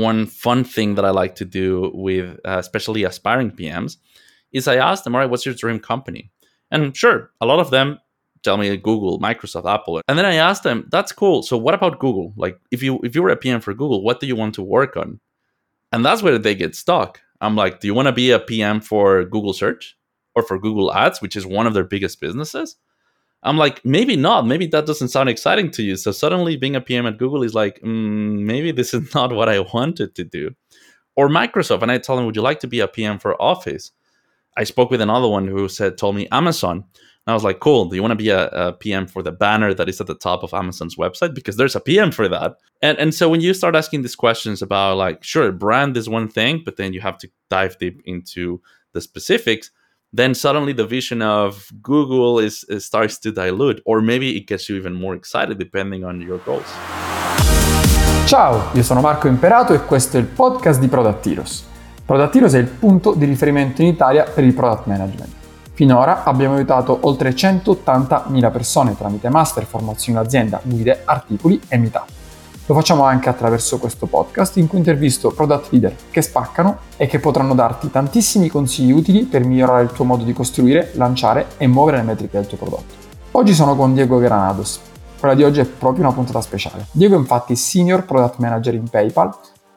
one 0.00 0.26
fun 0.26 0.64
thing 0.64 0.94
that 0.96 1.04
I 1.04 1.10
like 1.10 1.36
to 1.36 1.44
do 1.44 1.90
with 1.94 2.38
uh, 2.44 2.58
especially 2.58 3.04
aspiring 3.04 3.50
PMs 3.50 3.96
is 4.52 4.68
I 4.68 4.76
ask 4.76 5.04
them, 5.04 5.14
all 5.14 5.20
right, 5.20 5.30
what's 5.30 5.46
your 5.46 5.54
dream 5.54 5.78
company? 5.80 6.30
And 6.70 6.96
sure, 6.96 7.30
a 7.40 7.46
lot 7.46 7.60
of 7.60 7.70
them 7.70 7.98
tell 8.42 8.56
me 8.56 8.76
Google, 8.76 9.18
Microsoft, 9.18 9.72
Apple. 9.72 10.00
And 10.06 10.18
then 10.18 10.26
I 10.26 10.34
ask 10.34 10.62
them, 10.62 10.88
that's 10.90 11.12
cool. 11.12 11.42
So 11.42 11.56
what 11.56 11.74
about 11.74 11.98
Google? 11.98 12.32
Like 12.36 12.58
if 12.70 12.82
you 12.82 13.00
if 13.02 13.14
you 13.14 13.22
were 13.22 13.30
a 13.30 13.36
PM 13.36 13.60
for 13.60 13.74
Google, 13.74 14.02
what 14.02 14.20
do 14.20 14.26
you 14.26 14.36
want 14.36 14.54
to 14.56 14.62
work 14.62 14.96
on? 14.96 15.20
And 15.92 16.04
that's 16.04 16.22
where 16.22 16.38
they 16.38 16.54
get 16.54 16.74
stuck. 16.74 17.20
I'm 17.40 17.56
like, 17.56 17.80
do 17.80 17.86
you 17.86 17.94
want 17.94 18.06
to 18.06 18.12
be 18.12 18.30
a 18.30 18.38
PM 18.38 18.80
for 18.80 19.24
Google 19.24 19.52
search 19.52 19.96
or 20.34 20.42
for 20.42 20.58
Google 20.58 20.92
Ads, 20.92 21.20
which 21.20 21.36
is 21.36 21.46
one 21.46 21.66
of 21.66 21.74
their 21.74 21.84
biggest 21.84 22.20
businesses? 22.20 22.76
I'm 23.44 23.58
like, 23.58 23.84
maybe 23.84 24.16
not. 24.16 24.46
Maybe 24.46 24.66
that 24.68 24.86
doesn't 24.86 25.08
sound 25.08 25.28
exciting 25.28 25.70
to 25.72 25.82
you. 25.82 25.96
So 25.96 26.12
suddenly 26.12 26.56
being 26.56 26.76
a 26.76 26.80
PM 26.80 27.06
at 27.06 27.18
Google 27.18 27.42
is 27.42 27.54
like, 27.54 27.80
mm, 27.80 28.40
maybe 28.40 28.72
this 28.72 28.94
is 28.94 29.14
not 29.14 29.32
what 29.32 29.48
I 29.48 29.60
wanted 29.60 30.14
to 30.14 30.24
do. 30.24 30.54
Or 31.16 31.28
Microsoft. 31.28 31.82
And 31.82 31.92
I 31.92 31.98
tell 31.98 32.16
them, 32.16 32.26
would 32.26 32.36
you 32.36 32.42
like 32.42 32.60
to 32.60 32.66
be 32.66 32.80
a 32.80 32.88
PM 32.88 33.18
for 33.18 33.40
Office? 33.40 33.92
I 34.56 34.64
spoke 34.64 34.90
with 34.90 35.00
another 35.00 35.28
one 35.28 35.46
who 35.46 35.68
said, 35.68 35.98
told 35.98 36.16
me 36.16 36.26
Amazon. 36.32 36.84
And 37.26 37.32
I 37.32 37.34
was 37.34 37.44
like, 37.44 37.60
cool. 37.60 37.86
Do 37.86 37.96
you 37.96 38.02
want 38.02 38.12
to 38.12 38.16
be 38.16 38.30
a, 38.30 38.48
a, 38.48 38.72
PM 38.72 39.06
for 39.06 39.22
the 39.22 39.32
banner 39.32 39.72
that 39.72 39.88
is 39.88 40.00
at 40.00 40.06
the 40.06 40.14
top 40.14 40.42
of 40.42 40.52
Amazon's 40.52 40.96
website? 40.96 41.34
Because 41.34 41.56
there's 41.56 41.76
a 41.76 41.80
PM 41.80 42.10
for 42.12 42.28
that. 42.28 42.56
And 42.82 42.98
and 42.98 43.14
so 43.14 43.30
when 43.30 43.40
you 43.40 43.54
start 43.54 43.74
asking 43.74 44.02
these 44.02 44.16
questions 44.16 44.60
about 44.60 44.98
like, 44.98 45.24
sure, 45.24 45.50
brand 45.50 45.96
is 45.96 46.08
one 46.08 46.28
thing, 46.28 46.62
but 46.64 46.76
then 46.76 46.92
you 46.92 47.00
have 47.00 47.16
to 47.18 47.30
dive 47.48 47.78
deep 47.78 48.02
into 48.04 48.60
the 48.92 49.00
specifics 49.00 49.70
then 50.14 50.32
suddenly 50.34 50.72
the 50.72 50.86
vision 50.86 51.20
of 51.20 51.68
Google 51.82 52.38
is, 52.38 52.64
is, 52.68 52.84
starts 52.84 53.18
to 53.18 53.32
dilute, 53.32 53.82
or 53.84 54.00
maybe 54.00 54.36
it 54.36 54.46
gets 54.46 54.68
you 54.68 54.76
even 54.76 54.94
more 54.94 55.16
excited 55.16 55.58
depending 55.58 56.04
on 56.04 56.20
your 56.20 56.40
goals. 56.44 56.72
Ciao, 58.26 58.70
io 58.72 58.82
sono 58.82 59.00
Marco 59.00 59.26
Imperato 59.26 59.74
e 59.74 59.84
questo 59.84 60.16
è 60.16 60.20
il 60.20 60.26
podcast 60.26 60.80
di 60.80 60.88
Product 60.88 61.26
Heroes. 61.26 61.64
Product 62.04 62.34
Heroes 62.34 62.54
è 62.54 62.58
il 62.58 62.66
punto 62.66 63.12
di 63.14 63.24
riferimento 63.24 63.82
in 63.82 63.88
Italia 63.88 64.22
per 64.24 64.44
il 64.44 64.54
product 64.54 64.86
management. 64.86 65.32
Finora 65.72 66.22
abbiamo 66.22 66.54
aiutato 66.54 66.96
oltre 67.02 67.30
180.000 67.30 68.52
persone 68.52 68.96
tramite 68.96 69.28
master, 69.28 69.64
formazioni 69.64 70.16
in 70.18 70.24
azienda, 70.24 70.60
guide, 70.62 71.02
articoli 71.04 71.60
e 71.66 71.76
meetup. 71.76 72.13
Lo 72.66 72.74
facciamo 72.74 73.04
anche 73.04 73.28
attraverso 73.28 73.78
questo 73.78 74.06
podcast 74.06 74.56
in 74.56 74.68
cui 74.68 74.78
intervisto 74.78 75.30
product 75.30 75.70
leader 75.72 75.94
che 76.10 76.22
spaccano 76.22 76.78
e 76.96 77.06
che 77.06 77.18
potranno 77.18 77.54
darti 77.54 77.90
tantissimi 77.90 78.48
consigli 78.48 78.90
utili 78.90 79.24
per 79.24 79.44
migliorare 79.44 79.82
il 79.82 79.92
tuo 79.92 80.06
modo 80.06 80.24
di 80.24 80.32
costruire, 80.32 80.92
lanciare 80.94 81.48
e 81.58 81.66
muovere 81.66 81.98
le 81.98 82.04
metriche 82.04 82.38
del 82.38 82.46
tuo 82.46 82.56
prodotto. 82.56 82.94
Oggi 83.32 83.52
sono 83.52 83.76
con 83.76 83.92
Diego 83.92 84.16
Granados. 84.16 84.80
Quella 85.20 85.34
di 85.34 85.42
oggi 85.42 85.60
è 85.60 85.66
proprio 85.66 86.04
una 86.04 86.14
puntata 86.14 86.40
speciale. 86.40 86.86
Diego 86.90 87.16
è 87.16 87.18
infatti 87.18 87.54
Senior 87.54 88.06
Product 88.06 88.38
Manager 88.38 88.72
in 88.72 88.88
PayPal, 88.88 89.30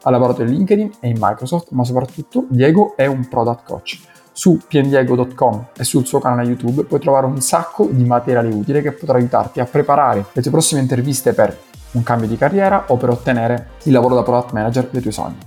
ha 0.03 0.09
lavorato 0.09 0.44
in 0.44 0.47
LinkedIn 0.47 0.91
e 1.01 1.09
in 1.09 1.17
Microsoft, 1.19 1.72
ma 1.72 1.83
soprattutto 1.83 2.45
Diego 2.47 2.94
è 2.95 3.05
un 3.05 3.27
product 3.27 3.66
coach. 3.66 3.99
Su 4.31 4.61
pndiego.com 4.66 5.66
e 5.75 5.83
sul 5.83 6.05
suo 6.05 6.19
canale 6.19 6.47
YouTube 6.47 6.85
puoi 6.85 7.01
trovare 7.01 7.25
un 7.25 7.41
sacco 7.41 7.89
di 7.91 8.05
materiale 8.05 8.47
utile 8.47 8.81
che 8.81 8.94
potrà 8.94 9.17
aiutarti 9.17 9.59
a 9.59 9.66
preparare 9.66 10.27
le 10.31 10.41
tue 10.41 10.51
prossime 10.51 10.79
interviste 10.79 11.33
per 11.33 11.57
un 11.98 12.03
cambio 12.03 12.28
di 12.28 12.38
carriera 12.38 12.86
o 12.88 12.95
per 12.95 13.09
ottenere 13.09 13.72
il 13.84 13.92
lavoro 13.92 14.16
da 14.16 14.23
product 14.23 14.53
manager 14.53 14.88
dei 14.90 15.02
tuoi 15.02 15.14
sogni. 15.14 15.38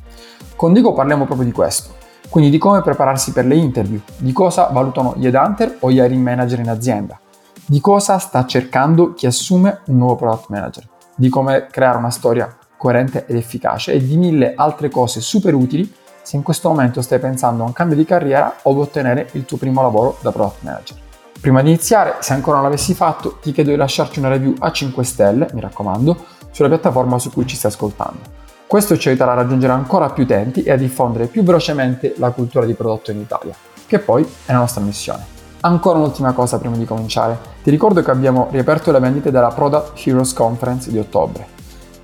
Con 0.56 0.72
Diego 0.72 0.92
parliamo 0.92 1.24
proprio 1.24 1.46
di 1.46 1.52
questo, 1.52 1.94
quindi 2.28 2.50
di 2.50 2.58
come 2.58 2.82
prepararsi 2.82 3.32
per 3.32 3.46
le 3.46 3.54
interview, 3.54 4.00
di 4.18 4.32
cosa 4.32 4.66
valutano 4.66 5.14
gli 5.16 5.26
headhunter 5.26 5.76
o 5.80 5.90
gli 5.90 5.98
hiring 5.98 6.22
manager 6.22 6.58
in 6.58 6.68
azienda, 6.68 7.18
di 7.64 7.80
cosa 7.80 8.18
sta 8.18 8.44
cercando 8.44 9.14
chi 9.14 9.26
assume 9.26 9.80
un 9.86 9.96
nuovo 9.96 10.16
product 10.16 10.48
manager, 10.48 10.88
di 11.14 11.28
come 11.28 11.66
creare 11.70 11.96
una 11.96 12.10
storia 12.10 12.54
coerente 12.76 13.26
ed 13.26 13.36
efficace 13.36 13.92
e 13.92 14.04
di 14.04 14.16
mille 14.16 14.54
altre 14.54 14.90
cose 14.90 15.20
super 15.20 15.54
utili 15.54 15.92
se 16.22 16.36
in 16.36 16.42
questo 16.42 16.68
momento 16.68 17.02
stai 17.02 17.18
pensando 17.18 17.62
a 17.62 17.66
un 17.66 17.72
cambio 17.72 17.96
di 17.96 18.04
carriera 18.04 18.56
o 18.62 18.70
ad 18.70 18.78
ottenere 18.78 19.28
il 19.32 19.44
tuo 19.44 19.56
primo 19.56 19.82
lavoro 19.82 20.18
da 20.20 20.30
product 20.30 20.62
manager. 20.62 20.96
Prima 21.40 21.62
di 21.62 21.70
iniziare, 21.70 22.16
se 22.20 22.34
ancora 22.34 22.56
non 22.56 22.64
l'avessi 22.64 22.92
fatto, 22.92 23.38
ti 23.40 23.52
chiedo 23.52 23.70
di 23.70 23.76
lasciarci 23.76 24.18
una 24.18 24.28
review 24.28 24.54
a 24.58 24.70
5 24.70 25.02
stelle, 25.04 25.48
mi 25.54 25.60
raccomando, 25.60 26.24
sulla 26.50 26.68
piattaforma 26.68 27.18
su 27.18 27.30
cui 27.32 27.46
ci 27.46 27.56
stai 27.56 27.70
ascoltando. 27.70 28.38
Questo 28.66 28.96
ci 28.96 29.08
aiuterà 29.08 29.32
a 29.32 29.34
raggiungere 29.34 29.72
ancora 29.72 30.10
più 30.10 30.22
utenti 30.22 30.62
e 30.62 30.70
a 30.70 30.76
diffondere 30.76 31.26
più 31.26 31.42
velocemente 31.42 32.14
la 32.18 32.30
cultura 32.30 32.64
di 32.64 32.74
prodotto 32.74 33.10
in 33.10 33.18
Italia, 33.18 33.54
che 33.86 33.98
poi 33.98 34.22
è 34.22 34.52
la 34.52 34.58
nostra 34.58 34.80
missione. 34.80 35.38
Ancora 35.62 35.98
un'ultima 35.98 36.32
cosa 36.32 36.58
prima 36.58 36.76
di 36.76 36.84
cominciare. 36.84 37.36
Ti 37.62 37.70
ricordo 37.70 38.00
che 38.02 38.10
abbiamo 38.10 38.46
riaperto 38.50 38.92
le 38.92 39.00
vendite 39.00 39.30
della 39.30 39.48
Product 39.48 40.06
Heroes 40.06 40.32
Conference 40.32 40.90
di 40.90 40.98
ottobre. 40.98 41.58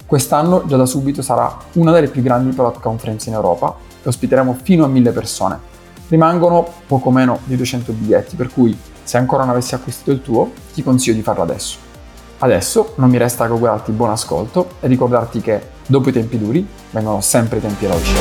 Quest'anno 0.05 0.65
già 0.67 0.77
da 0.77 0.87
subito 0.87 1.23
sarà 1.23 1.57
una 1.75 1.93
delle 1.93 2.09
più 2.09 2.23
grandi 2.23 2.55
product 2.55 2.81
conference 2.81 3.29
in 3.29 3.35
Europa 3.35 3.75
e 4.03 4.09
ospiteremo 4.09 4.57
fino 4.61 4.85
a 4.85 4.89
1000 4.89 5.13
persone. 5.13 5.59
Rimangono 6.09 6.67
poco 6.87 7.11
meno 7.11 7.39
di 7.45 7.57
200 7.57 7.93
biglietti, 7.93 8.37
per 8.37 8.53
cui 8.53 8.77
se 9.03 9.17
ancora 9.17 9.45
non 9.45 9.53
avessi 9.53 9.75
acquistato 9.75 10.11
il 10.11 10.21
tuo, 10.21 10.51
ti 10.75 10.83
consiglio 10.83 11.15
di 11.15 11.23
farlo 11.23 11.43
adesso. 11.43 11.86
Adesso 12.39 12.93
non 12.99 13.09
mi 13.09 13.17
resta 13.17 13.47
che 13.47 13.53
augurarti 13.53 13.93
buon 13.93 14.11
ascolto 14.11 14.75
e 14.81 14.89
ricordarti 14.89 15.41
che 15.41 15.71
dopo 15.87 16.11
i 16.11 16.13
tempi 16.13 16.39
duri 16.39 16.67
vengono 16.91 17.23
sempre 17.23 17.59
i 17.59 17.61
tempi 17.63 17.87
eroici. 17.87 18.13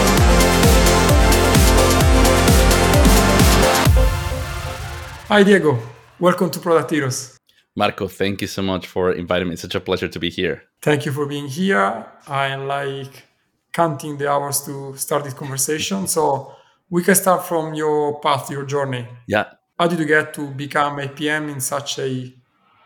Hi 5.28 5.44
Diego, 5.44 5.78
welcome 6.20 6.50
to 6.50 6.60
Product 6.60 6.92
Heroes. 6.92 7.36
Marco, 7.74 8.08
thank 8.08 8.40
you 8.40 8.48
so 8.48 8.62
much 8.62 8.88
for 8.88 9.14
inviting 9.14 9.48
me. 9.48 9.54
It's 9.54 9.62
such 9.62 9.76
a 9.76 9.82
pleasure 9.82 10.08
to 10.08 10.18
be 10.18 10.30
here. 10.30 10.62
Thank 10.80 11.06
you 11.06 11.12
for 11.12 11.28
being 11.28 11.50
here. 11.50 12.06
I 12.28 12.56
like 12.56 13.26
counting 13.74 14.18
the 14.18 14.30
hours 14.30 14.64
to 14.64 14.96
start 14.96 15.26
this 15.26 15.34
conversation. 15.34 16.08
So 16.08 16.54
we 16.90 17.04
can 17.04 17.16
start 17.16 17.44
from 17.44 17.74
your 17.74 18.22
path, 18.22 18.50
your 18.50 18.66
journey. 18.66 19.06
Yeah. 19.28 19.48
How 19.78 19.88
did 19.88 20.00
you 20.00 20.06
get 20.06 20.34
to 20.36 20.52
become 20.52 21.00
a 21.00 21.10
PM 21.10 21.50
in 21.50 21.60
such 21.60 22.00
a 22.00 22.34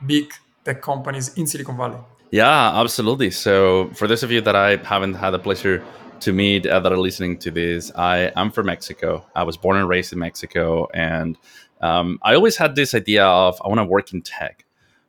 big 0.04 0.34
tech 0.70 0.82
companies 0.82 1.34
in 1.36 1.48
Silicon 1.48 1.78
Valley? 1.78 1.98
Yeah, 2.32 2.80
absolutely. 2.80 3.32
So, 3.32 3.90
for 3.96 4.08
those 4.08 4.24
of 4.24 4.32
you 4.32 4.42
that 4.42 4.56
I 4.56 4.78
haven't 4.78 5.16
had 5.16 5.32
the 5.32 5.40
pleasure 5.40 5.84
to 6.20 6.34
meet 6.34 6.68
uh, 6.68 6.80
that 6.80 6.92
are 6.92 7.04
listening 7.10 7.38
to 7.40 7.50
this, 7.52 7.92
I 7.96 8.32
am 8.36 8.52
from 8.52 8.68
Mexico. 8.68 9.26
I 9.36 9.44
was 9.44 9.58
born 9.58 9.78
and 9.78 9.90
raised 9.90 10.14
in 10.14 10.20
Mexico, 10.20 10.88
and 10.94 11.38
um, 11.82 12.20
I 12.22 12.36
always 12.36 12.58
had 12.58 12.76
this 12.76 12.94
idea 12.94 13.26
of 13.26 13.60
I 13.64 13.68
want 13.68 13.80
to 13.80 13.86
work 13.86 14.14
in 14.14 14.22
tech. 14.22 14.66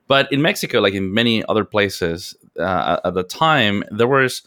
But 0.06 0.32
in 0.32 0.40
Mexico, 0.42 0.80
like 0.80 0.94
in 0.94 1.12
many 1.12 1.44
other 1.44 1.64
places 1.64 2.34
uh, 2.58 3.00
at 3.04 3.14
the 3.14 3.22
time, 3.22 3.84
there 3.90 4.08
was 4.08 4.42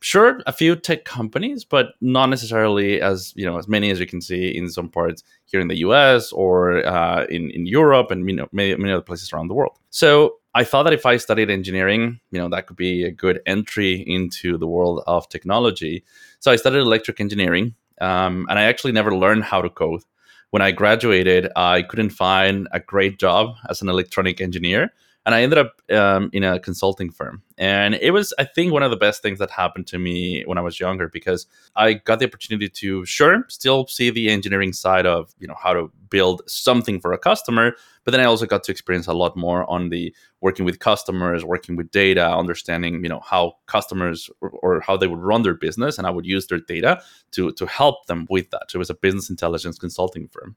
sure 0.00 0.40
a 0.46 0.52
few 0.52 0.76
tech 0.76 1.04
companies 1.04 1.64
but 1.64 1.94
not 2.00 2.26
necessarily 2.26 3.00
as 3.00 3.32
you 3.34 3.44
know 3.44 3.58
as 3.58 3.66
many 3.66 3.90
as 3.90 3.98
you 3.98 4.06
can 4.06 4.20
see 4.20 4.56
in 4.56 4.68
some 4.70 4.88
parts 4.88 5.24
here 5.46 5.60
in 5.60 5.68
the 5.68 5.76
us 5.76 6.30
or 6.32 6.86
uh, 6.86 7.24
in, 7.24 7.50
in 7.50 7.66
europe 7.66 8.10
and 8.10 8.28
you 8.28 8.36
know 8.36 8.48
many, 8.52 8.74
many 8.76 8.92
other 8.92 9.02
places 9.02 9.32
around 9.32 9.48
the 9.48 9.54
world 9.54 9.76
so 9.90 10.37
i 10.54 10.64
thought 10.64 10.84
that 10.84 10.92
if 10.92 11.06
i 11.06 11.16
studied 11.16 11.50
engineering 11.50 12.20
you 12.30 12.38
know 12.38 12.48
that 12.48 12.66
could 12.66 12.76
be 12.76 13.04
a 13.04 13.10
good 13.10 13.40
entry 13.46 14.04
into 14.06 14.58
the 14.58 14.66
world 14.66 15.02
of 15.06 15.28
technology. 15.28 16.04
So 16.40 16.50
i 16.50 16.56
studied 16.56 16.78
electric 16.78 17.20
engineering 17.20 17.74
um, 18.00 18.46
and 18.48 18.58
i 18.58 18.62
actually 18.62 18.92
never 18.92 19.14
learned 19.14 19.44
how 19.44 19.62
to 19.62 19.70
code. 19.70 20.02
When 20.50 20.62
i 20.62 20.70
graduated 20.70 21.50
i 21.56 21.82
couldn't 21.82 22.10
find 22.10 22.68
a 22.72 22.80
great 22.80 23.18
job 23.18 23.54
as 23.68 23.82
an 23.82 23.88
electronic 23.88 24.40
engineer 24.40 24.92
and 25.28 25.34
I 25.34 25.42
ended 25.42 25.58
up 25.58 25.82
um, 25.92 26.30
in 26.32 26.42
a 26.42 26.58
consulting 26.58 27.10
firm. 27.10 27.42
And 27.58 27.94
it 27.96 28.12
was, 28.12 28.32
I 28.38 28.44
think, 28.44 28.72
one 28.72 28.82
of 28.82 28.90
the 28.90 28.96
best 28.96 29.20
things 29.20 29.38
that 29.40 29.50
happened 29.50 29.86
to 29.88 29.98
me 29.98 30.42
when 30.46 30.56
I 30.56 30.62
was 30.62 30.80
younger 30.80 31.06
because 31.06 31.46
I 31.76 31.92
got 31.92 32.18
the 32.18 32.24
opportunity 32.24 32.70
to, 32.70 33.04
sure, 33.04 33.44
still 33.48 33.86
see 33.88 34.08
the 34.08 34.30
engineering 34.30 34.72
side 34.72 35.04
of 35.04 35.34
you 35.38 35.46
know 35.46 35.56
how 35.62 35.74
to 35.74 35.92
build 36.08 36.40
something 36.46 36.98
for 36.98 37.12
a 37.12 37.18
customer, 37.18 37.74
but 38.04 38.12
then 38.12 38.22
I 38.22 38.24
also 38.24 38.46
got 38.46 38.64
to 38.64 38.72
experience 38.72 39.06
a 39.06 39.12
lot 39.12 39.36
more 39.36 39.70
on 39.70 39.90
the 39.90 40.14
working 40.40 40.64
with 40.64 40.78
customers, 40.78 41.44
working 41.44 41.76
with 41.76 41.90
data, 41.90 42.26
understanding 42.26 43.02
you 43.02 43.10
know 43.10 43.20
how 43.20 43.56
customers 43.66 44.30
or, 44.40 44.48
or 44.48 44.80
how 44.80 44.96
they 44.96 45.08
would 45.08 45.20
run 45.20 45.42
their 45.42 45.52
business, 45.52 45.98
and 45.98 46.06
I 46.06 46.10
would 46.10 46.24
use 46.24 46.46
their 46.46 46.60
data 46.60 47.02
to 47.32 47.52
to 47.52 47.66
help 47.66 48.06
them 48.06 48.26
with 48.30 48.48
that. 48.52 48.70
So 48.70 48.78
it 48.78 48.78
was 48.78 48.88
a 48.88 48.94
business 48.94 49.28
intelligence 49.28 49.78
consulting 49.78 50.26
firm 50.26 50.56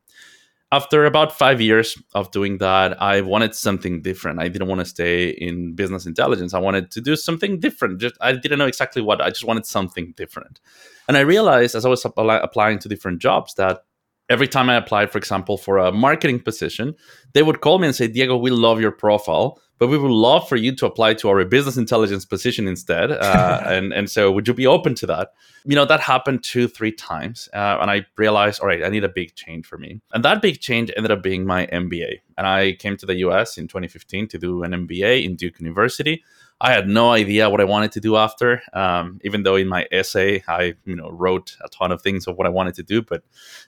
after 0.72 1.06
about 1.06 1.38
five 1.38 1.60
years 1.60 2.02
of 2.14 2.32
doing 2.32 2.58
that, 2.60 3.02
I 3.02 3.22
wanted 3.22 3.54
something 3.56 4.02
different. 4.02 4.40
I 4.40 4.48
didn't 4.48 4.70
want 4.70 4.80
to 4.80 4.86
stay 4.86 5.30
in 5.30 5.74
business 5.76 6.06
intelligence. 6.06 6.54
I 6.54 6.60
wanted 6.60 6.92
to 6.92 7.02
do 7.02 7.18
something 7.18 7.60
different. 7.60 8.00
Just 8.00 8.16
I 8.22 8.32
didn't 8.32 8.60
know 8.60 8.68
exactly 8.68 9.02
what. 9.02 9.22
I 9.22 9.30
just 9.30 9.44
wanted 9.44 9.66
something 9.66 10.14
different. 10.16 10.62
And 11.10 11.18
I 11.18 11.22
realized 11.22 11.76
as 11.76 11.86
I 11.86 11.90
was 11.90 12.06
applying 12.06 12.80
to 12.80 12.88
different 12.88 13.22
jobs 13.22 13.54
that 13.56 13.84
every 14.32 14.48
time 14.48 14.70
I 14.70 14.76
applied, 14.76 15.12
for 15.12 15.18
example, 15.18 15.58
for 15.58 15.78
a 15.78 15.92
marketing 15.92 16.40
position, 16.40 16.96
they 17.34 17.44
would 17.44 17.60
call 17.60 17.80
me 17.80 17.88
and 17.88 17.96
say, 17.96 18.08
Diego, 18.08 18.38
we 18.38 18.50
love 18.50 18.80
your 18.80 18.92
profile, 18.92 19.62
but 19.78 19.88
we 19.88 19.98
would 19.98 20.12
love 20.12 20.48
for 20.48 20.56
you 20.56 20.74
to 20.78 20.86
apply 20.86 21.16
to 21.16 21.28
our 21.28 21.44
business 21.44 21.76
intelligence 21.76 22.26
position 22.26 22.68
instead. 22.68 23.12
Uh, 23.32 23.62
and, 23.66 23.94
and 23.94 24.10
so 24.10 24.32
would 24.32 24.48
you 24.48 24.54
be 24.54 24.68
open 24.68 24.94
to 24.94 25.06
that? 25.06 25.30
You 25.66 25.76
know, 25.76 25.86
that 25.86 26.00
happened 26.00 26.44
two, 26.44 26.68
three 26.68 26.92
times. 26.92 27.48
Uh, 27.54 27.78
and 27.82 27.90
I 27.90 28.06
realized, 28.18 28.60
all 28.62 28.68
right, 28.68 28.84
I 28.84 28.90
need 28.90 29.04
a 29.04 29.10
big 29.10 29.36
change 29.36 29.66
for 29.66 29.78
me. 29.78 30.02
And 30.14 30.24
that 30.26 30.42
big 30.42 30.60
change 30.60 30.92
ended 30.98 31.12
up 31.12 31.24
being 31.24 31.46
my 31.46 31.68
MBA. 31.68 32.20
And 32.38 32.48
I 32.48 32.74
came 32.74 32.98
to 32.98 33.06
the 33.06 33.16
US 33.28 33.58
in 33.58 33.68
2015 33.68 34.28
to 34.30 34.38
do 34.38 34.64
an 34.64 34.72
MBA 34.72 35.24
in 35.24 35.36
Duke 35.36 35.60
University. 35.60 36.24
I 36.64 36.72
had 36.72 36.88
no 36.88 37.10
idea 37.10 37.50
what 37.50 37.60
I 37.60 37.64
wanted 37.64 37.92
to 37.94 38.00
do 38.00 38.16
after. 38.18 38.62
Um, 38.74 39.20
even 39.24 39.42
though 39.42 39.56
in 39.56 39.68
my 39.68 39.88
essay 39.92 40.44
I 40.48 40.76
you 40.86 40.96
know 40.96 41.10
wrote 41.10 41.58
a 41.64 41.70
ton 41.70 41.92
of 41.92 42.02
things 42.02 42.28
of 42.28 42.38
what 42.38 42.46
I 42.46 42.52
wanted 42.52 42.76
to 42.76 42.84
do, 42.84 43.02
but 43.02 43.24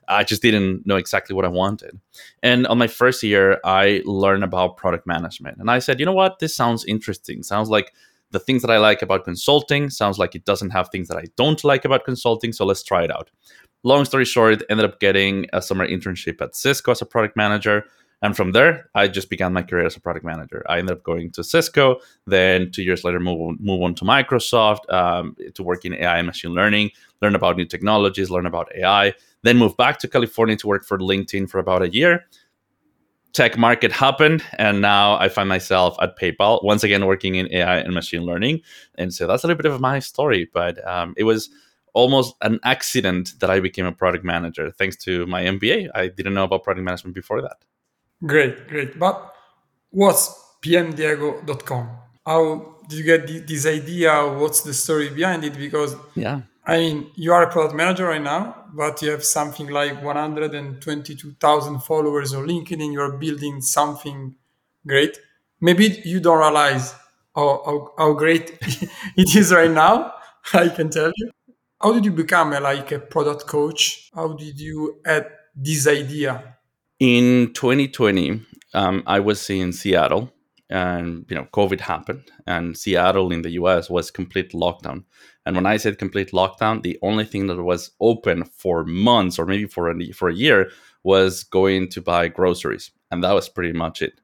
I 0.08 0.24
just 0.24 0.44
didn't 0.44 0.86
know 0.86 0.96
exactly 0.98 1.36
what 1.36 1.44
I 1.44 1.50
wanted. 1.50 2.00
And 2.44 2.68
on 2.68 2.78
my 2.78 2.88
first 2.88 3.24
year, 3.24 3.60
I 3.66 4.04
learned 4.06 4.44
about 4.44 4.78
product 4.78 5.08
management, 5.08 5.58
and 5.58 5.72
I 5.72 5.80
said, 5.80 6.00
you 6.00 6.06
know 6.06 6.14
what, 6.14 6.38
this 6.38 6.56
sounds 6.56 6.86
interesting. 6.86 7.42
Sounds 7.42 7.68
like 7.70 7.94
the 8.30 8.40
things 8.40 8.62
that 8.62 8.72
I 8.72 8.78
like 8.78 9.02
about 9.02 9.26
consulting. 9.26 9.90
Sounds 9.90 10.20
like 10.20 10.36
it 10.36 10.46
doesn't 10.46 10.72
have 10.72 10.90
things 10.90 11.08
that 11.08 11.18
I 11.18 11.26
don't 11.36 11.64
like 11.64 11.86
about 11.86 12.04
consulting. 12.04 12.52
So 12.52 12.66
let's 12.66 12.84
try 12.84 13.04
it 13.04 13.12
out. 13.12 13.30
Long 13.84 14.06
story 14.06 14.26
short, 14.26 14.64
ended 14.70 14.86
up 14.86 15.00
getting 15.00 15.46
a 15.54 15.62
summer 15.62 15.88
internship 15.88 16.42
at 16.42 16.56
Cisco 16.56 16.92
as 16.92 17.02
a 17.02 17.06
product 17.06 17.36
manager 17.38 17.86
and 18.24 18.38
from 18.38 18.54
there, 18.54 18.90
I 18.96 19.10
just 19.10 19.30
began 19.30 19.52
my 19.52 19.64
career 19.64 19.86
as 19.86 19.98
a 19.98 20.00
product 20.00 20.26
manager. 20.26 20.64
I 20.70 20.80
ended 20.80 20.96
up 20.96 21.04
going 21.04 21.30
to 21.32 21.44
Cisco, 21.44 22.00
then 22.26 22.72
two 22.72 22.82
years 22.82 23.04
later, 23.04 23.20
move, 23.20 23.60
move 23.60 23.82
on 23.82 23.96
to 23.96 24.06
Microsoft 24.06 24.92
um, 24.92 25.36
to 25.54 25.62
work 25.62 25.84
in 25.84 25.94
AI 25.94 26.20
and 26.20 26.28
machine 26.28 26.52
learning, 26.52 26.92
learn 27.22 27.36
about 27.36 27.58
new 27.58 27.66
technologies, 27.66 28.30
learn 28.30 28.46
about 28.46 28.70
AI, 28.78 29.14
then 29.42 29.58
move 29.58 29.76
back 29.76 30.00
to 30.00 30.08
California 30.08 30.56
to 30.56 30.68
work 30.68 30.86
for 30.86 30.98
LinkedIn 30.98 31.50
for 31.50 31.60
about 31.60 31.82
a 31.82 31.94
year. 31.94 32.26
Tech 33.34 33.58
market 33.58 33.92
happened, 33.92 34.42
and 34.58 34.80
now 34.80 35.20
I 35.20 35.28
find 35.28 35.50
myself 35.50 35.98
at 36.02 36.18
PayPal, 36.18 36.64
once 36.64 36.86
again 36.86 37.06
working 37.06 37.36
in 37.36 37.52
AI 37.52 37.80
and 37.80 37.94
machine 37.94 38.22
learning. 38.22 38.62
And 38.96 39.14
so 39.14 39.28
that's 39.28 39.44
a 39.44 39.48
little 39.48 39.62
bit 39.62 39.70
of 39.70 39.82
my 39.82 40.00
story, 40.00 40.50
but 40.54 40.86
um, 40.88 41.14
it 41.18 41.26
was 41.26 41.50
almost 41.94 42.36
an 42.42 42.62
accident 42.64 43.34
that 43.42 43.50
I 43.50 43.60
became 43.60 43.86
a 43.86 43.92
product 43.92 44.24
manager 44.24 44.72
thanks 44.72 44.96
to 45.04 45.26
my 45.26 45.44
MBA. 45.44 45.90
I 45.94 46.08
didn't 46.08 46.36
know 46.36 46.46
about 46.46 46.64
product 46.64 46.86
management 46.86 47.16
before 47.16 47.42
that. 47.42 47.58
Great, 48.26 48.68
great. 48.68 48.98
But 48.98 49.34
what's 49.92 50.30
pmdiego.com? 50.62 51.90
How 52.26 52.76
did 52.88 53.00
you 53.00 53.04
get 53.06 53.48
this 53.48 53.66
idea? 53.66 54.14
What's 54.28 54.62
the 54.62 54.74
story 54.74 55.10
behind 55.10 55.44
it? 55.44 55.58
Because 55.58 55.96
yeah, 56.16 56.42
I 56.66 56.78
mean, 56.78 57.12
you 57.16 57.34
are 57.34 57.44
a 57.44 57.52
product 57.52 57.76
manager 57.76 58.06
right 58.08 58.22
now, 58.22 58.66
but 58.74 59.02
you 59.02 59.12
have 59.12 59.24
something 59.26 59.68
like 59.68 60.02
122,000 60.02 61.80
followers 61.80 62.34
on 62.34 62.48
LinkedIn. 62.48 62.82
And 62.84 62.94
you're 62.94 63.12
building 63.18 63.62
something 63.62 64.36
great. 64.88 65.18
Maybe 65.60 66.02
you 66.06 66.20
don't 66.20 66.40
realize 66.40 66.94
how, 67.36 67.62
how, 67.66 67.94
how 67.98 68.14
great 68.14 68.58
it 69.18 69.36
is 69.36 69.52
right 69.52 69.72
now. 69.72 70.14
I 70.54 70.70
can 70.70 70.90
tell 70.90 71.12
you. 71.16 71.32
How 71.82 71.92
did 71.92 72.06
you 72.06 72.12
become 72.12 72.54
a, 72.54 72.62
like 72.62 72.92
a 72.94 73.00
product 73.00 73.46
coach? 73.48 74.10
How 74.16 74.30
did 74.34 74.58
you 74.60 75.02
add 75.06 75.28
this 75.56 75.86
idea 75.88 76.53
in 77.00 77.54
2020, 77.54 78.42
um, 78.74 79.04
I 79.06 79.20
was 79.20 79.50
in 79.50 79.74
Seattle, 79.74 80.32
and 80.70 81.26
you 81.30 81.36
know, 81.36 81.48
COVID 81.54 81.82
happened, 81.82 82.32
and 82.48 82.78
Seattle 82.78 83.32
in 83.32 83.42
the 83.42 83.52
U.S. 83.52 83.90
was 83.90 84.12
complete 84.12 84.52
lockdown. 84.54 85.04
And 85.46 85.56
when 85.56 85.66
I 85.66 85.78
said 85.78 86.00
complete 86.00 86.32
lockdown, 86.32 86.84
the 86.84 86.98
only 87.02 87.26
thing 87.26 87.48
that 87.48 87.62
was 87.62 87.92
open 88.00 88.46
for 88.46 88.86
months 88.86 89.38
or 89.38 89.46
maybe 89.46 89.66
for 89.66 89.90
a, 89.90 90.12
for 90.12 90.30
a 90.30 90.34
year 90.34 90.72
was 91.04 91.44
going 91.44 91.90
to 91.90 92.02
buy 92.02 92.28
groceries, 92.30 92.92
and 93.12 93.24
that 93.24 93.34
was 93.34 93.50
pretty 93.50 93.74
much 93.74 94.02
it. 94.02 94.20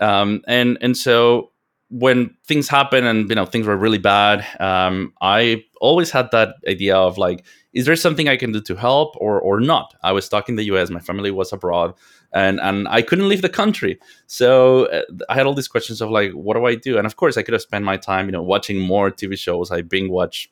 Um, 0.00 0.42
and 0.46 0.78
and 0.80 0.96
so 0.96 1.50
when 1.88 2.34
things 2.46 2.68
happened 2.68 3.06
and 3.06 3.28
you 3.28 3.34
know 3.34 3.46
things 3.46 3.66
were 3.66 3.76
really 3.76 3.98
bad, 3.98 4.46
um, 4.60 5.12
I 5.20 5.64
always 5.84 6.10
had 6.10 6.30
that 6.30 6.56
idea 6.66 6.96
of 6.96 7.18
like 7.18 7.44
is 7.74 7.86
there 7.86 7.96
something 7.96 8.28
I 8.28 8.36
can 8.36 8.52
do 8.52 8.60
to 8.60 8.74
help 8.76 9.14
or 9.16 9.40
or 9.40 9.60
not? 9.60 9.94
I 10.02 10.12
was 10.12 10.24
stuck 10.24 10.48
in 10.48 10.56
the 10.56 10.64
US, 10.72 10.90
my 10.90 11.00
family 11.00 11.30
was 11.30 11.52
abroad, 11.52 11.94
and 12.32 12.60
and 12.60 12.88
I 12.88 13.02
couldn't 13.02 13.28
leave 13.28 13.42
the 13.42 13.48
country. 13.62 13.98
So 14.26 14.86
uh, 14.86 15.02
I 15.28 15.34
had 15.34 15.46
all 15.46 15.54
these 15.54 15.68
questions 15.68 16.00
of 16.00 16.10
like, 16.10 16.32
what 16.32 16.54
do 16.56 16.64
I 16.64 16.74
do? 16.74 16.96
And 16.98 17.06
of 17.06 17.16
course, 17.16 17.36
I 17.36 17.42
could 17.42 17.54
have 17.54 17.62
spent 17.62 17.84
my 17.84 17.96
time, 17.96 18.26
you 18.26 18.32
know, 18.32 18.42
watching 18.42 18.78
more 18.78 19.10
TV 19.10 19.38
shows. 19.38 19.70
I 19.70 19.82
binge 19.82 20.10
watch 20.10 20.50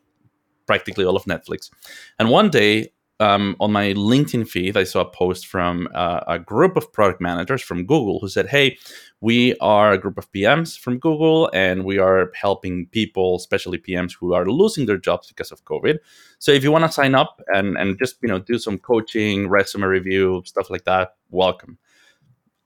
practically 0.67 1.05
all 1.05 1.17
of 1.17 1.25
Netflix. 1.25 1.71
And 2.19 2.31
one 2.31 2.51
day, 2.51 2.92
um, 3.21 3.57
on 3.61 3.73
my 3.73 3.93
LinkedIn 3.93 4.49
feed, 4.49 4.77
I 4.77 4.85
saw 4.85 5.01
a 5.03 5.11
post 5.11 5.47
from 5.47 5.89
uh, 5.95 6.21
a 6.27 6.39
group 6.39 6.77
of 6.77 6.93
product 6.93 7.21
managers 7.21 7.63
from 7.63 7.87
Google 7.87 8.19
who 8.21 8.29
said, 8.29 8.49
Hey, 8.49 8.79
we 9.21 9.55
are 9.59 9.93
a 9.93 9.99
group 9.99 10.19
of 10.19 10.31
PMs 10.33 10.79
from 10.79 10.99
Google 10.99 11.49
and 11.55 11.85
we 11.85 11.99
are 11.99 12.33
helping 12.35 12.87
people, 12.87 13.37
especially 13.37 13.79
PMs 13.79 14.17
who 14.19 14.35
are 14.35 14.47
losing 14.47 14.87
their 14.87 14.97
jobs 14.97 15.29
because 15.29 15.53
of 15.53 15.65
COVID. 15.65 15.99
So 16.39 16.51
if 16.51 16.65
you 16.65 16.73
want 16.73 16.85
to 16.85 16.93
sign 16.93 17.15
up 17.15 17.41
and, 17.49 17.77
and 17.77 17.99
just 17.99 18.17
you 18.23 18.29
know 18.29 18.41
do 18.41 18.59
some 18.59 18.79
coaching, 18.79 19.49
resume 19.49 19.85
review, 19.85 20.43
stuff 20.45 20.71
like 20.71 20.85
that, 20.85 21.15
welcome. 21.31 21.79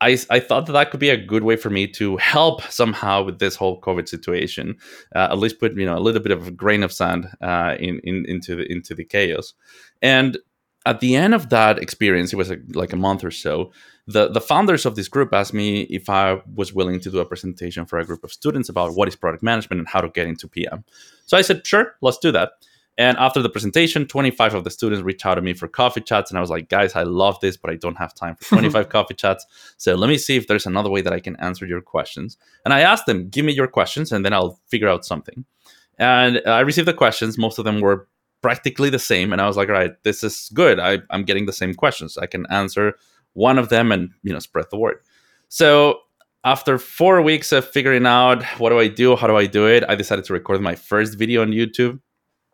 I, 0.01 0.19
I 0.29 0.41
thought 0.41 0.67
that 0.67 0.73
that 0.73 0.91
could 0.91 1.01
be 1.01 1.09
a 1.09 1.17
good 1.17 1.43
way 1.43 1.57
for 1.57 1.71
me 1.71 1.87
to 1.93 2.17
help 2.19 2.63
somehow 2.71 3.23
with 3.23 3.39
this 3.39 3.57
whole 3.57 3.81
COVID 3.81 4.09
situation. 4.09 4.77
Uh, 5.15 5.29
at 5.31 5.39
least 5.39 5.59
put 5.59 5.77
you 5.77 5.87
know 5.87 5.97
a 5.97 6.01
little 6.01 6.21
bit 6.21 6.33
of 6.33 6.49
a 6.49 6.51
grain 6.51 6.83
of 6.83 6.93
sand 6.93 7.29
uh, 7.41 7.77
in, 7.79 8.01
in 8.05 8.25
into 8.27 8.57
the 8.57 8.71
into 8.71 8.95
the 8.95 9.05
chaos. 9.05 9.55
And 10.03 10.39
at 10.85 11.01
the 11.01 11.17
end 11.17 11.35
of 11.35 11.49
that 11.49 11.79
experience, 11.79 12.33
it 12.33 12.37
was 12.37 12.51
a, 12.51 12.59
like 12.75 12.93
a 12.93 12.97
month 12.97 13.25
or 13.25 13.31
so. 13.31 13.73
The 14.07 14.29
the 14.29 14.41
founders 14.41 14.85
of 14.85 14.97
this 14.97 15.09
group 15.09 15.33
asked 15.33 15.55
me 15.55 15.83
if 15.83 16.11
I 16.11 16.43
was 16.55 16.75
willing 16.75 17.01
to 17.01 17.11
do 17.11 17.19
a 17.19 17.27
presentation 17.27 17.87
for 17.87 17.99
a 17.99 18.05
group 18.05 18.23
of 18.23 18.33
students 18.33 18.69
about 18.69 18.95
what 18.95 19.09
is 19.09 19.17
product 19.17 19.43
management 19.43 19.81
and 19.81 19.89
how 19.89 20.03
to 20.03 20.11
get 20.11 20.27
into 20.27 20.47
PM. 20.47 20.85
So 21.25 21.37
I 21.37 21.43
said, 21.43 21.67
sure, 21.67 21.97
let's 22.03 22.19
do 22.19 22.31
that. 22.33 22.53
And 22.99 23.17
after 23.19 23.43
the 23.43 23.51
presentation, 23.51 24.07
25 24.07 24.55
of 24.55 24.65
the 24.65 24.71
students 24.71 25.03
reached 25.03 25.27
out 25.27 25.35
to 25.35 25.43
me 25.43 25.53
for 25.53 25.69
coffee 25.69 26.01
chats. 26.01 26.31
And 26.31 26.39
I 26.39 26.41
was 26.41 26.49
like, 26.49 26.69
guys, 26.69 26.97
I 26.97 27.03
love 27.03 27.39
this, 27.41 27.57
but 27.57 27.71
I 27.71 27.77
don't 27.77 27.99
have 27.99 28.15
time 28.15 28.37
for 28.37 28.45
25 28.49 28.89
coffee 28.89 29.15
chats. 29.15 29.45
So 29.77 29.95
let 29.95 30.09
me 30.09 30.17
see 30.17 30.37
if 30.37 30.47
there's 30.47 30.67
another 30.67 30.89
way 30.89 31.03
that 31.03 31.13
I 31.13 31.21
can 31.21 31.37
answer 31.37 31.67
your 31.67 31.83
questions. 31.83 32.39
And 32.65 32.73
I 32.73 32.81
asked 32.81 33.07
them, 33.07 33.29
give 33.29 33.45
me 33.45 33.53
your 33.53 33.67
questions, 33.67 34.13
and 34.13 34.25
then 34.25 34.33
I'll 34.33 34.59
figure 34.69 34.89
out 34.89 35.05
something. 35.05 35.45
And 35.99 36.41
I 36.47 36.61
received 36.61 36.89
the 36.89 36.95
questions. 36.95 37.39
Most 37.39 37.59
of 37.59 37.65
them 37.65 37.81
were 37.81 38.09
practically 38.43 38.91
the 38.91 38.99
same. 38.99 39.33
And 39.33 39.43
I 39.43 39.47
was 39.47 39.57
like, 39.57 39.69
all 39.69 39.75
right, 39.75 39.93
this 40.03 40.23
is 40.23 40.51
good. 40.55 40.79
I, 40.79 40.99
I'm 41.11 41.25
getting 41.25 41.47
the 41.47 41.53
same 41.53 41.75
questions. 41.75 42.17
I 42.17 42.27
can 42.27 42.47
answer 42.51 42.95
one 43.35 43.59
of 43.59 43.69
them 43.69 43.93
and, 43.93 44.11
you 44.23 44.33
know, 44.33 44.39
spread 44.39 44.67
the 44.71 44.79
word. 44.79 45.01
So 45.49 46.01
after 46.45 46.79
four 46.79 47.21
weeks 47.23 47.53
of 47.53 47.69
figuring 47.69 48.07
out 48.07 48.43
what 48.59 48.71
do 48.71 48.79
I 48.79 48.89
do, 48.89 49.17
how 49.17 49.27
do 49.27 49.37
I 49.37 49.47
do 49.47 49.67
it, 49.67 49.85
I 49.89 49.95
decided 49.95 50.25
to 50.27 50.33
record 50.33 50.61
my 50.61 50.75
first 50.75 51.19
video 51.19 51.43
on 51.43 51.51
YouTube 51.51 52.01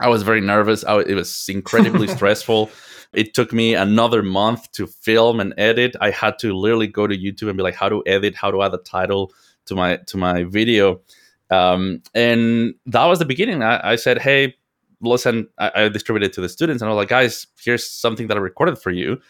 I 0.00 0.08
was 0.08 0.22
very 0.22 0.40
nervous. 0.40 0.84
I, 0.84 0.98
it 1.00 1.14
was 1.14 1.46
incredibly 1.48 2.08
stressful. 2.16 2.70
It 3.12 3.34
took 3.34 3.52
me 3.52 3.74
another 3.74 4.22
month 4.22 4.72
to 4.72 4.86
film 4.86 5.38
and 5.38 5.52
edit. 5.58 5.94
I 6.00 6.10
had 6.10 6.38
to 6.40 6.54
literally 6.54 6.86
go 6.86 7.06
to 7.06 7.16
YouTube 7.16 7.48
and 7.48 7.56
be 7.56 7.62
like, 7.62 7.74
how 7.74 7.88
to 7.88 8.02
edit, 8.06 8.34
how 8.34 8.50
to 8.50 8.62
add 8.62 8.74
a 8.74 8.78
title 8.78 9.32
to 9.66 9.74
my 9.74 9.96
to 10.06 10.16
my 10.16 10.44
video. 10.44 11.00
Um, 11.50 12.02
and 12.14 12.74
that 12.86 13.04
was 13.04 13.18
the 13.18 13.26
beginning. 13.26 13.62
I, 13.62 13.92
I 13.92 13.96
said, 13.96 14.18
hey, 14.18 14.54
listen, 15.02 15.48
I, 15.58 15.70
I, 15.74 15.88
distributed 15.88 16.32
to 16.34 16.40
the 16.40 16.48
students 16.48 16.80
and 16.80 16.88
I 16.88 16.94
was 16.94 17.02
like, 17.02 17.10
guys, 17.10 17.46
here's 17.62 17.86
something 17.86 18.28
that 18.28 18.38
I 18.38 18.40
recorded 18.40 18.78
for 18.78 18.90
you. 18.90 19.20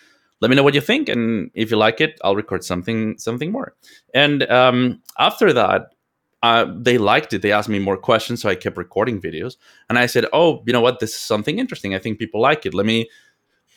Let 0.41 0.49
me 0.51 0.57
know 0.57 0.63
what 0.63 0.75
you 0.75 0.81
think, 0.81 1.09
and 1.09 1.53
if 1.55 1.71
you 1.71 1.77
like 1.77 2.01
it, 2.01 2.19
I'll 2.25 2.35
record 2.35 2.65
something 2.65 3.17
something 3.17 3.53
more. 3.53 3.77
And 4.13 4.43
um, 4.51 5.01
after 5.17 5.53
that, 5.53 5.95
uh, 6.43 6.67
they 6.77 6.99
liked 6.99 7.33
it. 7.33 7.43
They 7.43 7.53
asked 7.53 7.69
me 7.69 7.79
more 7.79 7.97
questions, 7.97 8.43
so 8.43 8.49
I 8.49 8.57
kept 8.57 8.77
recording 8.77 9.21
videos. 9.21 9.57
And 9.89 9.99
I 9.99 10.07
said, 10.07 10.27
"Oh, 10.33 10.63
you 10.67 10.73
know 10.73 10.81
what? 10.81 10.99
This 10.99 11.11
is 11.11 11.21
something 11.21 11.59
interesting. 11.59 11.95
I 11.95 11.99
think 11.99 12.19
people 12.19 12.41
like 12.41 12.67
it. 12.67 12.75
Let 12.75 12.87
me, 12.87 13.09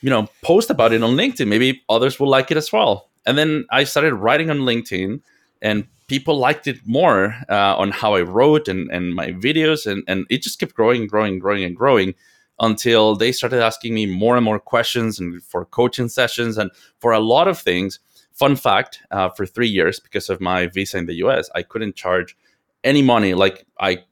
you 0.01 0.09
know, 0.09 0.27
post 0.41 0.69
about 0.69 0.91
it 0.91 1.03
on 1.03 1.15
LinkedIn. 1.15 1.47
Maybe 1.47 1.83
others 1.89 2.19
will 2.19 2.29
like 2.29 2.49
it 2.51 2.57
as 2.57 2.71
well." 2.71 3.09
And 3.25 3.37
then 3.37 3.65
I 3.71 3.83
started 3.83 4.15
writing 4.15 4.49
on 4.49 4.59
LinkedIn, 4.59 5.21
and 5.61 5.87
people 6.07 6.37
liked 6.37 6.67
it 6.67 6.77
more 6.85 7.35
uh, 7.49 7.75
on 7.75 7.91
how 7.91 8.15
I 8.15 8.21
wrote 8.21 8.67
and, 8.67 8.89
and 8.91 9.13
my 9.13 9.31
videos, 9.31 9.85
and 9.85 10.03
and 10.07 10.25
it 10.29 10.41
just 10.41 10.59
kept 10.59 10.73
growing, 10.73 11.05
growing, 11.07 11.37
growing, 11.37 11.63
and 11.63 11.75
growing 11.75 12.15
until 12.59 13.15
they 13.15 13.31
started 13.31 13.61
asking 13.61 13.93
me 13.93 14.05
more 14.05 14.35
and 14.37 14.45
more 14.45 14.59
questions 14.59 15.19
and 15.19 15.43
for 15.43 15.65
coaching 15.65 16.07
sessions 16.07 16.57
and 16.57 16.71
for 16.99 17.11
a 17.11 17.19
lot 17.19 17.47
of 17.47 17.59
things. 17.59 17.99
Fun 18.33 18.55
fact: 18.55 19.01
uh, 19.11 19.29
for 19.29 19.45
three 19.45 19.67
years, 19.67 19.99
because 19.99 20.29
of 20.29 20.41
my 20.41 20.65
visa 20.65 20.97
in 20.97 21.05
the 21.05 21.15
U.S., 21.25 21.47
I 21.53 21.61
couldn't 21.61 21.95
charge 21.95 22.35
any 22.83 23.01
money. 23.01 23.33
Like 23.33 23.65
I 23.79 24.03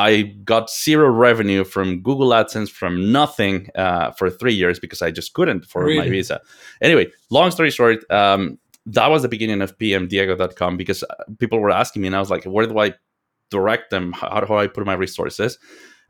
I 0.00 0.22
got 0.44 0.70
zero 0.70 1.10
revenue 1.10 1.62
from 1.62 2.00
Google 2.00 2.30
AdSense 2.30 2.70
from 2.70 3.12
nothing 3.12 3.68
uh, 3.74 4.12
for 4.12 4.30
three 4.30 4.54
years 4.54 4.78
because 4.78 5.02
I 5.02 5.10
just 5.10 5.34
couldn't 5.34 5.66
for 5.66 5.84
really? 5.84 5.98
my 5.98 6.08
visa. 6.08 6.40
Anyway, 6.80 7.08
long 7.28 7.50
story 7.50 7.70
short, 7.70 8.10
um, 8.10 8.58
that 8.86 9.08
was 9.08 9.20
the 9.20 9.28
beginning 9.28 9.60
of 9.60 9.76
pmdiego.com 9.76 10.78
because 10.78 11.02
uh, 11.02 11.24
people 11.38 11.58
were 11.58 11.70
asking 11.70 12.00
me, 12.00 12.08
and 12.08 12.16
I 12.16 12.20
was 12.20 12.30
like, 12.30 12.44
where 12.44 12.66
do 12.66 12.78
I 12.78 12.94
direct 13.50 13.90
them? 13.90 14.12
How 14.12 14.40
do 14.40 14.54
I 14.54 14.68
put 14.68 14.86
my 14.86 14.94
resources? 14.94 15.58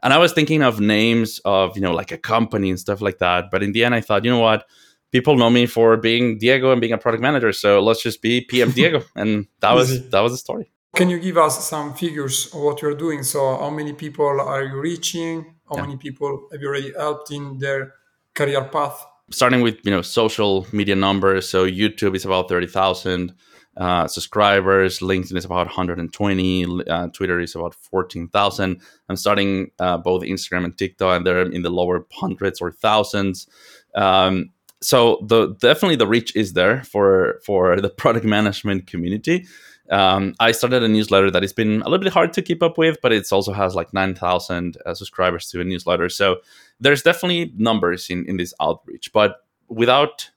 And 0.05 0.13
I 0.13 0.19
was 0.19 0.33
thinking 0.33 0.63
of 0.63 0.79
names 0.79 1.41
of 1.45 1.77
you 1.77 1.83
know 1.83 1.93
like 1.93 2.13
a 2.13 2.19
company 2.19 2.71
and 2.71 2.79
stuff 2.79 3.01
like 3.01 3.19
that. 3.19 3.51
But 3.51 3.65
in 3.65 3.73
the 3.73 3.85
end, 3.85 3.97
I 3.97 4.01
thought, 4.01 4.25
you 4.25 4.31
know 4.31 4.39
what? 4.39 4.67
People 5.11 5.37
know 5.37 5.51
me 5.51 5.67
for 5.67 5.97
being 5.97 6.39
Diego 6.39 6.71
and 6.71 6.81
being 6.81 6.93
a 6.93 6.99
product 6.99 7.23
manager, 7.23 7.53
so 7.53 7.81
let's 7.81 8.03
just 8.03 8.23
be 8.23 8.43
PM 8.43 8.71
Diego, 8.71 9.03
and 9.17 9.49
that 9.59 9.73
was 9.73 10.09
that 10.11 10.21
was 10.21 10.33
the 10.33 10.39
story. 10.39 10.71
Can 10.97 11.09
you 11.09 11.21
give 11.21 11.37
us 11.39 11.69
some 11.69 11.95
figures 11.95 12.47
of 12.53 12.61
what 12.61 12.83
you're 12.83 12.97
doing? 12.97 13.23
So, 13.23 13.57
how 13.57 13.71
many 13.71 13.93
people 13.93 14.27
are 14.27 14.65
you 14.65 14.79
reaching? 14.81 15.55
How 15.69 15.77
yeah. 15.77 15.83
many 15.83 15.97
people 15.97 16.49
have 16.51 16.61
you 16.61 16.69
already 16.69 16.93
helped 16.97 17.31
in 17.31 17.59
their 17.59 17.95
career 18.35 18.65
path? 18.65 19.07
Starting 19.31 19.61
with 19.61 19.79
you 19.85 19.93
know 19.93 20.03
social 20.03 20.67
media 20.73 20.97
numbers, 20.97 21.49
so 21.49 21.67
YouTube 21.67 22.17
is 22.17 22.25
about 22.25 22.49
thirty 22.49 22.67
thousand. 22.67 23.35
uh, 23.77 24.07
subscribers. 24.07 24.99
LinkedIn 24.99 25.37
is 25.37 25.45
about 25.45 25.67
120. 25.67 26.89
Uh, 26.89 27.09
Twitter 27.09 27.41
is 27.41 27.55
about 27.55 27.75
14,000. 27.75 28.81
I'm 29.09 29.17
starting 29.17 29.71
uh, 29.79 29.97
both 29.99 30.23
Instagram 30.23 30.65
and 30.65 30.77
TikTok, 30.77 31.17
and 31.17 31.27
they're 31.27 31.43
in 31.43 31.63
the 31.63 31.71
lower 31.71 32.07
hundreds 32.13 32.61
or 32.61 32.73
thousands. 32.73 33.47
Um, 33.95 34.51
so 34.83 35.25
the 35.27 35.55
definitely 35.61 35.97
the 35.97 36.07
reach 36.07 36.35
is 36.35 36.55
there 36.55 36.83
for 36.85 37.41
for 37.45 37.81
the 37.81 37.91
product 38.03 38.25
management 38.25 38.87
community. 38.87 39.47
Um, 39.91 40.35
I 40.39 40.53
started 40.53 40.83
a 40.83 40.89
newsletter 40.89 41.31
that 41.31 41.43
has 41.43 41.53
been 41.53 41.83
a 41.83 41.89
little 41.89 42.05
bit 42.05 42.13
hard 42.13 42.33
to 42.35 42.43
keep 42.43 42.63
up 42.63 42.79
with, 42.79 42.99
but 43.03 43.13
it 43.13 43.31
also 43.33 43.53
has 43.53 43.75
like 43.75 43.93
9,000 43.93 44.79
uh, 44.87 44.95
subscribers 44.95 45.51
to 45.51 45.61
a 45.61 45.65
newsletter. 45.65 46.09
So 46.09 46.37
there's 46.79 47.03
definitely 47.03 47.53
numbers 47.57 48.09
in, 48.09 48.25
in 48.27 48.37
this 48.37 48.55
outreach, 48.61 49.13
but 49.13 49.45
without 49.69 50.31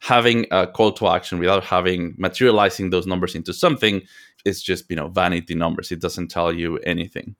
having 0.00 0.46
a 0.50 0.66
call 0.66 0.92
to 0.92 1.08
action, 1.08 1.38
without 1.38 1.64
having 1.64 2.14
materializing 2.18 2.90
those 2.90 3.06
numbers 3.06 3.34
into 3.34 3.52
something, 3.52 4.02
it's 4.44 4.60
just, 4.60 4.90
you 4.90 4.96
know, 4.96 5.08
vanity 5.08 5.54
numbers. 5.54 5.92
It 5.92 6.00
doesn't 6.00 6.28
tell 6.28 6.52
you 6.52 6.78
anything. 6.78 7.36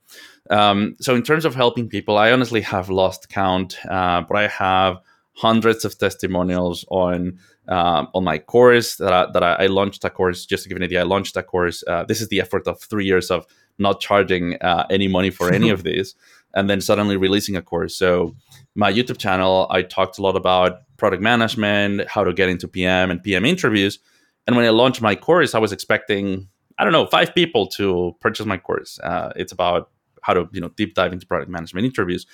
Um, 0.49 0.95
so 0.99 1.15
in 1.15 1.23
terms 1.23 1.43
of 1.45 1.55
helping 1.55 1.89
people, 1.89 2.17
I 2.17 2.31
honestly 2.31 2.61
have 2.61 2.89
lost 2.89 3.29
count, 3.29 3.77
uh, 3.89 4.21
but 4.21 4.37
I 4.37 4.47
have 4.47 4.97
hundreds 5.33 5.83
of 5.83 5.97
testimonials 5.97 6.85
on 6.89 7.39
um, 7.67 8.09
on 8.13 8.23
my 8.23 8.37
course 8.37 8.95
that 8.97 9.13
I, 9.13 9.31
that 9.31 9.43
I, 9.43 9.67
launched 9.67 10.03
a 10.03 10.09
course. 10.09 10.45
Just 10.45 10.63
to 10.63 10.69
give 10.69 10.75
an 10.75 10.83
idea, 10.83 11.01
I 11.01 11.03
launched 11.03 11.37
a 11.37 11.43
course. 11.43 11.83
Uh, 11.87 12.03
this 12.03 12.21
is 12.21 12.27
the 12.27 12.41
effort 12.41 12.67
of 12.67 12.81
three 12.81 13.05
years 13.05 13.31
of 13.31 13.45
not 13.77 13.99
charging 13.99 14.55
uh, 14.61 14.85
any 14.89 15.07
money 15.07 15.29
for 15.29 15.51
any 15.51 15.69
of 15.69 15.83
these, 15.89 16.15
and 16.53 16.69
then 16.69 16.81
suddenly 16.81 17.17
releasing 17.17 17.55
a 17.55 17.61
course. 17.61 17.95
So 17.95 18.35
my 18.75 18.91
YouTube 18.91 19.17
channel, 19.17 19.67
I 19.69 19.81
talked 19.81 20.17
a 20.17 20.21
lot 20.21 20.35
about 20.35 20.81
product 20.97 21.23
management, 21.23 22.07
how 22.07 22.23
to 22.23 22.33
get 22.33 22.49
into 22.49 22.67
PM 22.67 23.09
and 23.11 23.21
PM 23.23 23.45
interviews. 23.45 23.99
And 24.45 24.55
when 24.55 24.65
I 24.65 24.69
launched 24.69 25.01
my 25.01 25.15
course, 25.15 25.55
I 25.55 25.59
was 25.59 25.71
expecting 25.71 26.49
I 26.77 26.83
don't 26.83 26.93
know 26.93 27.05
five 27.05 27.33
people 27.35 27.67
to 27.67 28.15
purchase 28.19 28.45
my 28.45 28.57
course. 28.57 28.99
Uh, 28.99 29.31
it's 29.35 29.51
about 29.51 29.89
how 30.21 30.33
to 30.33 30.49
you 30.51 30.61
know 30.61 30.69
deep 30.69 30.95
dive 30.95 31.13
into 31.13 31.25
product 31.25 31.49
management 31.49 31.85
interviews. 31.85 32.25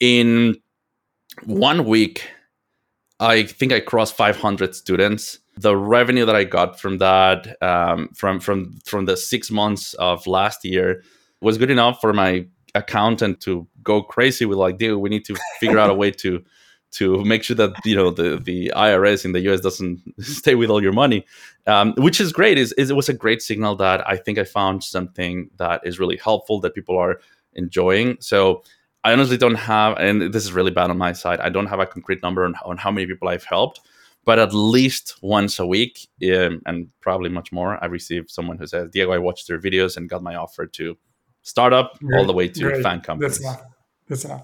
In 0.00 0.56
one 1.44 1.84
week, 1.84 2.28
I 3.20 3.44
think 3.44 3.72
I 3.72 3.80
crossed 3.80 4.16
500 4.16 4.74
students. 4.74 5.38
The 5.56 5.76
revenue 5.76 6.24
that 6.24 6.36
I 6.36 6.44
got 6.44 6.78
from 6.78 6.98
that, 6.98 7.60
um, 7.62 8.10
from 8.14 8.38
from 8.38 8.78
from 8.84 9.06
the 9.06 9.16
six 9.16 9.50
months 9.50 9.94
of 9.94 10.26
last 10.26 10.64
year, 10.64 11.02
was 11.40 11.58
good 11.58 11.70
enough 11.70 12.00
for 12.00 12.12
my 12.12 12.46
accountant 12.74 13.40
to 13.40 13.66
go 13.82 14.02
crazy 14.02 14.44
with 14.44 14.58
like, 14.58 14.78
dude, 14.78 15.00
we 15.00 15.08
need 15.08 15.24
to 15.24 15.36
figure 15.58 15.78
out 15.78 15.90
a 15.90 15.94
way 15.94 16.12
to 16.12 16.44
to 16.90 17.22
make 17.24 17.42
sure 17.42 17.56
that 17.56 17.72
you 17.84 17.96
know 17.96 18.10
the 18.10 18.38
the 18.38 18.72
IRS 18.74 19.24
in 19.24 19.32
the 19.32 19.40
US 19.50 19.60
doesn't 19.60 20.00
stay 20.20 20.54
with 20.54 20.70
all 20.70 20.82
your 20.82 20.92
money, 20.92 21.26
um, 21.66 21.94
which 21.98 22.20
is 22.20 22.32
great. 22.32 22.56
Is, 22.56 22.72
is 22.74 22.90
it 22.90 22.94
was 22.94 23.08
a 23.08 23.14
great 23.14 23.42
signal 23.42 23.74
that 23.76 24.08
I 24.08 24.16
think 24.16 24.38
I 24.38 24.44
found 24.44 24.84
something 24.84 25.50
that 25.56 25.80
is 25.84 25.98
really 25.98 26.16
helpful 26.16 26.60
that 26.60 26.74
people 26.74 26.96
are 26.96 27.20
enjoying. 27.54 28.16
So 28.20 28.62
I 29.04 29.12
honestly 29.12 29.36
don't 29.36 29.54
have, 29.54 29.96
and 29.98 30.32
this 30.32 30.44
is 30.44 30.52
really 30.52 30.70
bad 30.70 30.90
on 30.90 30.98
my 30.98 31.12
side. 31.12 31.40
I 31.40 31.48
don't 31.48 31.66
have 31.66 31.80
a 31.80 31.86
concrete 31.86 32.22
number 32.22 32.44
on, 32.44 32.54
on 32.64 32.76
how 32.76 32.90
many 32.90 33.06
people 33.06 33.28
I've 33.28 33.44
helped, 33.44 33.80
but 34.24 34.38
at 34.38 34.52
least 34.52 35.16
once 35.22 35.58
a 35.58 35.66
week, 35.66 36.08
um, 36.24 36.60
and 36.66 36.88
probably 37.00 37.30
much 37.30 37.52
more, 37.52 37.82
I 37.82 37.86
receive 37.86 38.24
someone 38.28 38.58
who 38.58 38.66
says, 38.66 38.90
"Diego, 38.90 39.12
I 39.12 39.18
watched 39.18 39.48
your 39.48 39.60
videos 39.60 39.96
and 39.96 40.08
got 40.08 40.22
my 40.22 40.34
offer 40.34 40.66
to 40.66 40.96
startup 41.42 41.98
great, 42.00 42.18
all 42.18 42.26
the 42.26 42.32
way 42.32 42.48
to 42.48 42.60
great. 42.60 42.84
FAANG 42.84 43.02
companies." 43.02 43.38
That's 43.38 43.40
enough. 43.40 43.62
That's 44.08 44.24
enough. 44.24 44.42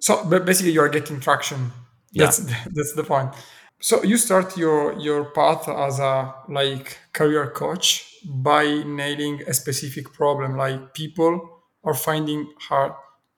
So, 0.00 0.24
but 0.24 0.44
basically, 0.44 0.72
you 0.72 0.80
are 0.80 0.88
getting 0.88 1.20
traction. 1.20 1.70
That's 2.14 2.48
yeah. 2.48 2.64
that's 2.72 2.94
the 2.94 3.04
point. 3.04 3.34
So 3.80 4.02
you 4.02 4.16
start 4.16 4.56
your 4.56 4.98
your 4.98 5.26
path 5.26 5.68
as 5.68 5.98
a 5.98 6.34
like 6.48 6.98
career 7.12 7.50
coach 7.50 8.08
by 8.24 8.82
nailing 8.84 9.42
a 9.46 9.52
specific 9.52 10.12
problem, 10.12 10.56
like 10.56 10.94
people 10.94 11.62
are 11.84 11.94
finding 11.94 12.52
hard 12.68 12.92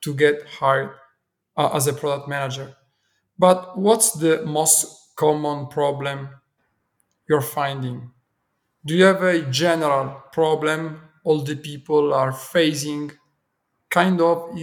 to 0.04 0.14
get 0.14 0.46
hired 0.60 0.92
uh, 1.56 1.70
as 1.74 1.86
a 1.88 1.92
product 1.94 2.28
manager. 2.28 2.76
But 3.38 3.78
what's 3.78 4.12
the 4.12 4.44
most 4.46 5.16
common 5.16 5.68
problem 5.68 6.30
you're 7.28 7.40
finding? 7.40 8.10
Do 8.86 8.94
you 8.96 9.04
have 9.04 9.22
a 9.22 9.42
general 9.50 10.22
problem 10.32 11.00
all 11.24 11.42
the 11.42 11.56
people 11.56 12.14
are 12.14 12.32
facing 12.32 13.12
kind 13.90 14.20
of 14.20 14.56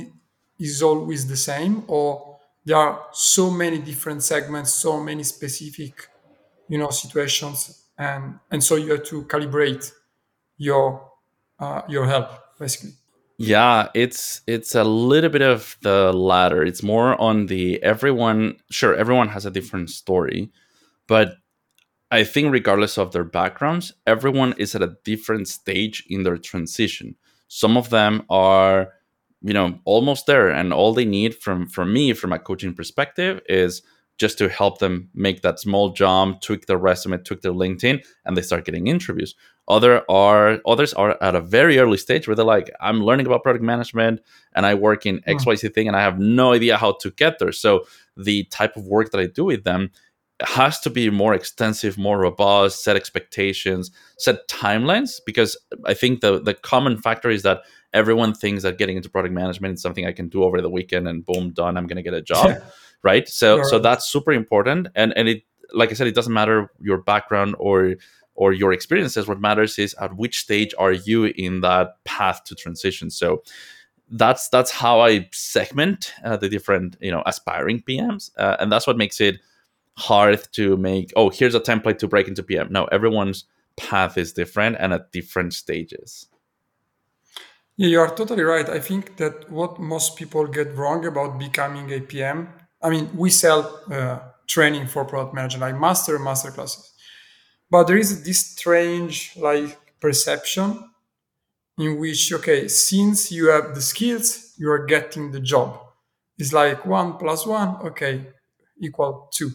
is 0.60 0.82
always 0.84 1.28
the 1.28 1.38
same 1.38 1.84
or 1.88 2.40
there 2.66 2.78
are 2.78 3.08
so 3.14 3.52
many 3.52 3.80
different 3.80 4.24
segments 4.24 4.74
so 4.74 5.02
many 5.02 5.24
specific 5.24 6.08
you 6.70 6.78
know 6.78 6.90
situations 6.92 7.88
and 7.98 8.40
and 8.52 8.64
so 8.64 8.76
you 8.78 8.92
have 8.92 9.04
to 9.04 9.24
calibrate 9.26 9.92
your 10.58 11.12
uh, 11.60 11.82
your 11.90 12.06
help 12.08 12.30
basically 12.60 12.94
yeah, 13.42 13.88
it's 13.96 14.42
it's 14.46 14.76
a 14.76 14.84
little 14.84 15.32
bit 15.32 15.42
of 15.42 15.76
the 15.82 16.14
latter. 16.14 16.64
It's 16.64 16.84
more 16.84 17.20
on 17.20 17.48
the 17.48 17.82
everyone. 17.82 18.58
Sure, 18.70 18.94
everyone 18.96 19.30
has 19.30 19.48
a 19.48 19.52
different 19.52 19.90
story, 19.90 20.52
but 21.08 21.38
I 22.12 22.24
think 22.24 22.54
regardless 22.54 23.00
of 23.00 23.14
their 23.14 23.24
backgrounds, 23.24 23.94
everyone 24.06 24.54
is 24.60 24.76
at 24.76 24.84
a 24.84 24.96
different 25.04 25.48
stage 25.48 26.04
in 26.08 26.22
their 26.22 26.38
transition. 26.38 27.16
Some 27.48 27.78
of 27.78 27.90
them 27.90 28.26
are, 28.30 28.94
you 29.42 29.54
know, 29.56 29.80
almost 29.86 30.28
there, 30.28 30.50
and 30.50 30.72
all 30.72 30.94
they 30.94 31.06
need 31.06 31.34
from 31.34 31.66
from 31.66 31.92
me, 31.92 32.14
from 32.14 32.34
a 32.34 32.38
coaching 32.38 32.76
perspective, 32.76 33.42
is 33.50 33.82
just 34.22 34.38
to 34.38 34.48
help 34.48 34.78
them 34.78 35.10
make 35.16 35.42
that 35.42 35.60
small 35.60 35.90
jump, 35.94 36.42
tweak 36.42 36.68
their 36.68 36.78
resume, 36.78 37.18
tweak 37.18 37.42
their 37.42 37.52
LinkedIn, 37.52 38.06
and 38.24 38.38
they 38.38 38.44
start 38.44 38.66
getting 38.66 38.86
interviews. 38.86 39.34
Other 39.68 40.04
are 40.10 40.60
others 40.68 40.94
are 40.94 41.18
at 41.24 41.34
a 41.34 41.42
very 41.42 41.80
early 41.80 41.98
stage 41.98 42.28
where 42.28 42.36
they're 42.36 42.46
like, 42.46 42.70
I'm 42.80 43.02
learning 43.02 43.26
about 43.26 43.42
product 43.42 43.66
management 43.66 44.22
and 44.54 44.64
I 44.64 44.76
work 44.76 45.08
in 45.08 45.24
hmm. 45.26 45.32
XYZ 45.32 45.74
thing 45.74 45.88
and 45.88 45.98
I 45.98 46.02
have 46.02 46.20
no 46.20 46.54
idea 46.54 46.78
how 46.78 46.92
to 47.02 47.10
get 47.10 47.40
there. 47.40 47.52
So 47.52 47.86
the 48.16 48.44
type 48.46 48.78
of 48.78 48.86
work 48.86 49.10
that 49.10 49.20
I 49.20 49.26
do 49.26 49.46
with 49.46 49.64
them 49.64 49.90
has 50.42 50.80
to 50.82 50.92
be 50.92 51.10
more 51.10 51.34
extensive, 51.34 51.98
more 51.98 52.20
robust, 52.20 52.84
set 52.84 52.96
expectations, 52.96 53.90
set 54.20 54.48
timelines, 54.48 55.20
because 55.26 55.58
I 55.86 55.96
think 55.96 56.22
the 56.22 56.40
the 56.40 56.54
common 56.54 57.00
factor 57.00 57.32
is 57.32 57.42
that 57.42 57.62
everyone 57.92 58.36
thinks 58.36 58.62
that 58.62 58.78
getting 58.78 58.98
into 58.98 59.10
product 59.10 59.34
management 59.34 59.74
is 59.74 59.82
something 59.82 60.06
I 60.06 60.12
can 60.12 60.30
do 60.30 60.44
over 60.44 60.62
the 60.62 60.70
weekend 60.70 61.08
and 61.08 61.26
boom, 61.26 61.54
done, 61.54 61.76
I'm 61.76 61.88
gonna 61.88 62.04
get 62.04 62.14
a 62.14 62.22
job. 62.22 62.62
right? 63.04 63.28
So 63.28 63.58
right. 63.58 63.66
so 63.66 63.80
that's 63.80 64.08
super 64.08 64.32
important. 64.32 64.88
And 64.96 65.14
and 65.18 65.28
it 65.28 65.44
like 65.74 65.90
I 65.92 65.94
said, 65.94 66.08
it 66.08 66.16
doesn't 66.16 66.34
matter 66.34 66.72
your 66.82 66.98
background 66.98 67.56
or 67.60 67.96
or 68.36 68.54
your 68.54 68.74
experiences. 68.74 69.28
What 69.28 69.40
matters 69.40 69.78
is 69.78 69.94
at 69.96 70.16
which 70.16 70.40
stage 70.40 70.74
are 70.78 70.92
you 70.92 71.26
in 71.26 71.62
that 71.62 72.04
path 72.06 72.44
to 72.46 72.56
transition. 72.56 73.10
So 73.10 73.44
that's 74.10 74.50
that's 74.50 74.72
how 74.72 75.00
I 75.00 75.30
segment 75.32 76.14
uh, 76.24 76.38
the 76.38 76.50
different 76.50 76.98
you 77.00 77.12
know 77.12 77.24
aspiring 77.26 77.82
PMs, 77.82 78.32
uh, 78.38 78.58
and 78.60 78.72
that's 78.72 78.88
what 78.88 78.98
makes 78.98 79.22
it 79.22 79.40
hard 79.98 80.42
to 80.54 80.78
make. 80.78 81.14
Oh, 81.16 81.30
here's 81.30 81.56
a 81.56 81.60
template 81.60 81.98
to 82.00 82.08
break 82.08 82.28
into 82.28 82.44
PM. 82.44 82.72
No, 82.72 82.86
everyone's 82.86 83.46
path 83.78 84.18
is 84.18 84.34
different 84.34 84.78
and 84.80 84.94
at 84.94 85.12
different 85.12 85.54
stages. 85.54 86.28
Yeah, 87.78 87.88
you 87.88 88.00
are 88.02 88.14
totally 88.14 88.44
right. 88.44 88.70
I 88.70 88.80
think 88.80 89.18
that 89.18 89.50
what 89.50 89.80
most 89.80 90.18
people 90.18 90.46
get 90.46 90.76
wrong 90.76 91.06
about 91.06 91.40
becoming 91.40 91.92
a 91.92 92.02
PM. 92.02 92.50
I 92.82 92.90
mean, 92.90 93.10
we 93.16 93.30
sell 93.30 93.80
uh, 93.92 94.20
training 94.48 94.88
for 94.88 95.06
product 95.06 95.34
manager, 95.34 95.60
like 95.60 95.80
master 95.80 96.18
master 96.20 96.52
classes. 96.52 96.92
But 97.70 97.88
there 97.88 97.98
is 97.98 98.24
this 98.24 98.40
strange 98.40 99.34
like 99.38 99.80
perception 100.00 100.90
in 101.78 102.00
which 102.00 102.34
okay 102.34 102.68
since 102.68 103.32
you 103.32 103.50
have 103.50 103.76
the 103.76 103.82
skills 103.82 104.54
you 104.58 104.70
are 104.72 104.86
getting 104.86 105.32
the 105.32 105.40
job. 105.40 105.80
It's 106.38 106.54
like 106.54 106.86
one 106.86 107.18
plus 107.18 107.46
one 107.46 107.78
okay 107.88 108.28
equal 108.82 109.30
two. 109.34 109.52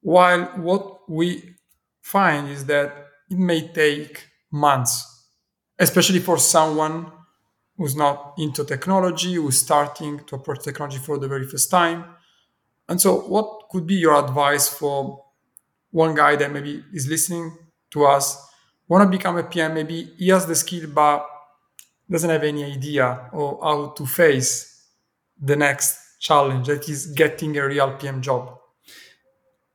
While 0.00 0.44
what 0.58 1.08
we 1.08 1.54
find 2.02 2.48
is 2.48 2.66
that 2.66 2.92
it 3.30 3.38
may 3.38 3.68
take 3.68 4.26
months 4.50 5.08
especially 5.78 6.18
for 6.20 6.38
someone 6.38 7.10
who's 7.76 7.96
not 7.96 8.34
into 8.38 8.64
technology 8.64 9.34
who's 9.34 9.58
starting 9.58 10.20
to 10.26 10.36
approach 10.36 10.62
technology 10.62 10.98
for 10.98 11.18
the 11.18 11.28
very 11.28 11.46
first 11.46 11.70
time 11.70 12.04
and 12.92 13.00
so 13.00 13.22
what 13.22 13.68
could 13.70 13.86
be 13.86 13.94
your 13.94 14.14
advice 14.14 14.68
for 14.68 15.24
one 15.90 16.14
guy 16.14 16.36
that 16.36 16.52
maybe 16.52 16.84
is 16.92 17.08
listening 17.08 17.56
to 17.90 18.04
us 18.04 18.52
want 18.92 19.10
to 19.10 19.16
become 19.16 19.38
a 19.38 19.42
PM, 19.42 19.72
maybe 19.72 20.12
he 20.18 20.28
has 20.28 20.44
the 20.46 20.54
skill 20.54 20.86
but 20.88 21.26
doesn't 22.10 22.28
have 22.28 22.42
any 22.42 22.62
idea 22.62 23.30
of 23.32 23.58
how 23.62 23.94
to 23.96 24.04
face 24.04 24.86
the 25.40 25.56
next 25.56 26.20
challenge 26.20 26.66
that 26.66 26.86
is 26.90 27.06
getting 27.06 27.56
a 27.56 27.66
real 27.66 27.96
PM 27.96 28.20
job. 28.20 28.58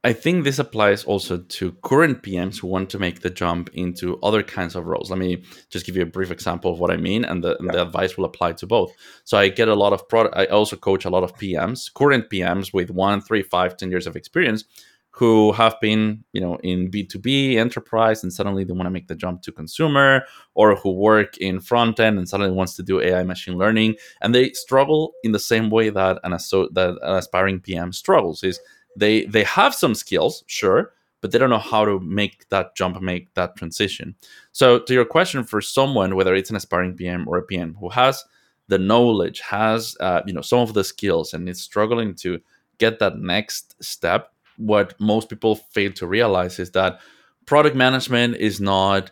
I 0.07 0.13
think 0.13 0.45
this 0.45 0.57
applies 0.57 1.03
also 1.03 1.39
to 1.39 1.73
current 1.83 2.23
PMs 2.23 2.61
who 2.61 2.67
want 2.67 2.89
to 2.91 2.97
make 2.97 3.19
the 3.19 3.29
jump 3.29 3.69
into 3.73 4.17
other 4.21 4.41
kinds 4.41 4.73
of 4.77 4.85
roles. 4.85 5.09
Let 5.09 5.19
me 5.19 5.43
just 5.69 5.85
give 5.85 5.97
you 5.97 6.03
a 6.03 6.05
brief 6.05 6.31
example 6.31 6.71
of 6.71 6.79
what 6.79 6.91
I 6.91 6.95
mean, 6.95 7.25
and 7.25 7.43
the, 7.43 7.57
yeah. 7.59 7.73
the 7.73 7.81
advice 7.81 8.15
will 8.15 8.23
apply 8.23 8.53
to 8.53 8.65
both. 8.65 8.93
So 9.25 9.37
I 9.37 9.49
get 9.49 9.67
a 9.67 9.75
lot 9.75 9.91
of 9.91 10.07
product. 10.07 10.37
I 10.37 10.45
also 10.45 10.77
coach 10.77 11.03
a 11.03 11.09
lot 11.09 11.23
of 11.25 11.35
PMs, 11.35 11.93
current 11.93 12.29
PMs 12.29 12.73
with 12.73 12.89
one, 12.89 13.19
three, 13.19 13.41
five, 13.41 13.75
ten 13.75 13.91
years 13.91 14.07
of 14.07 14.15
experience, 14.15 14.63
who 15.09 15.51
have 15.51 15.75
been, 15.81 16.23
you 16.31 16.39
know, 16.39 16.55
in 16.63 16.89
B2B 16.89 17.57
enterprise 17.57 18.23
and 18.23 18.31
suddenly 18.31 18.63
they 18.63 18.71
want 18.71 18.85
to 18.85 18.91
make 18.91 19.09
the 19.09 19.15
jump 19.15 19.41
to 19.41 19.51
consumer, 19.51 20.23
or 20.53 20.77
who 20.77 20.91
work 20.93 21.37
in 21.39 21.59
front 21.59 21.99
end 21.99 22.17
and 22.17 22.29
suddenly 22.29 22.53
wants 22.53 22.77
to 22.77 22.81
do 22.81 23.01
AI 23.01 23.23
machine 23.23 23.57
learning, 23.57 23.95
and 24.21 24.33
they 24.33 24.51
struggle 24.51 25.11
in 25.25 25.33
the 25.33 25.39
same 25.51 25.69
way 25.69 25.89
that 25.89 26.17
an 26.23 26.31
asso- 26.31 26.69
that 26.69 26.91
an 27.01 27.15
aspiring 27.17 27.59
PM 27.59 27.91
struggles. 27.91 28.41
Is 28.41 28.61
they 28.97 29.25
they 29.25 29.43
have 29.43 29.73
some 29.73 29.95
skills, 29.95 30.43
sure, 30.47 30.93
but 31.21 31.31
they 31.31 31.37
don't 31.37 31.49
know 31.49 31.57
how 31.57 31.85
to 31.85 31.99
make 31.99 32.49
that 32.49 32.75
jump, 32.75 33.01
make 33.01 33.33
that 33.35 33.55
transition. 33.55 34.15
So, 34.51 34.79
to 34.79 34.93
your 34.93 35.05
question, 35.05 35.43
for 35.43 35.61
someone, 35.61 36.15
whether 36.15 36.35
it's 36.35 36.49
an 36.49 36.55
aspiring 36.55 36.95
PM 36.95 37.27
or 37.27 37.37
a 37.37 37.43
PM 37.43 37.75
who 37.79 37.89
has 37.89 38.23
the 38.67 38.77
knowledge, 38.77 39.39
has 39.41 39.95
uh, 39.99 40.21
you 40.25 40.33
know 40.33 40.41
some 40.41 40.59
of 40.59 40.73
the 40.73 40.83
skills, 40.83 41.33
and 41.33 41.47
is 41.47 41.61
struggling 41.61 42.15
to 42.15 42.39
get 42.79 42.99
that 42.99 43.17
next 43.17 43.81
step, 43.83 44.33
what 44.57 44.99
most 44.99 45.29
people 45.29 45.55
fail 45.55 45.91
to 45.93 46.07
realize 46.07 46.59
is 46.59 46.71
that 46.71 46.99
product 47.45 47.75
management 47.75 48.35
is 48.37 48.59
not 48.59 49.11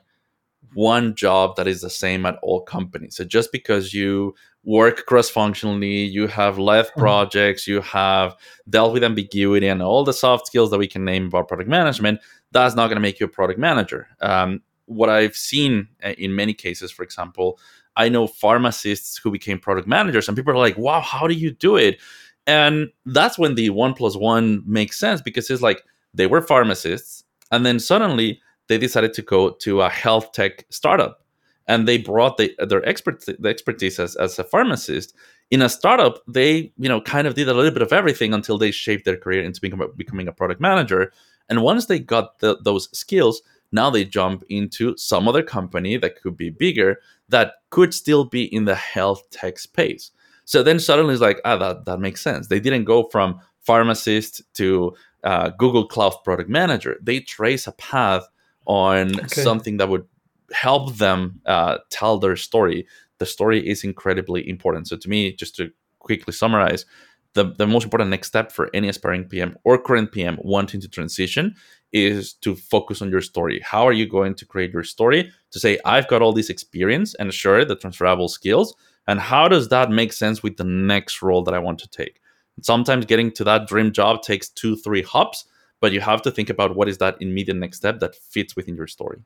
one 0.74 1.16
job 1.16 1.56
that 1.56 1.68
is 1.68 1.82
the 1.82 1.90
same 1.90 2.26
at 2.26 2.38
all 2.42 2.62
companies. 2.62 3.16
So 3.16 3.24
just 3.24 3.52
because 3.52 3.94
you 3.94 4.36
work 4.66 5.06
cross 5.06 5.30
functionally, 5.30 6.04
you 6.04 6.28
have 6.28 6.58
led 6.58 6.86
mm-hmm. 6.86 7.00
projects, 7.00 7.68
you 7.68 7.82
have 7.82 8.36
dealt 8.70 8.94
with 8.94 9.04
ambiguity 9.04 9.68
and 9.68 9.82
all 9.82 10.04
the 10.04 10.14
soft 10.14 10.48
skills 10.48 10.72
that 10.72 10.80
we 10.80 10.88
can 10.88 11.06
name 11.06 11.28
about 11.28 11.48
product 11.48 11.70
management, 11.70 12.20
that's 12.52 12.76
not 12.76 12.88
going 12.88 12.96
to 12.96 13.02
make 13.02 13.20
you 13.20 13.28
a 13.28 13.30
product 13.30 13.60
manager. 13.60 14.08
Um, 14.22 14.62
what 14.88 15.10
I've 15.10 15.36
seen 15.36 15.88
uh, 16.04 16.10
in 16.18 16.36
many 16.36 16.54
cases, 16.54 16.92
for 16.92 17.04
example, 17.04 17.60
I 17.96 18.10
know 18.10 18.28
pharmacists 18.28 19.18
who 19.18 19.32
became 19.32 19.60
product 19.60 19.88
managers, 19.88 20.28
and 20.28 20.36
people 20.36 20.54
are 20.54 20.58
like, 20.58 20.78
wow, 20.78 21.00
how 21.00 21.28
do 21.28 21.34
you 21.34 21.52
do 21.52 21.78
it? 21.78 22.00
And 22.48 22.90
that's 23.06 23.40
when 23.40 23.56
the 23.56 23.70
one 23.70 23.94
plus 23.94 24.16
one 24.16 24.64
makes 24.66 25.00
sense 25.00 25.22
because 25.22 25.50
it's 25.50 25.62
like 25.62 25.84
they 26.14 26.28
were 26.28 26.42
pharmacists, 26.42 27.24
and 27.52 27.66
then 27.66 27.80
suddenly 27.80 28.42
they 28.68 28.78
decided 28.78 29.14
to 29.14 29.22
go 29.22 29.52
to 29.52 29.82
a 29.82 29.90
health 29.90 30.32
tech 30.32 30.66
startup 30.70 31.25
and 31.68 31.88
they 31.88 31.98
brought 31.98 32.38
the, 32.38 32.56
their 32.68 32.88
expert 32.88 33.26
the 33.26 33.50
expertise 33.50 34.00
as, 34.00 34.16
as 34.16 34.38
a 34.40 34.44
pharmacist. 34.44 35.14
In 35.52 35.62
a 35.62 35.70
startup 35.70 36.22
they 36.28 36.72
you 36.78 36.90
know 36.90 37.02
kind 37.02 37.28
of 37.28 37.36
did 37.36 37.50
a 37.50 37.54
little 37.54 37.72
bit 37.72 37.82
of 37.82 37.94
everything 37.94 38.34
until 38.34 38.58
they 38.58 38.72
shaped 38.72 39.06
their 39.06 39.18
career 39.18 39.44
into 39.44 39.62
become, 39.62 39.82
becoming 39.96 40.28
a 40.28 40.34
product 40.34 40.62
manager. 40.62 41.12
And 41.48 41.62
once 41.62 41.86
they 41.86 42.00
got 42.00 42.40
the, 42.40 42.58
those 42.64 42.96
skills 42.98 43.42
now 43.72 43.90
they 43.90 44.06
jump 44.06 44.44
into 44.50 44.96
some 44.98 45.28
other 45.28 45.44
company 45.44 45.98
that 45.98 46.22
could 46.22 46.38
be 46.38 46.50
bigger 46.50 47.00
that 47.30 47.56
could 47.70 47.94
still 47.94 48.26
be 48.26 48.44
in 48.54 48.66
the 48.66 48.76
health 48.76 49.30
tech 49.32 49.60
space. 49.60 50.12
So 50.46 50.62
then 50.62 50.80
suddenly 50.80 51.14
it's 51.14 51.22
like 51.22 51.42
ah 51.46 51.58
that, 51.58 51.86
that 51.86 52.00
makes 52.00 52.22
sense. 52.22 52.48
They 52.48 52.60
didn't 52.60 52.86
go 52.86 53.10
from 53.10 53.40
pharmacist 53.62 54.42
to 54.54 54.96
uh, 55.24 55.50
google 55.50 55.88
cloud 55.88 56.16
product 56.24 56.50
manager. 56.50 56.98
They 57.02 57.20
trace 57.20 57.66
a 57.66 57.72
path 57.72 58.28
on 58.68 59.20
okay. 59.20 59.42
something 59.42 59.78
that 59.78 59.90
would 59.90 60.06
help 60.54 60.96
them 60.96 61.42
uh, 61.46 61.78
tell 61.90 62.18
their 62.18 62.36
story, 62.36 62.88
the 63.18 63.26
story 63.26 63.68
is 63.68 63.84
incredibly 63.84 64.48
important. 64.50 64.88
So 64.88 64.98
to 64.98 65.10
me, 65.10 65.34
just 65.34 65.56
to 65.58 65.72
quickly 66.00 66.34
summarize, 66.34 66.86
the, 67.34 67.54
the 67.58 67.68
most 67.68 67.84
important 67.84 68.10
next 68.10 68.28
step 68.28 68.52
for 68.52 68.70
any 68.74 68.88
aspiring 68.88 69.26
PM 69.26 69.58
or 69.64 69.78
current 69.78 70.12
PM 70.12 70.38
wanting 70.42 70.80
to 70.82 70.88
transition 70.88 71.56
is 71.92 72.34
to 72.34 72.56
focus 72.56 73.02
on 73.02 73.10
your 73.10 73.22
story. 73.22 73.60
How 73.60 73.86
are 73.86 73.94
you 73.94 74.08
going 74.08 74.36
to 74.36 74.46
create 74.46 74.72
your 74.72 74.84
story 74.84 75.32
to 75.52 75.60
say, 75.60 75.78
I've 75.86 76.08
got 76.08 76.22
all 76.22 76.34
this 76.34 76.50
experience 76.50 77.14
and 77.16 77.34
sure, 77.34 77.64
the 77.64 77.76
transferable 77.76 78.30
skills, 78.30 78.74
and 79.08 79.20
how 79.20 79.48
does 79.48 79.70
that 79.70 79.92
make 79.92 80.14
sense 80.14 80.42
with 80.42 80.58
the 80.58 80.64
next 80.64 81.22
role 81.22 81.44
that 81.44 81.54
I 81.54 81.60
want 81.60 81.80
to 81.80 81.90
take? 81.90 82.22
Sometimes 82.62 83.06
getting 83.06 83.32
to 83.34 83.44
that 83.44 83.68
dream 83.68 83.92
job 83.92 84.22
takes 84.22 84.50
two, 84.50 84.76
three 84.78 85.02
hops, 85.02 85.46
but 85.82 85.92
you 85.92 86.00
have 86.00 86.22
to 86.24 86.32
think 86.32 86.50
about 86.50 86.76
what 86.76 86.88
is 86.88 86.98
that 87.00 87.18
immediate 87.20 87.58
next 87.58 87.78
step 87.78 88.00
that 88.00 88.16
fits 88.16 88.56
within 88.56 88.76
your 88.76 88.88
story. 88.88 89.20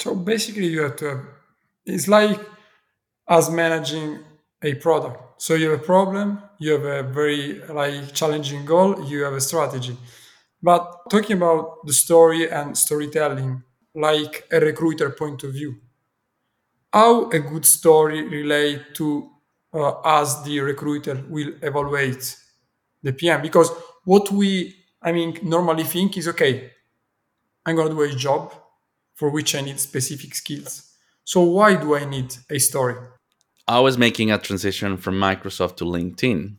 So 0.00 0.14
basically, 0.14 0.66
you 0.66 0.82
have 0.82 0.96
to 0.96 1.04
have, 1.08 1.20
it's 1.86 2.08
like 2.08 2.40
as 3.28 3.50
managing 3.50 4.20
a 4.62 4.74
product. 4.76 5.42
So 5.42 5.54
you 5.54 5.70
have 5.70 5.80
a 5.80 5.84
problem, 5.84 6.42
you 6.58 6.72
have 6.72 6.84
a 6.84 7.02
very 7.02 7.60
like 7.68 8.14
challenging 8.14 8.64
goal, 8.64 9.04
you 9.08 9.24
have 9.24 9.34
a 9.34 9.40
strategy. 9.40 9.96
But 10.62 11.10
talking 11.10 11.36
about 11.38 11.86
the 11.86 11.92
story 11.92 12.50
and 12.50 12.76
storytelling, 12.76 13.62
like 13.94 14.46
a 14.52 14.60
recruiter 14.60 15.10
point 15.10 15.44
of 15.44 15.52
view, 15.52 15.76
how 16.92 17.28
a 17.30 17.38
good 17.40 17.66
story 17.66 18.22
relate 18.26 18.94
to 18.94 19.30
uh, 19.72 19.94
as 20.04 20.42
the 20.44 20.60
recruiter 20.60 21.22
will 21.28 21.52
evaluate 21.62 22.36
the 23.02 23.12
PM? 23.12 23.42
Because 23.42 23.70
what 24.04 24.30
we, 24.30 24.74
I 25.02 25.12
mean, 25.12 25.38
normally 25.42 25.84
think 25.84 26.16
is 26.16 26.28
okay, 26.28 26.70
I'm 27.66 27.76
gonna 27.76 27.90
do 27.90 28.02
a 28.02 28.10
job 28.14 28.52
for 29.14 29.30
which 29.30 29.54
I 29.54 29.60
need 29.60 29.80
specific 29.80 30.34
skills. 30.34 30.90
So 31.24 31.40
why 31.42 31.76
do 31.76 31.96
I 31.96 32.04
need 32.04 32.36
a 32.50 32.58
story? 32.58 32.96
I 33.66 33.80
was 33.80 33.96
making 33.96 34.30
a 34.30 34.38
transition 34.38 34.96
from 34.96 35.14
Microsoft 35.14 35.76
to 35.76 35.84
LinkedIn. 35.84 36.56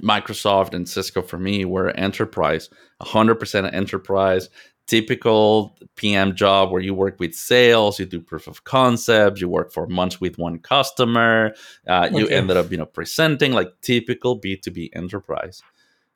Microsoft 0.00 0.74
and 0.74 0.88
Cisco 0.88 1.22
for 1.22 1.38
me 1.38 1.64
were 1.64 1.90
enterprise, 1.90 2.70
100% 3.02 3.74
enterprise, 3.74 4.48
typical 4.86 5.76
PM 5.96 6.34
job 6.34 6.70
where 6.70 6.80
you 6.80 6.94
work 6.94 7.18
with 7.18 7.34
sales, 7.34 7.98
you 7.98 8.06
do 8.06 8.20
proof 8.20 8.46
of 8.46 8.62
concept, 8.62 9.40
you 9.40 9.48
work 9.48 9.72
for 9.72 9.86
months 9.86 10.20
with 10.20 10.38
one 10.38 10.58
customer, 10.60 11.52
uh, 11.86 12.08
you 12.12 12.28
ended 12.28 12.56
up, 12.56 12.70
you 12.70 12.76
know, 12.76 12.86
presenting 12.86 13.52
like 13.52 13.72
typical 13.82 14.40
B2B 14.40 14.90
enterprise. 14.94 15.62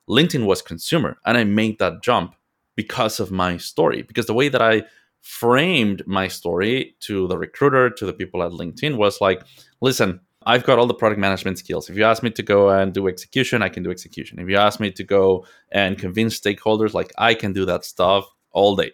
LinkedIn 0.08 0.46
was 0.46 0.62
consumer, 0.62 1.18
and 1.24 1.36
I 1.36 1.44
made 1.44 1.78
that 1.80 2.02
jump 2.02 2.34
because 2.74 3.20
of 3.20 3.30
my 3.30 3.56
story. 3.56 4.02
Because 4.02 4.26
the 4.26 4.34
way 4.34 4.48
that 4.48 4.62
I 4.62 4.82
framed 5.22 6.02
my 6.06 6.28
story 6.28 6.94
to 7.00 7.26
the 7.28 7.38
recruiter, 7.38 7.88
to 7.88 8.04
the 8.04 8.12
people 8.12 8.42
at 8.42 8.50
LinkedIn 8.50 8.96
was 8.96 9.20
like, 9.20 9.42
listen, 9.80 10.20
I've 10.44 10.64
got 10.64 10.78
all 10.78 10.86
the 10.86 10.94
product 10.94 11.20
management 11.20 11.58
skills. 11.58 11.88
If 11.88 11.96
you 11.96 12.04
ask 12.04 12.22
me 12.22 12.30
to 12.30 12.42
go 12.42 12.70
and 12.70 12.92
do 12.92 13.08
execution, 13.08 13.62
I 13.62 13.68
can 13.68 13.82
do 13.82 13.90
execution. 13.90 14.40
If 14.40 14.48
you 14.48 14.56
ask 14.56 14.80
me 14.80 14.90
to 14.90 15.04
go 15.04 15.46
and 15.70 15.96
convince 15.96 16.38
stakeholders, 16.38 16.94
like 16.94 17.12
I 17.16 17.34
can 17.34 17.52
do 17.52 17.64
that 17.66 17.84
stuff 17.84 18.26
all 18.50 18.74
day. 18.76 18.92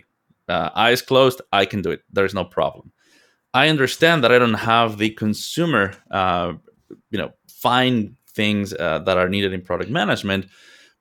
Uh, 0.48 0.70
eyes 0.74 1.02
closed, 1.02 1.40
I 1.52 1.64
can 1.64 1.82
do 1.82 1.90
it. 1.90 2.02
There's 2.12 2.34
no 2.34 2.44
problem. 2.44 2.92
I 3.54 3.68
understand 3.68 4.22
that 4.24 4.32
I 4.32 4.38
don't 4.38 4.54
have 4.54 4.98
the 4.98 5.10
consumer, 5.10 5.94
uh, 6.10 6.52
you 7.10 7.18
know, 7.18 7.32
fine 7.48 8.16
things 8.30 8.74
uh, 8.74 9.00
that 9.00 9.16
are 9.16 9.28
needed 9.28 9.52
in 9.52 9.62
product 9.62 9.90
management, 9.90 10.46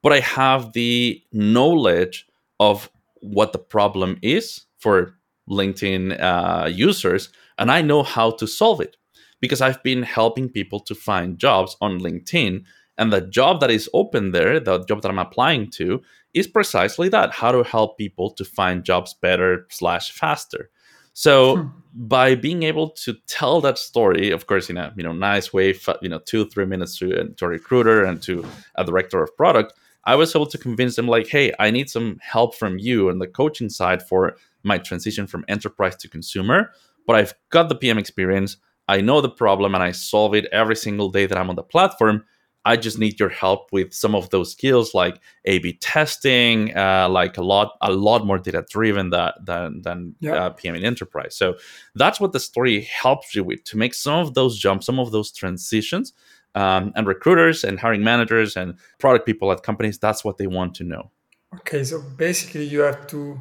but 0.01 0.13
I 0.13 0.21
have 0.21 0.73
the 0.73 1.21
knowledge 1.33 2.25
of 2.59 2.89
what 3.21 3.51
the 3.51 3.59
problem 3.59 4.17
is 4.21 4.65
for 4.79 5.16
LinkedIn 5.49 6.21
uh, 6.21 6.67
users, 6.67 7.29
and 7.57 7.71
I 7.71 7.81
know 7.81 8.03
how 8.03 8.31
to 8.31 8.47
solve 8.47 8.81
it 8.81 8.97
because 9.39 9.61
I've 9.61 9.81
been 9.83 10.03
helping 10.03 10.49
people 10.49 10.79
to 10.81 10.95
find 10.95 11.37
jobs 11.37 11.77
on 11.81 11.99
LinkedIn. 11.99 12.63
And 12.97 13.13
the 13.13 13.21
job 13.21 13.59
that 13.61 13.69
is 13.69 13.89
open 13.93 14.31
there, 14.31 14.59
the 14.59 14.83
job 14.85 15.03
that 15.03 15.09
I'm 15.09 15.19
applying 15.19 15.69
to, 15.71 16.01
is 16.33 16.47
precisely 16.47 17.09
that: 17.09 17.31
how 17.31 17.51
to 17.51 17.63
help 17.63 17.97
people 17.97 18.31
to 18.31 18.45
find 18.45 18.83
jobs 18.83 19.13
better 19.13 19.67
slash 19.69 20.11
faster. 20.11 20.69
So 21.13 21.57
hmm. 21.57 21.67
by 21.93 22.35
being 22.35 22.61
able 22.61 22.91
to 22.91 23.15
tell 23.25 23.59
that 23.61 23.79
story, 23.79 24.29
of 24.29 24.45
course, 24.45 24.69
in 24.69 24.77
a 24.77 24.93
you 24.95 25.03
know 25.03 25.13
nice 25.13 25.51
way, 25.53 25.73
you 26.01 26.09
know, 26.09 26.19
two 26.19 26.45
three 26.45 26.65
minutes 26.65 26.97
to, 26.99 27.33
to 27.37 27.45
a 27.45 27.47
recruiter 27.47 28.03
and 28.03 28.21
to 28.23 28.45
a 28.75 28.83
director 28.83 29.21
of 29.23 29.35
product, 29.35 29.73
I 30.03 30.15
was 30.15 30.35
able 30.35 30.45
to 30.47 30.57
convince 30.57 30.95
them 30.95 31.07
like, 31.07 31.27
hey, 31.27 31.53
I 31.59 31.69
need 31.69 31.89
some 31.89 32.17
help 32.21 32.55
from 32.55 32.77
you 32.79 33.09
on 33.09 33.19
the 33.19 33.27
coaching 33.27 33.69
side 33.69 34.01
for 34.01 34.37
my 34.67 34.77
transition 34.77 35.27
from 35.27 35.45
enterprise 35.47 35.95
to 35.97 36.09
consumer, 36.09 36.71
but 37.05 37.15
I've 37.15 37.33
got 37.49 37.69
the 37.69 37.75
PM 37.75 37.97
experience. 37.97 38.57
I 38.87 39.01
know 39.01 39.21
the 39.21 39.29
problem 39.29 39.75
and 39.75 39.83
I 39.83 39.91
solve 39.91 40.35
it 40.35 40.45
every 40.51 40.75
single 40.75 41.09
day 41.09 41.25
that 41.25 41.37
I'm 41.37 41.49
on 41.49 41.55
the 41.55 41.63
platform. 41.63 42.23
I 42.65 42.75
just 42.75 42.99
need 42.99 43.17
your 43.17 43.29
help 43.29 43.71
with 43.71 43.93
some 43.93 44.13
of 44.13 44.29
those 44.29 44.51
skills 44.51 44.93
like 44.93 45.21
A/B 45.45 45.77
testing, 45.79 46.75
uh, 46.75 47.07
like 47.09 47.37
a 47.37 47.41
lot, 47.41 47.77
a 47.81 47.93
lot 47.93 48.25
more 48.25 48.37
data 48.37 48.65
driven 48.69 49.09
than 49.09 49.31
than, 49.45 49.81
than 49.83 50.15
yeah. 50.19 50.33
uh, 50.33 50.49
PM 50.49 50.75
in 50.75 50.83
enterprise. 50.83 51.35
So 51.35 51.55
that's 51.95 52.19
what 52.19 52.33
the 52.33 52.41
story 52.41 52.81
helps 52.81 53.33
you 53.33 53.45
with 53.45 53.63
to 53.65 53.77
make 53.77 53.93
some 53.93 54.19
of 54.19 54.33
those 54.33 54.59
jumps, 54.59 54.85
some 54.85 54.99
of 54.99 55.11
those 55.11 55.31
transitions. 55.31 56.13
Um, 56.55 56.91
and 56.95 57.05
recruiters 57.05 57.63
and 57.63 57.79
hiring 57.79 58.03
managers 58.03 58.57
and 58.57 58.79
product 58.97 59.27
people 59.27 59.51
at 59.51 59.61
companies, 59.61 59.99
that's 59.99 60.25
what 60.25 60.37
they 60.37 60.47
want 60.47 60.73
to 60.75 60.83
know. 60.83 61.11
Okay, 61.55 61.83
so 61.83 62.01
basically 62.01 62.65
you 62.65 62.79
have 62.79 63.05
to 63.07 63.39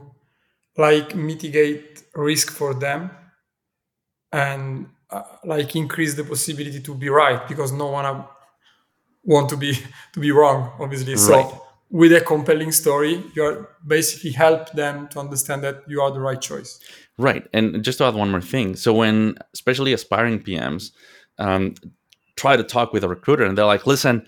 like 0.76 1.14
mitigate 1.14 2.04
risk 2.14 2.50
for 2.50 2.74
them 2.74 3.10
and 4.32 4.88
uh, 5.10 5.22
like 5.44 5.74
increase 5.76 6.14
the 6.14 6.24
possibility 6.24 6.80
to 6.80 6.94
be 6.94 7.08
right 7.08 7.46
because 7.48 7.72
no 7.72 7.86
one 7.86 8.24
want 9.24 9.48
to 9.48 9.56
be 9.56 9.72
to 10.12 10.20
be 10.20 10.30
wrong 10.30 10.72
obviously. 10.78 11.14
Right. 11.14 11.20
so 11.20 11.62
with 11.90 12.12
a 12.12 12.20
compelling 12.20 12.72
story 12.72 13.22
you're 13.34 13.68
basically 13.86 14.30
help 14.30 14.72
them 14.72 15.08
to 15.08 15.20
understand 15.20 15.62
that 15.62 15.82
you 15.86 16.00
are 16.00 16.10
the 16.10 16.20
right 16.20 16.40
choice. 16.40 16.80
Right. 17.18 17.46
And 17.54 17.82
just 17.82 17.98
to 17.98 18.04
add 18.04 18.14
one 18.14 18.30
more 18.30 18.40
thing 18.40 18.76
so 18.76 18.92
when 18.92 19.36
especially 19.54 19.92
aspiring 19.92 20.40
pms 20.40 20.90
um, 21.38 21.74
try 22.36 22.56
to 22.56 22.62
talk 22.62 22.92
with 22.92 23.04
a 23.04 23.08
recruiter 23.08 23.44
and 23.44 23.56
they're 23.56 23.66
like 23.66 23.86
listen 23.86 24.26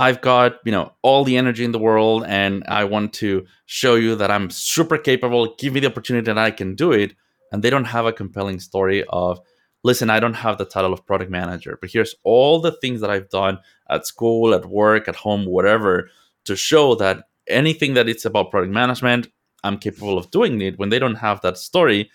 I've 0.00 0.22
got, 0.22 0.60
you 0.64 0.72
know, 0.72 0.94
all 1.02 1.24
the 1.24 1.36
energy 1.36 1.62
in 1.62 1.72
the 1.72 1.78
world 1.78 2.24
and 2.26 2.64
I 2.66 2.84
want 2.84 3.12
to 3.14 3.44
show 3.66 3.96
you 3.96 4.16
that 4.16 4.30
I'm 4.30 4.48
super 4.48 4.96
capable, 4.96 5.54
give 5.58 5.74
me 5.74 5.80
the 5.80 5.88
opportunity 5.88 6.30
and 6.30 6.40
I 6.40 6.52
can 6.52 6.74
do 6.74 6.90
it. 6.92 7.12
And 7.52 7.62
they 7.62 7.68
don't 7.68 7.84
have 7.84 8.06
a 8.06 8.12
compelling 8.12 8.60
story 8.60 9.04
of, 9.10 9.40
listen, 9.84 10.08
I 10.08 10.18
don't 10.18 10.32
have 10.32 10.56
the 10.56 10.64
title 10.64 10.94
of 10.94 11.04
product 11.04 11.30
manager, 11.30 11.76
but 11.78 11.90
here's 11.90 12.14
all 12.24 12.62
the 12.62 12.72
things 12.72 13.02
that 13.02 13.10
I've 13.10 13.28
done 13.28 13.58
at 13.90 14.06
school, 14.06 14.54
at 14.54 14.64
work, 14.64 15.06
at 15.06 15.16
home, 15.16 15.44
whatever, 15.44 16.08
to 16.46 16.56
show 16.56 16.94
that 16.94 17.24
anything 17.46 17.92
that 17.92 18.08
it's 18.08 18.24
about 18.24 18.50
product 18.50 18.72
management, 18.72 19.28
I'm 19.64 19.76
capable 19.76 20.16
of 20.16 20.30
doing 20.30 20.62
it. 20.62 20.78
When 20.78 20.88
they 20.88 20.98
don't 20.98 21.16
have 21.16 21.42
that 21.42 21.58
story, 21.58 22.10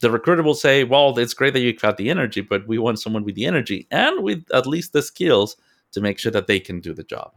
the 0.00 0.10
recruiter 0.10 0.42
will 0.42 0.54
say, 0.54 0.82
well, 0.82 1.16
it's 1.16 1.34
great 1.34 1.52
that 1.52 1.60
you've 1.60 1.80
got 1.80 1.98
the 1.98 2.10
energy, 2.10 2.40
but 2.40 2.66
we 2.66 2.78
want 2.78 2.98
someone 2.98 3.22
with 3.22 3.36
the 3.36 3.46
energy 3.46 3.86
and 3.92 4.24
with 4.24 4.44
at 4.52 4.66
least 4.66 4.92
the 4.92 5.02
skills 5.02 5.56
to 5.92 6.00
make 6.00 6.18
sure 6.18 6.32
that 6.32 6.46
they 6.46 6.60
can 6.60 6.80
do 6.80 6.92
the 6.94 7.04
job. 7.04 7.32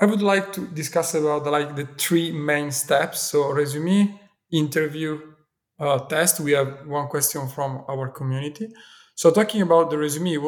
I 0.00 0.06
would 0.06 0.22
like 0.22 0.52
to 0.54 0.66
discuss 0.66 1.14
about 1.14 1.46
like 1.46 1.76
the 1.76 1.86
three 1.96 2.32
main 2.32 2.70
steps. 2.70 3.20
So 3.20 3.50
resume, 3.52 4.18
interview, 4.50 5.20
uh, 5.78 5.98
test. 6.00 6.40
We 6.40 6.52
have 6.52 6.86
one 6.86 7.08
question 7.08 7.48
from 7.48 7.84
our 7.88 8.08
community. 8.08 8.68
So 9.14 9.30
talking 9.30 9.62
about 9.62 9.90
the 9.90 9.98
resume, 9.98 10.38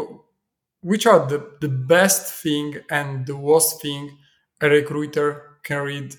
which 0.81 1.07
are 1.07 1.27
the, 1.27 1.53
the 1.61 1.68
best 1.68 2.42
thing 2.42 2.79
and 2.90 3.27
the 3.27 3.37
worst 3.37 3.81
thing 3.81 4.18
a 4.61 4.68
recruiter 4.68 5.59
can 5.62 5.83
read 5.83 6.14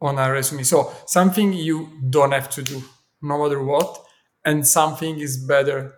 on 0.00 0.18
a 0.18 0.30
resume? 0.30 0.62
So 0.64 0.92
something 1.06 1.52
you 1.52 1.88
don't 2.08 2.32
have 2.32 2.50
to 2.50 2.62
do, 2.62 2.82
no 3.22 3.42
matter 3.42 3.62
what, 3.62 4.04
and 4.44 4.66
something 4.66 5.20
is 5.20 5.36
better 5.36 5.94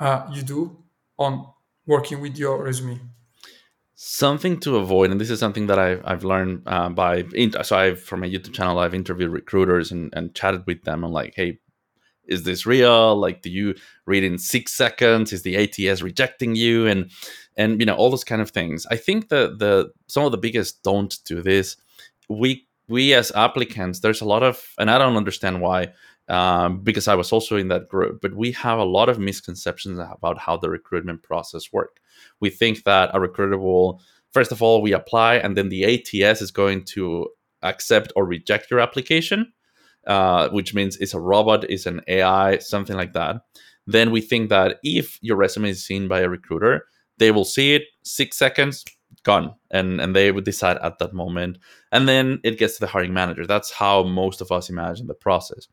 uh, 0.00 0.26
you 0.32 0.42
do 0.42 0.82
on 1.18 1.46
working 1.86 2.20
with 2.20 2.36
your 2.36 2.64
resume 2.64 2.98
something 4.06 4.60
to 4.60 4.76
avoid 4.76 5.10
and 5.10 5.20
this 5.20 5.30
is 5.30 5.40
something 5.40 5.66
that 5.66 5.78
i've, 5.78 6.02
I've 6.04 6.24
learned 6.24 6.62
uh, 6.66 6.90
by 6.90 7.24
so 7.62 7.76
i've 7.76 8.02
from 8.02 8.20
my 8.20 8.28
youtube 8.28 8.52
channel 8.52 8.78
i've 8.78 8.94
interviewed 8.94 9.30
recruiters 9.30 9.90
and, 9.90 10.12
and 10.14 10.34
chatted 10.34 10.64
with 10.66 10.82
them. 10.84 11.04
And 11.04 11.12
like 11.12 11.34
hey 11.36 11.58
is 12.26 12.44
this 12.44 12.64
real? 12.64 13.14
Like 13.16 13.42
do 13.42 13.50
you 13.50 13.74
read 14.06 14.24
in 14.24 14.38
six 14.38 14.72
seconds? 14.72 15.30
Is 15.30 15.42
the 15.42 15.56
ats 15.58 16.00
rejecting 16.00 16.54
you? 16.54 16.86
And 16.86 17.10
and 17.54 17.78
you 17.80 17.84
know 17.84 17.94
all 17.94 18.08
those 18.08 18.24
kind 18.24 18.40
of 18.40 18.50
things. 18.50 18.86
I 18.90 18.96
think 18.96 19.28
that 19.28 19.58
the 19.58 19.92
some 20.06 20.24
of 20.24 20.32
the 20.32 20.38
biggest 20.38 20.82
don't 20.82 21.14
do 21.26 21.42
this 21.42 21.76
we 22.28 22.66
we 22.88 23.14
as 23.14 23.32
applicants 23.32 24.00
there's 24.00 24.20
a 24.20 24.24
lot 24.24 24.42
of 24.42 24.74
and 24.78 24.90
i 24.90 24.98
don't 24.98 25.16
understand 25.16 25.60
why 25.60 25.88
um, 26.28 26.80
because 26.80 27.08
i 27.08 27.14
was 27.14 27.32
also 27.32 27.56
in 27.56 27.68
that 27.68 27.88
group 27.88 28.20
but 28.20 28.34
we 28.34 28.52
have 28.52 28.78
a 28.78 28.84
lot 28.84 29.08
of 29.08 29.18
misconceptions 29.18 29.98
about 29.98 30.38
how 30.38 30.56
the 30.56 30.70
recruitment 30.70 31.22
process 31.22 31.72
work 31.72 32.00
we 32.40 32.50
think 32.50 32.84
that 32.84 33.10
a 33.12 33.20
recruiter 33.20 33.58
will 33.58 34.00
first 34.32 34.52
of 34.52 34.62
all 34.62 34.82
we 34.82 34.92
apply 34.92 35.36
and 35.36 35.56
then 35.56 35.68
the 35.68 35.84
ats 35.84 36.42
is 36.42 36.50
going 36.50 36.84
to 36.84 37.28
accept 37.62 38.12
or 38.16 38.26
reject 38.26 38.70
your 38.70 38.80
application 38.80 39.52
uh, 40.06 40.48
which 40.50 40.74
means 40.74 40.96
it's 40.98 41.14
a 41.14 41.20
robot 41.20 41.64
it's 41.70 41.86
an 41.86 42.00
ai 42.08 42.58
something 42.58 42.96
like 42.96 43.12
that. 43.12 43.36
Then 43.86 44.10
we 44.10 44.20
think 44.20 44.48
that 44.48 44.78
if 44.82 45.18
your 45.20 45.36
resume 45.36 45.70
is 45.70 45.84
seen 45.84 46.08
by 46.08 46.20
a 46.20 46.28
recruiter 46.28 46.86
they 47.18 47.30
will 47.30 47.44
see 47.44 47.74
it 47.74 47.84
six 48.02 48.36
seconds 48.36 48.84
gone 49.22 49.54
and 49.70 50.00
and 50.00 50.14
they 50.14 50.30
would 50.30 50.44
decide 50.44 50.76
at 50.78 50.98
that 50.98 51.14
moment. 51.14 51.58
And 51.92 52.08
then 52.08 52.40
it 52.44 52.58
gets 52.58 52.74
to 52.74 52.80
the 52.80 52.86
hiring 52.86 53.14
manager. 53.14 53.46
That's 53.46 53.70
how 53.70 54.02
most 54.02 54.40
of 54.40 54.50
us 54.52 54.68
imagine 54.68 55.06
the 55.06 55.14
process. 55.14 55.68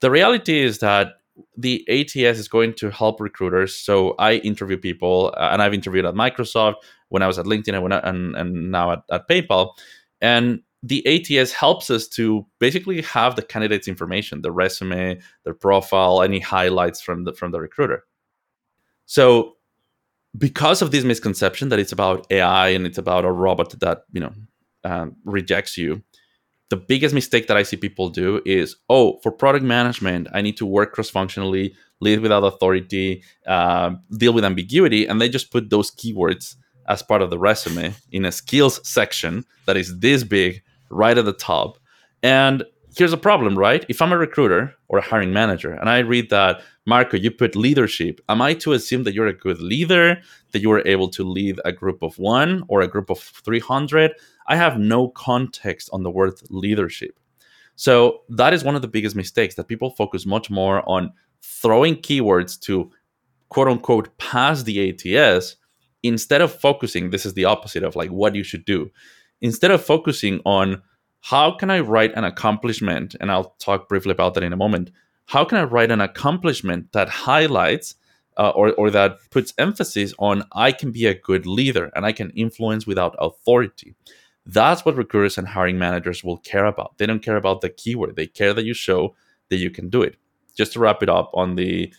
The 0.00 0.10
reality 0.10 0.60
is 0.60 0.80
that 0.80 1.14
the 1.56 1.86
ATS 1.88 2.38
is 2.38 2.48
going 2.48 2.74
to 2.74 2.90
help 2.90 3.20
recruiters. 3.20 3.76
So 3.76 4.14
I 4.18 4.34
interview 4.36 4.76
people, 4.76 5.34
uh, 5.36 5.50
and 5.52 5.62
I've 5.62 5.74
interviewed 5.74 6.04
at 6.04 6.14
Microsoft 6.14 6.76
when 7.08 7.22
I 7.22 7.26
was 7.26 7.38
at 7.38 7.46
LinkedIn 7.46 7.74
and, 7.74 7.92
and, 7.92 8.36
and 8.36 8.70
now 8.70 8.92
at, 8.92 9.02
at 9.10 9.28
PayPal. 9.28 9.74
And 10.20 10.60
the 10.82 11.06
ATS 11.06 11.52
helps 11.52 11.90
us 11.90 12.08
to 12.08 12.46
basically 12.58 13.02
have 13.02 13.36
the 13.36 13.42
candidate's 13.42 13.86
information, 13.86 14.42
the 14.42 14.50
resume, 14.50 15.20
their 15.44 15.54
profile, 15.54 16.22
any 16.22 16.40
highlights 16.40 17.00
from 17.00 17.24
the 17.24 17.32
from 17.32 17.52
the 17.52 17.60
recruiter. 17.60 18.04
So 19.06 19.54
because 20.36 20.82
of 20.82 20.90
this 20.90 21.04
misconception 21.04 21.68
that 21.68 21.78
it's 21.78 21.92
about 21.92 22.26
AI 22.30 22.68
and 22.68 22.86
it's 22.86 22.98
about 22.98 23.24
a 23.24 23.30
robot 23.30 23.78
that 23.80 24.04
you 24.12 24.20
know 24.20 24.32
um, 24.84 25.16
rejects 25.24 25.78
you, 25.78 26.02
the 26.72 26.76
biggest 26.94 27.14
mistake 27.14 27.48
that 27.48 27.56
I 27.58 27.64
see 27.64 27.76
people 27.76 28.08
do 28.08 28.40
is, 28.46 28.76
oh, 28.88 29.18
for 29.22 29.30
product 29.30 29.62
management, 29.62 30.26
I 30.32 30.40
need 30.40 30.56
to 30.56 30.64
work 30.64 30.94
cross 30.94 31.10
functionally, 31.10 31.74
lead 32.00 32.20
without 32.20 32.44
authority, 32.44 33.22
uh, 33.46 33.90
deal 34.16 34.32
with 34.32 34.42
ambiguity, 34.42 35.04
and 35.06 35.20
they 35.20 35.28
just 35.28 35.50
put 35.50 35.68
those 35.68 35.90
keywords 35.90 36.56
as 36.88 37.02
part 37.02 37.20
of 37.20 37.28
the 37.28 37.38
resume 37.38 37.94
in 38.10 38.24
a 38.24 38.32
skills 38.32 38.80
section 38.88 39.44
that 39.66 39.76
is 39.76 39.98
this 39.98 40.24
big 40.24 40.62
right 40.88 41.18
at 41.18 41.26
the 41.26 41.34
top. 41.34 41.78
And 42.22 42.64
here's 42.96 43.12
a 43.12 43.18
problem, 43.18 43.58
right? 43.58 43.84
If 43.90 44.00
I'm 44.00 44.12
a 44.12 44.16
recruiter 44.16 44.74
or 44.88 44.96
a 44.96 45.02
hiring 45.02 45.34
manager 45.34 45.74
and 45.74 45.90
I 45.90 45.98
read 45.98 46.30
that, 46.30 46.62
Marco, 46.86 47.18
you 47.18 47.30
put 47.30 47.54
leadership, 47.54 48.18
am 48.30 48.40
I 48.40 48.54
to 48.54 48.72
assume 48.72 49.04
that 49.04 49.12
you're 49.12 49.26
a 49.26 49.32
good 49.46 49.60
leader, 49.60 50.22
that 50.52 50.62
you 50.62 50.70
were 50.70 50.82
able 50.86 51.08
to 51.10 51.22
lead 51.22 51.60
a 51.66 51.72
group 51.72 52.02
of 52.02 52.18
one 52.18 52.64
or 52.68 52.80
a 52.80 52.88
group 52.88 53.10
of 53.10 53.18
300? 53.18 54.12
I 54.46 54.56
have 54.56 54.78
no 54.78 55.08
context 55.08 55.88
on 55.92 56.02
the 56.02 56.10
word 56.10 56.34
leadership. 56.50 57.18
So 57.76 58.22
that 58.28 58.52
is 58.52 58.64
one 58.64 58.76
of 58.76 58.82
the 58.82 58.88
biggest 58.88 59.16
mistakes 59.16 59.54
that 59.54 59.68
people 59.68 59.90
focus 59.90 60.26
much 60.26 60.50
more 60.50 60.88
on 60.88 61.12
throwing 61.42 61.96
keywords 61.96 62.60
to 62.60 62.90
quote 63.48 63.68
unquote 63.68 64.16
pass 64.18 64.62
the 64.62 64.90
ATS 64.90 65.56
instead 66.02 66.40
of 66.40 66.52
focusing. 66.52 67.10
This 67.10 67.26
is 67.26 67.34
the 67.34 67.44
opposite 67.44 67.82
of 67.82 67.96
like 67.96 68.10
what 68.10 68.34
you 68.34 68.42
should 68.42 68.64
do. 68.64 68.90
Instead 69.40 69.70
of 69.70 69.84
focusing 69.84 70.40
on 70.44 70.82
how 71.20 71.52
can 71.52 71.70
I 71.70 71.80
write 71.80 72.12
an 72.14 72.24
accomplishment, 72.24 73.14
and 73.20 73.30
I'll 73.30 73.54
talk 73.58 73.88
briefly 73.88 74.10
about 74.10 74.34
that 74.34 74.42
in 74.42 74.52
a 74.52 74.56
moment. 74.56 74.90
How 75.26 75.44
can 75.44 75.58
I 75.58 75.64
write 75.64 75.90
an 75.90 76.00
accomplishment 76.00 76.92
that 76.92 77.08
highlights 77.08 77.94
uh, 78.36 78.50
or, 78.50 78.72
or 78.74 78.90
that 78.90 79.18
puts 79.30 79.54
emphasis 79.56 80.12
on 80.18 80.42
I 80.52 80.72
can 80.72 80.90
be 80.90 81.06
a 81.06 81.14
good 81.14 81.46
leader 81.46 81.92
and 81.94 82.04
I 82.04 82.12
can 82.12 82.30
influence 82.30 82.86
without 82.86 83.14
authority? 83.18 83.94
That's 84.44 84.84
what 84.84 84.96
recruiters 84.96 85.38
and 85.38 85.46
hiring 85.46 85.78
managers 85.78 86.24
will 86.24 86.38
care 86.38 86.64
about. 86.64 86.98
They 86.98 87.06
don't 87.06 87.22
care 87.22 87.36
about 87.36 87.60
the 87.60 87.70
keyword. 87.70 88.16
They 88.16 88.26
care 88.26 88.52
that 88.52 88.64
you 88.64 88.74
show 88.74 89.14
that 89.50 89.56
you 89.58 89.70
can 89.70 89.88
do 89.88 90.02
it. 90.02 90.16
Just 90.56 90.72
to 90.74 90.80
wrap 90.80 91.02
it 91.02 91.08
up 91.08 91.30
on 91.34 91.54
the 91.54 91.92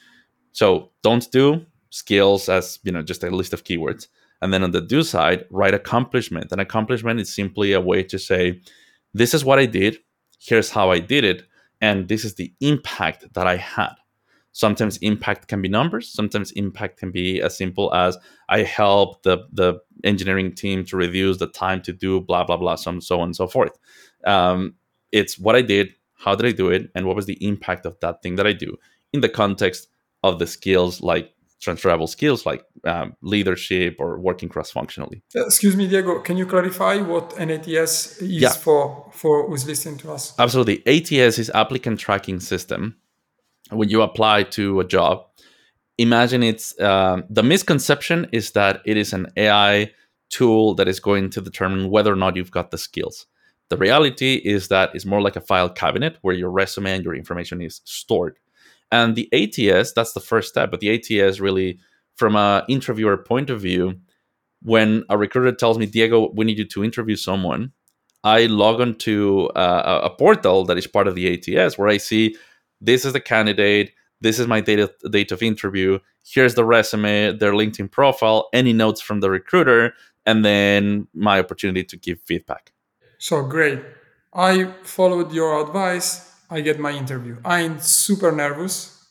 so 0.52 0.92
don't 1.02 1.30
do 1.32 1.66
skills 1.90 2.50
as 2.50 2.80
you 2.84 2.92
know 2.92 3.02
just 3.02 3.24
a 3.24 3.30
list 3.30 3.54
of 3.54 3.64
keywords. 3.64 4.08
And 4.42 4.54
then 4.54 4.64
on 4.64 4.72
the 4.72 4.82
do 4.82 5.04
side, 5.04 5.46
write 5.52 5.74
accomplishment. 5.74 6.52
An 6.52 6.60
accomplishment 6.60 7.20
is 7.22 7.34
simply 7.34 7.72
a 7.72 7.80
way 7.80 8.04
to 8.04 8.20
say, 8.20 8.60
this 9.14 9.34
is 9.34 9.46
what 9.46 9.58
I 9.58 9.66
did, 9.66 10.00
here's 10.38 10.70
how 10.70 10.92
I 10.92 11.00
did 11.00 11.24
it, 11.24 11.44
and 11.80 12.10
this 12.10 12.26
is 12.26 12.36
the 12.36 12.54
impact 12.60 13.34
that 13.36 13.48
I 13.48 13.56
had. 13.56 13.94
Sometimes 14.52 14.98
impact 14.98 15.48
can 15.48 15.62
be 15.62 15.70
numbers. 15.70 16.10
Sometimes 16.10 16.52
impact 16.52 16.98
can 16.98 17.12
be 17.12 17.42
as 17.42 17.58
simple 17.58 17.94
as 17.94 18.18
I 18.50 18.64
help 18.64 19.24
the 19.24 19.48
the 19.52 19.80
engineering 20.04 20.54
team 20.54 20.86
to 20.86 20.98
reduce 20.98 21.38
the 21.38 21.48
time 21.48 21.82
to 21.84 21.94
do 21.94 22.22
blah 22.22 22.44
blah 22.44 22.58
blah, 22.58 22.76
so, 22.76 23.00
so 23.00 23.20
on 23.20 23.30
and 23.30 23.36
so 23.36 23.48
forth. 23.48 23.78
Um, 24.26 24.76
it's 25.12 25.38
what 25.38 25.56
I 25.56 25.62
did, 25.62 25.94
how 26.16 26.36
did 26.36 26.46
I 26.46 26.52
do 26.52 26.70
it, 26.70 26.90
and 26.96 27.06
what 27.06 27.16
was 27.16 27.26
the 27.26 27.46
impact 27.46 27.86
of 27.86 28.00
that 28.02 28.22
thing 28.22 28.36
that 28.36 28.48
I 28.48 28.54
do 28.54 28.78
in 29.12 29.22
the 29.22 29.30
context 29.30 29.88
of 30.24 30.40
the 30.40 30.48
skills 30.48 31.02
like 31.02 31.34
transferable 31.64 32.08
skills 32.08 32.46
like 32.46 32.66
um, 32.84 33.16
leadership 33.22 33.96
or 33.98 34.20
working 34.20 34.50
cross 34.50 34.70
functionally. 34.70 35.24
Excuse 35.34 35.78
me, 35.78 35.88
Diego, 35.88 36.20
can 36.20 36.36
you 36.36 36.46
clarify 36.46 36.98
what 36.98 37.38
an 37.40 37.50
ATS 37.50 38.22
is 38.22 38.22
yeah. 38.22 38.50
for 38.50 39.10
for 39.14 39.48
who's 39.48 39.66
listening 39.66 39.98
to 40.00 40.12
us? 40.12 40.34
Absolutely, 40.38 40.86
ATS 40.86 41.40
is 41.40 41.50
applicant 41.52 42.00
tracking 42.00 42.40
system 42.40 42.98
when 43.70 43.90
you 43.90 44.02
apply 44.02 44.44
to 44.44 44.80
a 44.80 44.84
job, 44.84 45.26
imagine 45.98 46.44
it's 46.44 46.80
um, 46.80 47.24
the 47.30 47.44
misconception 47.44 48.28
is 48.32 48.52
that 48.52 48.82
it 48.86 48.98
is 48.98 49.14
an 49.14 49.28
AI 49.38 49.92
tool 50.30 50.74
that 50.76 50.88
is 50.88 51.00
going 51.00 51.30
to 51.30 51.42
determine 51.42 51.90
whether 51.90 52.12
or 52.12 52.16
not 52.16 52.36
you've 52.36 52.52
got 52.52 52.72
the 52.72 52.78
skills. 52.78 53.28
The 53.70 53.78
reality 53.78 54.36
is 54.44 54.68
that 54.68 54.92
it's 54.94 55.06
more 55.06 55.22
like 55.22 55.36
a 55.36 55.42
file 55.42 55.70
cabinet 55.70 56.18
where 56.22 56.36
your 56.36 56.52
resume 56.52 56.92
and 56.92 57.04
your 57.04 57.16
information 57.16 57.62
is 57.62 57.82
stored. 57.86 58.38
And 58.92 59.16
the 59.16 59.30
ATS, 59.34 59.94
that's 59.94 60.14
the 60.14 60.20
first 60.20 60.50
step, 60.50 60.70
but 60.70 60.80
the 60.80 60.92
ATS 60.94 61.40
really, 61.40 61.80
from 62.16 62.36
an 62.36 62.64
interviewer 62.68 63.18
point 63.18 63.50
of 63.50 63.62
view, 63.62 64.00
when 64.62 65.04
a 65.10 65.18
recruiter 65.18 65.52
tells 65.52 65.78
me, 65.78 65.86
Diego, 65.86 66.32
we 66.34 66.46
need 66.46 66.58
you 66.58 66.66
to 66.66 66.84
interview 66.84 67.16
someone, 67.16 67.72
I 68.24 68.46
log 68.46 68.80
on 68.80 68.96
to 69.00 69.50
uh, 69.50 70.02
a 70.04 70.10
portal 70.10 70.64
that 70.66 70.78
is 70.78 70.88
part 70.88 71.08
of 71.08 71.16
the 71.16 71.34
ATS 71.34 71.78
where 71.78 71.90
I 71.90 71.98
see 71.98 72.36
this 72.80 73.06
is 73.06 73.14
the 73.14 73.20
candidate 73.20 73.92
this 74.24 74.40
is 74.40 74.48
my 74.48 74.62
date 74.62 74.80
of, 74.80 74.92
date 75.12 75.32
of 75.32 75.44
interview. 75.44 76.00
Here's 76.26 76.56
the 76.56 76.66
resume 76.66 77.38
their 77.38 77.52
linkedin 77.52 77.92
profile 77.92 78.50
any 78.54 78.74
notes 78.74 79.02
from 79.02 79.20
the 79.20 79.30
recruiter 79.30 79.94
and 80.26 80.44
then 80.44 81.08
my 81.14 81.40
opportunity 81.40 81.84
to 81.84 81.98
give 81.98 82.20
feedback. 82.22 82.72
So 83.20 83.44
great. 83.44 83.82
I 84.34 84.74
followed 84.84 85.32
your 85.34 85.62
advice. 85.62 86.32
I 86.50 86.62
get 86.62 86.80
my 86.80 86.92
interview. 86.92 87.38
I'm 87.44 87.80
super 87.80 88.32
nervous. 88.32 89.08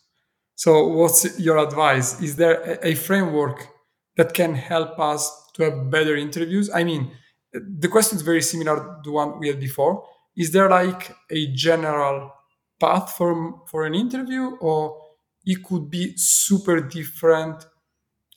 So 0.54 0.88
what's 0.88 1.38
your 1.38 1.58
advice? 1.58 2.20
Is 2.20 2.36
there 2.36 2.78
a 2.82 2.94
framework 2.94 3.68
that 4.16 4.32
can 4.32 4.54
help 4.54 4.98
us 4.98 5.30
to 5.54 5.64
have 5.64 5.90
better 5.90 6.16
interviews? 6.16 6.70
I 6.74 6.84
mean 6.84 7.12
the 7.52 7.88
question 7.88 8.16
is 8.16 8.22
very 8.22 8.40
similar 8.40 8.76
to 8.76 9.00
the 9.04 9.12
one 9.12 9.38
we 9.38 9.48
had 9.48 9.60
before. 9.60 10.04
Is 10.36 10.52
there 10.52 10.70
like 10.70 11.14
a 11.30 11.52
general 11.52 12.32
path 12.80 13.12
for 13.12 13.60
for 13.68 13.84
an 13.84 13.94
interview, 13.94 14.56
or 14.60 15.01
it 15.44 15.62
could 15.64 15.90
be 15.90 16.14
super 16.16 16.80
different 16.80 17.66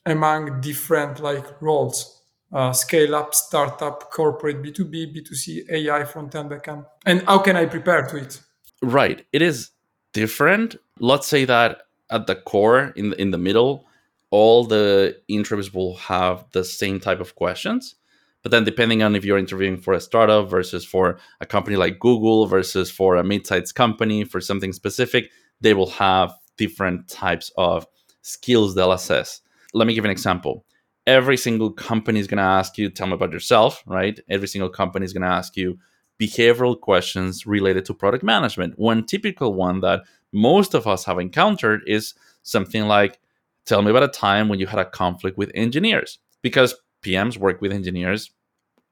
among 0.06 0.62
different 0.62 1.20
like 1.20 1.62
roles? 1.62 2.22
Uh, 2.54 2.72
scale 2.72 3.16
up, 3.16 3.34
startup, 3.36 4.12
corporate, 4.12 4.62
B2B, 4.62 5.16
B2C, 5.16 5.70
AI, 5.70 6.06
front 6.06 6.34
end, 6.36 6.50
back 6.50 6.68
end. 6.68 6.86
And 7.06 7.22
how 7.24 7.40
can 7.40 7.58
I 7.58 7.66
prepare 7.66 8.06
to 8.08 8.18
it? 8.18 8.40
Right. 8.82 9.26
It 9.34 9.42
is 9.42 9.72
different. 10.14 10.76
Let's 11.00 11.28
say 11.28 11.46
that 11.46 11.82
at 12.10 12.28
the 12.28 12.36
core, 12.36 12.94
in 12.96 13.10
the, 13.10 13.22
in 13.22 13.32
the 13.32 13.38
middle, 13.38 13.88
all 14.30 14.64
the 14.64 15.18
interviews 15.28 15.74
will 15.74 15.96
have 15.98 16.46
the 16.52 16.64
same 16.64 17.00
type 17.00 17.20
of 17.20 17.36
questions. 17.36 17.96
But 18.44 18.52
then, 18.52 18.64
depending 18.64 19.02
on 19.02 19.16
if 19.16 19.26
you're 19.26 19.40
interviewing 19.40 19.78
for 19.78 19.94
a 19.94 20.00
startup 20.00 20.48
versus 20.50 20.86
for 20.86 21.18
a 21.42 21.48
company 21.48 21.78
like 21.78 22.00
Google 22.00 22.46
versus 22.46 22.92
for 22.92 23.16
a 23.16 23.24
mid-sized 23.24 23.74
company 23.74 24.24
for 24.24 24.40
something 24.40 24.72
specific, 24.72 25.32
they 25.62 25.74
will 25.74 25.90
have 25.90 26.32
different 26.58 27.08
types 27.08 27.52
of 27.58 27.86
skills 28.22 28.76
they'll 28.76 28.92
assess. 28.92 29.42
Let 29.74 29.88
me 29.88 29.94
give 29.94 30.06
an 30.06 30.12
example. 30.12 30.66
Every 31.08 31.38
single 31.38 31.72
company 31.72 32.20
is 32.20 32.28
going 32.28 32.38
to 32.38 32.44
ask 32.44 32.78
you, 32.78 32.90
tell 32.90 33.08
me 33.08 33.14
about 33.14 33.32
yourself, 33.32 33.84
right? 33.86 34.20
Every 34.30 34.48
single 34.48 34.70
company 34.70 35.06
is 35.06 35.14
going 35.14 35.22
to 35.22 35.28
ask 35.28 35.56
you 35.56 35.78
behavioral 36.20 36.80
questions 36.80 37.46
related 37.46 37.86
to 37.86 37.94
product 37.94 38.24
management. 38.24 38.80
One 38.80 39.06
typical 39.06 39.54
one 39.54 39.82
that 39.82 40.04
most 40.32 40.74
of 40.74 40.88
us 40.88 41.06
have 41.06 41.20
encountered 41.20 41.82
is 41.86 42.14
something 42.44 42.88
like, 42.88 43.20
tell 43.66 43.82
me 43.82 43.92
about 43.92 44.04
a 44.04 44.08
time 44.08 44.48
when 44.48 44.60
you 44.60 44.68
had 44.68 44.80
a 44.80 44.86
conflict 44.86 45.38
with 45.38 45.52
engineers. 45.54 46.20
Because 46.42 46.76
PMs 47.04 47.38
work 47.38 47.62
with 47.62 47.72
engineers 47.72 48.32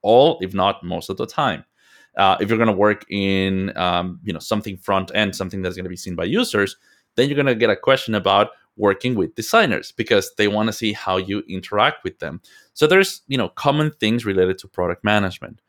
all, 0.02 0.38
if 0.40 0.54
not 0.54 0.84
most 0.84 1.10
of 1.10 1.16
the 1.16 1.26
time. 1.26 1.64
Uh, 2.16 2.36
if 2.40 2.48
you're 2.48 2.58
going 2.58 2.68
to 2.68 2.72
work 2.72 3.04
in 3.10 3.76
um, 3.76 4.20
you 4.22 4.32
know 4.32 4.38
something 4.38 4.76
front 4.76 5.10
end, 5.14 5.34
something 5.34 5.62
that's 5.62 5.74
going 5.74 5.84
to 5.84 5.90
be 5.90 5.96
seen 5.96 6.14
by 6.14 6.24
users, 6.24 6.76
then 7.16 7.28
you're 7.28 7.36
going 7.36 7.46
to 7.46 7.54
get 7.54 7.70
a 7.70 7.76
question 7.76 8.14
about 8.14 8.50
working 8.76 9.14
with 9.14 9.34
designers 9.34 9.92
because 9.92 10.32
they 10.36 10.48
want 10.48 10.68
to 10.68 10.72
see 10.72 10.92
how 10.92 11.16
you 11.16 11.44
interact 11.48 12.02
with 12.02 12.18
them. 12.18 12.40
So 12.74 12.86
there's 12.86 13.22
you 13.28 13.38
know 13.38 13.48
common 13.50 13.90
things 13.92 14.24
related 14.24 14.58
to 14.58 14.68
product 14.68 15.04
management. 15.04 15.60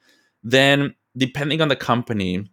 Then 0.44 0.96
depending 1.18 1.62
on 1.62 1.68
the 1.68 1.76
company, 1.76 2.50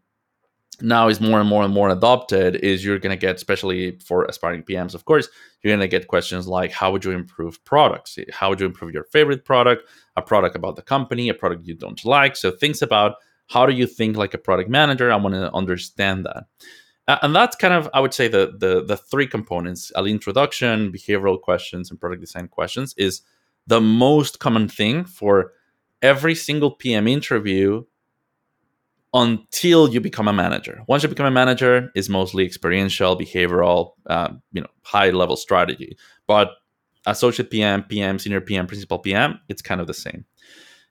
now 0.81 1.09
is 1.09 1.21
more 1.21 1.39
and 1.41 1.49
more 1.49 1.63
and 1.63 1.73
more 1.73 1.91
adopted 1.91 2.57
is 2.57 2.85
you're 2.85 2.99
going 2.99 3.17
to 3.17 3.21
get 3.21 3.37
especially 3.37 3.99
for 3.99 4.25
aspiring 4.25 4.63
pms 4.63 4.95
of 4.95 5.05
course 5.05 5.29
you're 5.63 5.71
going 5.71 5.81
to 5.81 5.87
get 5.87 6.09
questions 6.09 6.49
like 6.49 6.73
how 6.73 6.91
would 6.91 7.05
you 7.05 7.13
improve 7.13 7.65
products? 7.65 8.19
How 8.33 8.49
would 8.51 8.61
you 8.61 8.67
improve 8.67 8.93
your 8.93 9.05
favorite 9.05 9.45
product? 9.45 9.89
A 10.17 10.23
product 10.23 10.57
about 10.57 10.77
the 10.77 10.83
company 10.83 11.29
a 11.29 11.35
product 11.35 11.67
you 11.67 11.75
don't 11.75 12.05
like? 12.05 12.37
So 12.37 12.51
things 12.51 12.83
about 12.83 13.17
how 13.49 13.67
do 13.67 13.73
you 13.73 13.87
think 13.87 14.17
like 14.17 14.35
a 14.35 14.39
product 14.39 14.69
manager? 14.69 15.13
I 15.13 15.17
want 15.17 15.35
to 15.35 15.53
understand 15.53 16.27
that 16.27 16.45
uh, 17.09 17.19
and 17.23 17.35
that's 17.35 17.57
kind 17.57 17.75
of 17.75 17.89
i 17.95 18.01
would 18.01 18.15
say 18.15 18.29
the 18.29 18.55
the, 18.59 18.85
the 18.85 18.97
three 18.97 19.27
components 19.27 19.93
an 19.95 20.07
introduction 20.07 20.93
behavioral 20.93 21.41
questions 21.41 21.91
and 21.91 22.01
product 22.01 22.21
design 22.21 22.49
questions 22.49 22.95
is 22.97 23.23
the 23.67 23.81
most 23.81 24.41
common 24.41 24.69
thing 24.69 25.05
for 25.05 25.53
every 26.03 26.35
single 26.35 26.71
pm 26.71 27.07
interview 27.07 27.85
until 29.15 29.89
you 29.93 30.01
become 30.01 30.29
a 30.29 30.33
manager. 30.33 30.83
Once 30.89 31.03
you 31.03 31.09
become 31.09 31.27
a 31.27 31.31
manager, 31.31 31.91
it's 31.95 32.09
mostly 32.09 32.45
experiential, 32.45 33.17
behavioral, 33.17 33.93
uh, 34.07 34.31
you 34.53 34.61
know, 34.61 34.69
high 34.83 35.11
level 35.11 35.37
strategy. 35.37 35.97
But 36.27 36.53
associate 37.07 37.51
PM, 37.51 37.83
PM, 37.85 38.19
senior 38.19 38.41
PM, 38.41 38.67
principal 38.67 38.99
PM, 38.99 39.39
it's 39.49 39.63
kind 39.63 39.81
of 39.81 39.87
the 39.87 39.95
same. 39.95 40.25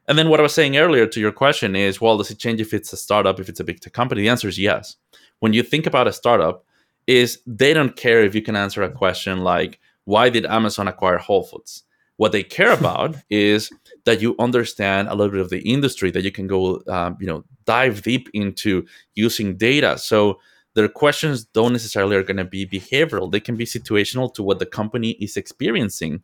And 0.07 0.17
then 0.17 0.29
what 0.29 0.39
I 0.39 0.43
was 0.43 0.53
saying 0.53 0.77
earlier 0.77 1.07
to 1.07 1.19
your 1.19 1.31
question 1.31 1.75
is, 1.75 2.01
well, 2.01 2.17
does 2.17 2.31
it 2.31 2.37
change 2.39 2.59
if 2.59 2.73
it's 2.73 2.91
a 2.93 2.97
startup, 2.97 3.39
if 3.39 3.49
it's 3.49 3.59
a 3.59 3.63
big 3.63 3.79
tech 3.79 3.93
company? 3.93 4.21
The 4.21 4.29
answer 4.29 4.47
is 4.47 4.59
yes. 4.59 4.97
When 5.41 5.53
you 5.53 5.61
think 5.63 5.85
about 5.85 6.07
a 6.07 6.13
startup, 6.13 6.65
is 7.07 7.39
they 7.45 7.73
don't 7.73 7.95
care 7.95 8.23
if 8.23 8.33
you 8.33 8.41
can 8.41 8.55
answer 8.55 8.83
a 8.83 8.91
question 8.91 9.39
like, 9.39 9.79
why 10.05 10.29
did 10.29 10.45
Amazon 10.45 10.87
acquire 10.87 11.17
Whole 11.17 11.43
Foods? 11.43 11.83
What 12.17 12.31
they 12.31 12.43
care 12.43 12.71
about 12.79 13.15
is 13.29 13.71
that 14.05 14.21
you 14.21 14.35
understand 14.39 15.07
a 15.07 15.15
little 15.15 15.31
bit 15.31 15.41
of 15.41 15.49
the 15.49 15.61
industry, 15.61 16.11
that 16.11 16.23
you 16.23 16.31
can 16.31 16.47
go, 16.47 16.81
um, 16.87 17.17
you 17.19 17.27
know, 17.27 17.43
dive 17.65 18.03
deep 18.03 18.29
into 18.33 18.85
using 19.15 19.57
data. 19.57 19.97
So 19.97 20.39
their 20.75 20.87
questions 20.87 21.43
don't 21.43 21.73
necessarily 21.73 22.15
are 22.15 22.23
going 22.23 22.37
to 22.37 22.45
be 22.45 22.65
behavioral; 22.65 23.31
they 23.31 23.39
can 23.39 23.57
be 23.57 23.65
situational 23.65 24.33
to 24.35 24.43
what 24.43 24.59
the 24.59 24.65
company 24.65 25.11
is 25.11 25.37
experiencing. 25.37 26.21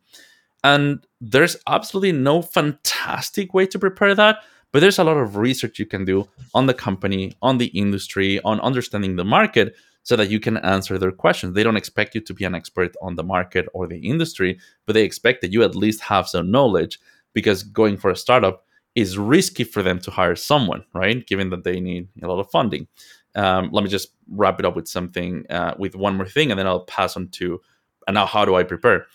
And 0.64 1.06
there's 1.20 1.56
absolutely 1.66 2.12
no 2.12 2.42
fantastic 2.42 3.52
way 3.54 3.66
to 3.66 3.78
prepare 3.78 4.14
that, 4.14 4.38
but 4.72 4.80
there's 4.80 4.98
a 4.98 5.04
lot 5.04 5.16
of 5.16 5.36
research 5.36 5.78
you 5.78 5.86
can 5.86 6.04
do 6.04 6.28
on 6.54 6.66
the 6.66 6.74
company, 6.74 7.32
on 7.42 7.58
the 7.58 7.66
industry, 7.66 8.40
on 8.42 8.60
understanding 8.60 9.16
the 9.16 9.24
market 9.24 9.74
so 10.02 10.16
that 10.16 10.30
you 10.30 10.40
can 10.40 10.56
answer 10.58 10.98
their 10.98 11.12
questions. 11.12 11.54
They 11.54 11.62
don't 11.62 11.76
expect 11.76 12.14
you 12.14 12.20
to 12.22 12.34
be 12.34 12.44
an 12.44 12.54
expert 12.54 12.94
on 13.02 13.14
the 13.14 13.22
market 13.22 13.66
or 13.74 13.86
the 13.86 13.98
industry, 13.98 14.58
but 14.86 14.94
they 14.94 15.04
expect 15.04 15.42
that 15.42 15.52
you 15.52 15.62
at 15.62 15.74
least 15.74 16.00
have 16.00 16.28
some 16.28 16.50
knowledge 16.50 16.98
because 17.34 17.62
going 17.62 17.96
for 17.96 18.10
a 18.10 18.16
startup 18.16 18.64
is 18.94 19.18
risky 19.18 19.64
for 19.64 19.82
them 19.82 19.98
to 20.00 20.10
hire 20.10 20.34
someone, 20.34 20.84
right? 20.94 21.26
Given 21.26 21.50
that 21.50 21.64
they 21.64 21.78
need 21.78 22.08
a 22.22 22.26
lot 22.26 22.40
of 22.40 22.50
funding. 22.50 22.88
Um, 23.34 23.70
let 23.70 23.84
me 23.84 23.90
just 23.90 24.08
wrap 24.30 24.58
it 24.58 24.66
up 24.66 24.74
with 24.74 24.88
something, 24.88 25.44
uh, 25.50 25.74
with 25.78 25.94
one 25.94 26.16
more 26.16 26.26
thing, 26.26 26.50
and 26.50 26.58
then 26.58 26.66
I'll 26.66 26.84
pass 26.84 27.16
on 27.16 27.28
to, 27.28 27.60
and 28.06 28.14
now 28.14 28.26
how 28.26 28.44
do 28.44 28.56
I 28.56 28.62
prepare? 28.64 29.06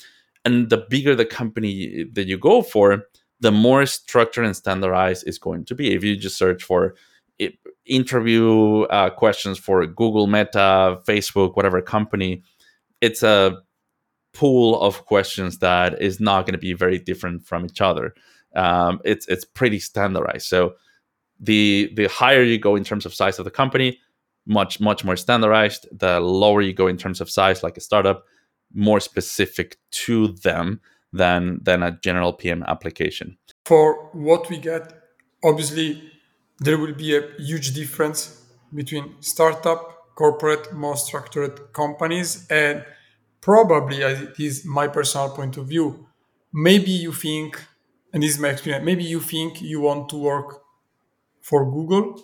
And 0.46 0.70
the 0.70 0.86
bigger 0.90 1.16
the 1.16 1.26
company 1.26 2.06
that 2.14 2.28
you 2.28 2.38
go 2.38 2.62
for, 2.62 3.08
the 3.44 3.52
more 3.52 3.86
structured 3.86 4.46
and 4.46 4.56
standardized 4.56 5.26
it's 5.28 5.38
going 5.38 5.66
to 5.66 5.76
be. 5.76 5.94
If 5.94 6.02
you 6.02 6.16
just 6.16 6.38
search 6.38 6.64
for 6.64 6.96
it, 7.38 7.56
interview 7.86 8.84
uh, 8.84 9.10
questions 9.10 9.60
for 9.60 9.86
Google, 9.86 10.28
Meta, 10.28 11.02
Facebook, 11.06 11.58
whatever 11.58 11.82
company, 11.82 12.42
it's 13.02 13.22
a 13.22 13.58
pool 14.34 14.82
of 14.82 15.06
questions 15.06 15.60
that 15.60 16.02
is 16.02 16.22
not 16.22 16.46
going 16.46 16.54
to 16.54 16.58
be 16.58 16.72
very 16.72 16.98
different 16.98 17.46
from 17.46 17.66
each 17.66 17.82
other. 17.82 18.14
Um, 18.56 19.02
it's 19.04 19.28
it's 19.28 19.44
pretty 19.44 19.80
standardized. 19.80 20.48
So 20.48 20.76
the 21.38 21.92
the 21.96 22.08
higher 22.08 22.44
you 22.44 22.58
go 22.58 22.78
in 22.78 22.86
terms 22.86 23.06
of 23.06 23.14
size 23.14 23.40
of 23.40 23.46
the 23.46 23.52
company, 23.52 24.00
much 24.46 24.80
much 24.80 25.04
more 25.04 25.18
standardized. 25.18 25.86
The 25.92 26.22
lower 26.22 26.62
you 26.62 26.74
go 26.74 26.88
in 26.88 26.98
terms 26.98 27.20
of 27.20 27.30
size, 27.30 27.62
like 27.62 27.76
a 27.76 27.82
startup, 27.82 28.24
more 28.74 29.02
specific 29.02 29.80
to 30.06 30.30
them 30.30 30.80
than 31.14 31.60
than 31.64 31.84
a 31.84 31.92
general 32.02 32.34
PM 32.34 32.64
application. 32.64 33.38
For 33.66 34.10
what 34.14 34.50
we 34.50 34.58
get, 34.58 34.94
obviously 35.44 36.12
there 36.60 36.78
will 36.78 36.94
be 36.94 37.16
a 37.16 37.22
huge 37.40 37.74
difference 37.74 38.42
between 38.74 39.16
startup, 39.22 39.82
corporate, 40.16 40.74
more 40.74 40.98
structured 40.98 41.74
companies 41.74 42.48
and 42.50 42.84
probably 43.42 44.04
as 44.04 44.22
it 44.22 44.40
is 44.40 44.66
my 44.66 44.88
personal 44.88 45.30
point 45.30 45.58
of 45.58 45.68
view 45.68 46.08
maybe 46.54 46.92
you 46.92 47.12
think 47.12 47.60
and 48.14 48.22
this 48.22 48.36
is 48.36 48.40
my 48.40 48.50
experience 48.50 48.86
maybe 48.86 49.04
you 49.04 49.20
think 49.20 49.62
you 49.62 49.82
want 49.82 50.08
to 50.08 50.16
work 50.16 50.62
for 51.42 51.70
google 51.70 52.22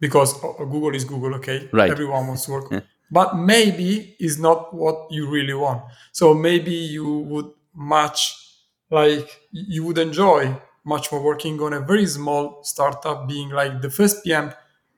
because 0.00 0.34
oh, 0.42 0.56
oh, 0.58 0.66
google 0.66 0.94
is 0.94 1.04
google 1.04 1.34
okay? 1.34 1.68
Right. 1.72 1.90
Everyone 1.90 2.26
wants 2.26 2.46
to 2.46 2.52
work. 2.52 2.84
But 3.12 3.36
maybe 3.36 4.16
is 4.18 4.38
not 4.38 4.72
what 4.72 5.08
you 5.10 5.28
really 5.28 5.52
want. 5.52 5.82
So 6.12 6.32
maybe 6.32 6.72
you 6.72 7.18
would 7.18 7.50
much 7.74 8.38
like 8.90 9.40
you 9.50 9.84
would 9.84 9.98
enjoy 9.98 10.54
much 10.84 11.10
more 11.12 11.22
working 11.22 11.60
on 11.60 11.72
a 11.72 11.80
very 11.80 12.06
small 12.06 12.62
startup 12.64 13.28
being 13.28 13.50
like 13.50 13.80
the 13.80 13.90
first 13.90 14.24
pm 14.24 14.48
uh, 14.48 14.52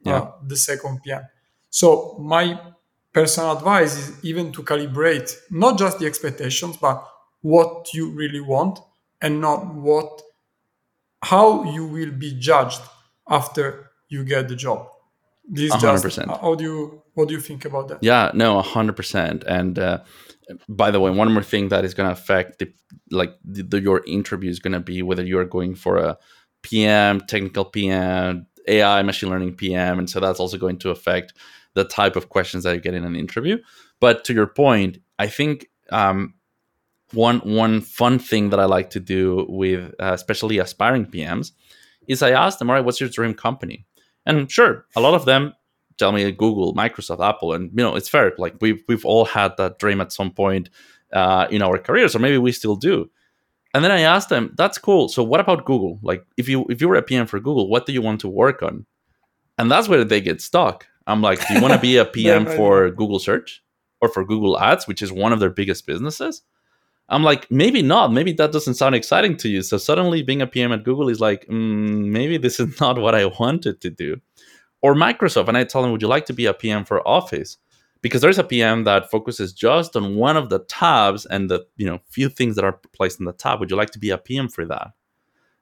yeah. 0.05 0.17
uh, 0.19 0.33
the 0.47 0.57
second 0.57 1.01
pm 1.03 1.23
so 1.71 2.17
my 2.21 2.59
personal 3.15 3.53
advice 3.57 3.97
is 3.97 4.25
even 4.25 4.53
to 4.53 4.63
calibrate 4.63 5.35
not 5.51 5.79
just 5.79 5.99
the 5.99 6.07
expectations, 6.07 6.77
but 6.77 7.09
what 7.41 7.95
you 7.95 8.11
really 8.11 8.41
want 8.41 8.81
and 9.23 9.41
not 9.41 9.73
what 9.75 10.21
how 11.23 11.65
you 11.65 11.87
will 11.87 12.11
be 12.11 12.35
judged 12.39 12.81
after 13.29 13.91
you 14.09 14.25
get 14.25 14.49
the 14.49 14.57
job. 14.57 14.89
This 15.49 15.73
100%. 15.73 16.03
just 16.03 16.19
how 16.41 16.55
do 16.55 16.65
you 16.65 17.03
what 17.15 17.29
do 17.29 17.35
you 17.35 17.41
think 17.41 17.65
about 17.65 17.89
that? 17.89 17.99
Yeah, 18.03 18.31
no, 18.35 18.61
hundred 18.63 18.97
percent. 18.97 19.45
And 19.45 19.79
uh, 19.79 19.99
by 20.69 20.91
the 20.91 21.01
way, 21.01 21.11
one 21.11 21.33
more 21.33 21.43
thing 21.43 21.69
that 21.69 21.85
is 21.85 21.95
going 21.95 22.09
to 22.09 22.13
affect 22.13 22.59
the 22.59 22.73
like 23.11 23.35
the, 23.45 23.63
the, 23.63 23.81
your 23.81 24.03
interview 24.07 24.51
is 24.51 24.59
going 24.59 24.73
to 24.73 24.81
be 24.81 25.03
whether 25.03 25.25
you 25.25 25.39
are 25.39 25.45
going 25.45 25.75
for 25.75 25.99
a 25.99 26.19
PM, 26.63 27.21
technical 27.21 27.65
PM, 27.65 28.47
AI, 28.69 29.03
machine 29.03 29.29
learning 29.29 29.55
PM, 29.55 29.99
and 29.99 30.09
so 30.09 30.19
that's 30.19 30.41
also 30.41 30.57
going 30.57 30.79
to 30.79 30.91
affect 30.91 31.35
the 31.75 31.85
type 31.85 32.17
of 32.17 32.31
questions 32.31 32.65
that 32.65 32.75
you 32.75 32.81
get 32.81 32.95
in 32.95 33.05
an 33.05 33.17
interview. 33.17 33.59
But 34.01 34.25
to 34.25 34.33
your 34.33 34.47
point, 34.47 34.99
I 35.19 35.27
think 35.27 35.67
um, 35.91 36.35
one 37.13 37.41
one 37.41 37.81
fun 37.81 38.19
thing 38.19 38.51
that 38.51 38.61
I 38.61 38.65
like 38.65 38.91
to 38.91 39.01
do 39.01 39.47
with 39.49 39.95
uh, 40.01 40.13
especially 40.15 40.59
aspiring 40.59 41.07
PMs 41.07 41.53
is 42.09 42.23
I 42.23 42.31
ask 42.31 42.59
them, 42.59 42.71
all 42.71 42.77
right, 42.77 42.85
what's 42.85 43.01
your 43.01 43.09
dream 43.09 43.35
company? 43.35 43.87
And 44.27 44.51
sure, 44.51 44.87
a 44.97 45.01
lot 45.01 45.15
of 45.15 45.25
them 45.25 45.55
tell 45.99 46.13
me 46.13 46.31
Google, 46.33 46.75
Microsoft, 46.75 47.27
Apple, 47.27 47.53
and 47.53 47.71
you 47.71 47.85
know 47.85 47.95
it's 47.95 48.09
fair. 48.09 48.33
Like 48.39 48.57
we've 48.61 48.83
we've 48.89 49.05
all 49.05 49.25
had 49.25 49.57
that 49.59 49.79
dream 49.79 50.01
at 50.01 50.13
some 50.13 50.31
point 50.31 50.71
uh, 51.13 51.47
in 51.51 51.63
our 51.63 51.79
careers, 51.79 52.15
or 52.15 52.19
maybe 52.19 52.39
we 52.39 52.53
still 52.53 52.77
do. 52.77 53.11
And 53.73 53.85
then 53.85 53.91
I 53.91 54.01
asked 54.01 54.29
them, 54.29 54.55
"That's 54.57 54.79
cool. 54.79 55.09
So 55.09 55.23
what 55.23 55.41
about 55.41 55.65
Google? 55.65 55.99
Like, 56.03 56.25
if 56.37 56.49
you 56.49 56.65
if 56.69 56.81
you 56.81 56.89
were 56.89 56.97
a 56.97 57.03
PM 57.03 57.27
for 57.27 57.41
Google, 57.41 57.69
what 57.69 57.87
do 57.87 57.93
you 57.93 58.03
want 58.03 58.21
to 58.21 58.29
work 58.29 58.63
on?" 58.63 58.87
And 59.59 59.71
that's 59.71 59.89
where 59.89 60.05
they 60.05 60.21
get 60.21 60.41
stuck. 60.41 60.87
I'm 61.07 61.23
like, 61.23 61.47
"Do 61.47 61.55
you 61.55 61.61
want 61.61 61.75
to 61.75 61.81
be 61.81 61.97
a 61.97 62.05
PM 62.17 62.47
for 62.47 62.91
Google 62.91 63.19
Search 63.19 63.63
or 64.01 64.09
for 64.09 64.25
Google 64.25 64.59
Ads, 64.59 64.87
which 64.87 65.03
is 65.03 65.13
one 65.13 65.33
of 65.33 65.41
their 65.41 65.51
biggest 65.51 65.87
businesses?" 65.87 66.43
I'm 67.09 67.23
like, 67.23 67.51
maybe 67.51 67.83
not. 67.83 68.13
Maybe 68.13 68.33
that 68.33 68.53
doesn't 68.53 68.75
sound 68.75 68.95
exciting 68.95 69.37
to 69.39 69.49
you. 69.49 69.63
So 69.63 69.77
suddenly 69.77 70.23
being 70.23 70.41
a 70.41 70.47
PM 70.47 70.73
at 70.73 70.85
Google 70.85 71.09
is 71.09 71.21
like, 71.21 71.47
mm, 71.47 72.07
maybe 72.07 72.39
this 72.39 72.59
is 72.59 72.81
not 72.81 72.99
what 72.99 73.15
I 73.15 73.27
wanted 73.27 73.81
to 73.83 73.91
do. 73.91 74.21
Or 74.83 74.95
Microsoft. 74.95 75.49
And 75.49 75.57
I 75.57 75.65
tell 75.65 75.83
them, 75.83 75.93
would 75.93 76.03
you 76.03 76.09
like 76.09 76.27
to 76.27 76.33
be 76.33 76.47
a 76.47 76.55
PM 76.55 76.85
for 76.85 77.07
Office? 77.07 77.59
Because 78.01 78.21
there's 78.21 78.39
a 78.39 78.45
PM 78.45 78.85
that 78.85 79.11
focuses 79.11 79.53
just 79.53 79.97
on 79.97 80.17
one 80.17 80.37
of 80.37 80.51
the 80.51 80.59
tabs 80.59 81.25
and 81.25 81.51
the 81.51 81.65
you 81.77 81.87
know 81.87 82.01
few 82.11 82.29
things 82.29 82.55
that 82.57 82.65
are 82.65 82.79
placed 82.93 83.19
in 83.19 83.25
the 83.25 83.33
tab. 83.33 83.61
Would 83.61 83.71
you 83.71 83.77
like 83.77 83.93
to 83.93 83.99
be 83.99 84.11
a 84.11 84.19
PM 84.19 84.49
for 84.49 84.67
that? 84.67 84.89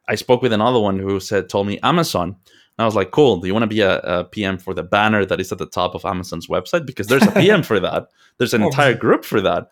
I 0.09 0.17
spoke 0.17 0.43
with 0.43 0.53
another 0.53 0.81
one 0.81 0.99
who 0.99 1.21
said, 1.21 1.49
told 1.49 1.69
me 1.69 1.79
Amazon. 1.85 2.31
And 2.31 2.85
I 2.85 2.85
was 2.85 2.97
like, 2.97 3.13
cool. 3.13 3.37
Do 3.37 3.47
you 3.47 3.53
want 3.53 3.63
to 3.63 3.69
be 3.69 3.83
a, 3.83 4.01
a, 4.01 4.25
PM 4.25 4.59
for 4.59 4.75
the 4.75 4.83
banner 4.83 5.25
that 5.25 5.41
is 5.41 5.53
at 5.53 5.59
the 5.59 5.67
top 5.67 5.95
of 5.95 6.05
Amazon's 6.05 6.49
website? 6.49 6.85
Because 6.85 7.07
there's 7.07 7.27
a 7.27 7.31
PM 7.33 7.63
for 7.71 7.79
that. 7.79 8.09
There's 8.39 8.55
an 8.55 8.63
entire 8.63 8.95
group 8.95 9.25
for 9.25 9.41
that 9.41 9.69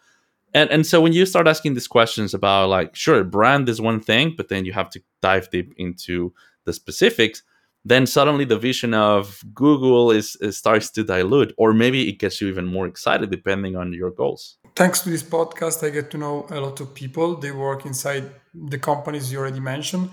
and 0.54 0.70
and 0.70 0.86
so 0.86 1.00
when 1.00 1.12
you 1.12 1.26
start 1.26 1.46
asking 1.46 1.74
these 1.74 1.88
questions 1.88 2.34
about 2.34 2.68
like 2.68 2.94
sure 2.94 3.22
brand 3.24 3.68
is 3.68 3.80
one 3.80 4.00
thing 4.00 4.34
but 4.36 4.48
then 4.48 4.64
you 4.64 4.72
have 4.72 4.90
to 4.90 5.00
dive 5.22 5.50
deep 5.50 5.72
into 5.76 6.32
the 6.64 6.72
specifics 6.72 7.42
then 7.84 8.06
suddenly 8.06 8.44
the 8.44 8.58
vision 8.58 8.92
of 8.92 9.42
google 9.54 10.10
is, 10.10 10.36
is, 10.36 10.56
starts 10.56 10.90
to 10.90 11.02
dilute 11.02 11.52
or 11.56 11.72
maybe 11.72 12.08
it 12.08 12.18
gets 12.18 12.40
you 12.40 12.48
even 12.48 12.66
more 12.66 12.86
excited 12.86 13.30
depending 13.30 13.76
on 13.76 13.92
your 13.92 14.10
goals. 14.10 14.58
Thanks 14.76 15.00
to 15.00 15.10
this 15.10 15.22
podcast 15.22 15.86
i 15.86 15.90
get 15.90 16.10
to 16.10 16.18
know 16.18 16.46
a 16.50 16.60
lot 16.60 16.80
of 16.80 16.94
people. 16.94 17.36
They 17.36 17.52
work 17.52 17.86
inside 17.86 18.24
the 18.54 18.78
companies 18.78 19.32
you 19.32 19.38
already 19.38 19.60
mentioned. 19.60 20.10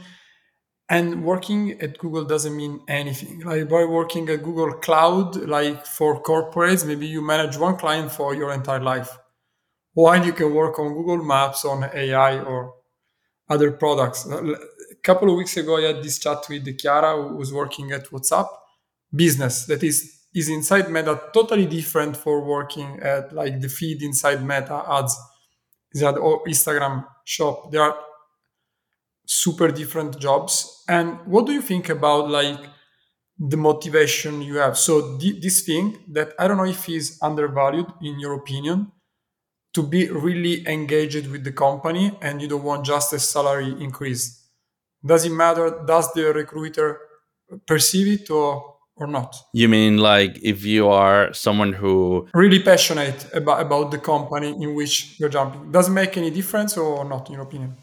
And 0.89 1.25
working 1.25 1.81
at 1.81 1.97
google 1.97 2.23
doesn't 2.23 2.55
mean 2.55 2.79
anything. 2.87 3.41
Like 3.41 3.67
by 3.67 3.83
working 3.83 4.29
at 4.29 4.43
google 4.43 4.73
cloud 4.73 5.35
like 5.35 5.85
for 5.85 6.23
corporates 6.23 6.85
maybe 6.85 7.07
you 7.07 7.21
manage 7.21 7.57
one 7.57 7.75
client 7.75 8.11
for 8.13 8.33
your 8.33 8.51
entire 8.53 8.81
life 8.81 9.17
while 9.97 10.23
you 10.23 10.31
can 10.31 10.53
work 10.53 10.77
on 10.77 10.93
Google 10.93 11.23
Maps, 11.23 11.65
on 11.65 11.83
AI, 11.83 12.39
or 12.41 12.75
other 13.49 13.71
products. 13.71 14.27
Uh, 14.29 14.53
A 14.91 15.01
couple 15.01 15.27
of 15.31 15.35
weeks 15.37 15.57
ago, 15.57 15.77
I 15.77 15.87
had 15.89 16.03
this 16.03 16.19
chat 16.19 16.45
with 16.49 16.65
Chiara, 16.79 17.11
who 17.19 17.35
was 17.35 17.51
working 17.51 17.91
at 17.91 18.03
WhatsApp 18.11 18.47
business 19.23 19.65
that 19.65 19.81
is 19.83 19.97
is 20.35 20.49
inside 20.49 20.91
Meta, 20.91 21.13
totally 21.33 21.65
different 21.65 22.15
for 22.15 22.35
working 22.55 22.99
at 23.01 23.33
like 23.33 23.55
the 23.59 23.69
feed 23.77 24.03
inside 24.03 24.39
Meta 24.51 24.77
ads, 24.97 25.13
that 26.01 26.15
or 26.25 26.43
Instagram 26.45 26.95
shop. 27.25 27.71
There 27.71 27.81
are 27.81 27.95
super 29.25 29.69
different 29.71 30.19
jobs. 30.19 30.53
And 30.87 31.07
what 31.25 31.47
do 31.47 31.53
you 31.53 31.63
think 31.71 31.89
about 31.89 32.29
like 32.29 32.61
the 33.51 33.57
motivation 33.57 34.43
you 34.43 34.57
have? 34.63 34.77
So 34.77 35.17
th- 35.17 35.41
this 35.41 35.57
thing 35.65 35.85
that 36.15 36.29
I 36.37 36.47
don't 36.47 36.57
know 36.57 36.71
if 36.77 36.87
is 36.87 37.17
undervalued 37.29 37.89
in 38.01 38.19
your 38.19 38.33
opinion 38.33 38.91
to 39.77 39.83
be 39.83 40.09
really 40.09 40.67
engaged 40.67 41.27
with 41.27 41.43
the 41.43 41.51
company 41.51 42.11
and 42.19 42.41
you 42.41 42.47
don't 42.47 42.63
want 42.63 42.83
just 42.83 43.13
a 43.13 43.19
salary 43.19 43.75
increase. 43.79 44.23
Does 45.05 45.23
it 45.23 45.29
matter 45.29 45.83
does 45.85 46.11
the 46.13 46.33
recruiter 46.33 46.99
perceive 47.67 48.07
it 48.07 48.31
or 48.31 48.75
or 48.95 49.05
not? 49.05 49.35
You 49.53 49.69
mean 49.69 49.97
like 49.97 50.39
if 50.41 50.65
you 50.65 50.89
are 50.89 51.31
someone 51.31 51.73
who 51.73 52.27
really 52.33 52.59
passionate 52.59 53.19
about, 53.35 53.61
about 53.61 53.91
the 53.91 53.99
company 53.99 54.49
in 54.49 54.73
which 54.73 55.19
you're 55.19 55.29
jumping. 55.29 55.71
Does 55.71 55.89
it 55.89 55.91
make 55.91 56.17
any 56.17 56.31
difference 56.31 56.75
or 56.75 57.05
not 57.05 57.27
in 57.27 57.35
your 57.35 57.43
opinion? 57.43 57.77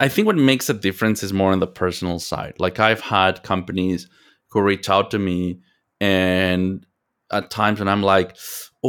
I 0.00 0.08
think 0.08 0.26
what 0.26 0.36
makes 0.36 0.68
a 0.68 0.74
difference 0.74 1.22
is 1.22 1.32
more 1.32 1.52
on 1.52 1.60
the 1.60 1.68
personal 1.68 2.18
side. 2.18 2.54
Like 2.58 2.80
i've 2.80 3.00
had 3.00 3.44
companies 3.44 4.08
who 4.50 4.60
reach 4.60 4.90
out 4.90 5.12
to 5.12 5.20
me 5.20 5.60
and 6.00 6.84
at 7.30 7.50
times 7.50 7.78
when 7.78 7.88
i'm 7.88 8.02
like 8.02 8.36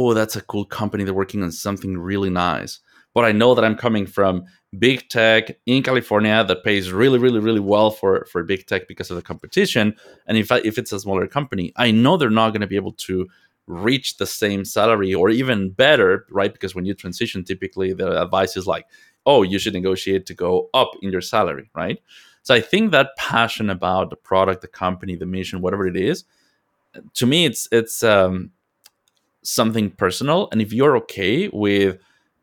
oh, 0.00 0.14
that's 0.14 0.36
a 0.36 0.40
cool 0.42 0.64
company. 0.64 1.04
They're 1.04 1.14
working 1.14 1.42
on 1.42 1.52
something 1.52 1.98
really 1.98 2.30
nice. 2.30 2.80
But 3.12 3.24
I 3.24 3.32
know 3.32 3.54
that 3.54 3.64
I'm 3.64 3.76
coming 3.76 4.06
from 4.06 4.44
big 4.78 5.08
tech 5.08 5.58
in 5.66 5.82
California 5.82 6.44
that 6.44 6.64
pays 6.64 6.92
really, 6.92 7.18
really, 7.18 7.40
really 7.40 7.60
well 7.60 7.90
for, 7.90 8.24
for 8.30 8.42
big 8.44 8.66
tech 8.66 8.86
because 8.86 9.10
of 9.10 9.16
the 9.16 9.22
competition. 9.22 9.94
And 10.26 10.38
if, 10.38 10.52
I, 10.52 10.58
if 10.58 10.78
it's 10.78 10.92
a 10.92 11.00
smaller 11.00 11.26
company, 11.26 11.72
I 11.76 11.90
know 11.90 12.16
they're 12.16 12.30
not 12.30 12.50
going 12.50 12.60
to 12.60 12.68
be 12.68 12.76
able 12.76 12.92
to 12.92 13.26
reach 13.66 14.16
the 14.16 14.26
same 14.26 14.64
salary 14.64 15.12
or 15.12 15.28
even 15.28 15.70
better, 15.70 16.24
right? 16.30 16.52
Because 16.52 16.74
when 16.74 16.84
you 16.84 16.94
transition, 16.94 17.44
typically 17.44 17.92
the 17.92 18.22
advice 18.22 18.56
is 18.56 18.66
like, 18.66 18.86
oh, 19.26 19.42
you 19.42 19.58
should 19.58 19.74
negotiate 19.74 20.26
to 20.26 20.34
go 20.34 20.70
up 20.72 20.92
in 21.02 21.10
your 21.10 21.20
salary, 21.20 21.68
right? 21.74 22.00
So 22.42 22.54
I 22.54 22.60
think 22.60 22.92
that 22.92 23.16
passion 23.18 23.70
about 23.70 24.10
the 24.10 24.16
product, 24.16 24.62
the 24.62 24.68
company, 24.68 25.16
the 25.16 25.26
mission, 25.26 25.60
whatever 25.60 25.86
it 25.86 25.96
is, 25.96 26.24
to 27.14 27.26
me, 27.26 27.44
it's 27.44 27.68
it's 27.70 28.02
um, 28.02 28.50
something 29.42 29.90
personal 29.90 30.48
and 30.52 30.60
if 30.60 30.72
you're 30.72 30.96
okay 30.96 31.48
with 31.48 31.98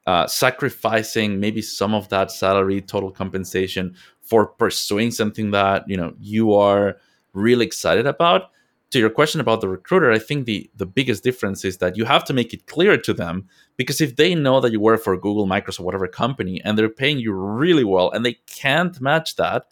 uh, 0.08 0.26
sacrificing 0.26 1.40
maybe 1.40 1.62
some 1.62 1.94
of 1.94 2.08
that 2.10 2.32
salary 2.32 2.82
total 2.82 3.12
compensation 3.12 3.96
for 4.22 4.48
pursuing 4.48 5.12
something 5.12 5.52
that 5.52 5.84
you 5.88 5.98
know 5.98 6.14
you 6.20 6.54
are 6.54 6.98
really 7.34 7.66
excited 7.66 8.08
about 8.08 8.52
to 8.90 9.00
your 9.00 9.10
question 9.10 9.42
about 9.42 9.62
the 9.62 9.68
recruiter 9.68 10.12
i 10.12 10.18
think 10.18 10.46
the 10.46 10.70
the 10.76 10.86
biggest 10.86 11.24
difference 11.24 11.66
is 11.66 11.78
that 11.78 11.98
you 11.98 12.06
have 12.06 12.24
to 12.24 12.34
make 12.34 12.54
it 12.54 12.66
clear 12.68 12.98
to 12.98 13.14
them 13.14 13.48
because 13.76 14.02
if 14.02 14.16
they 14.16 14.34
know 14.34 14.60
that 14.60 14.72
you 14.72 14.80
work 14.80 15.04
for 15.04 15.16
google 15.18 15.46
microsoft 15.46 15.82
whatever 15.82 16.08
company 16.08 16.62
and 16.64 16.78
they're 16.78 16.90
paying 16.90 17.20
you 17.20 17.32
really 17.34 17.84
well 17.84 18.10
and 18.12 18.26
they 18.26 18.38
can't 18.48 19.00
match 19.02 19.36
that 19.36 19.66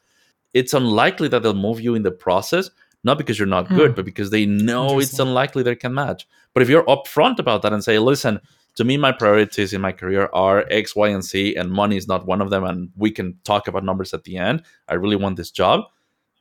it's 0.53 0.73
unlikely 0.73 1.27
that 1.27 1.43
they'll 1.43 1.53
move 1.53 1.81
you 1.81 1.95
in 1.95 2.03
the 2.03 2.11
process 2.11 2.69
not 3.05 3.17
because 3.17 3.37
you're 3.39 3.47
not 3.47 3.69
good, 3.69 3.91
mm. 3.91 3.95
but 3.95 4.03
because 4.03 4.31
they 4.31 4.45
know 4.45 4.99
it's 4.99 5.19
unlikely 5.19 5.63
they 5.63 5.75
can 5.75 5.93
match. 5.93 6.27
But 6.53 6.63
if 6.63 6.69
you're 6.69 6.83
upfront 6.85 7.39
about 7.39 7.61
that 7.61 7.71
and 7.71 7.83
say, 7.83 7.99
listen, 7.99 8.41
to 8.75 8.83
me, 8.83 8.97
my 8.97 9.11
priorities 9.11 9.71
in 9.71 9.79
my 9.79 9.91
career 9.91 10.29
are 10.33 10.65
X, 10.69 10.95
Y, 10.95 11.07
and 11.09 11.23
Z, 11.23 11.55
and 11.55 11.71
money 11.71 11.95
is 11.95 12.07
not 12.07 12.25
one 12.25 12.41
of 12.41 12.49
them, 12.49 12.63
and 12.63 12.89
we 12.97 13.11
can 13.11 13.37
talk 13.43 13.67
about 13.67 13.85
numbers 13.85 14.13
at 14.13 14.23
the 14.23 14.37
end. 14.37 14.63
I 14.89 14.95
really 14.95 15.15
want 15.15 15.37
this 15.37 15.51
job. 15.51 15.85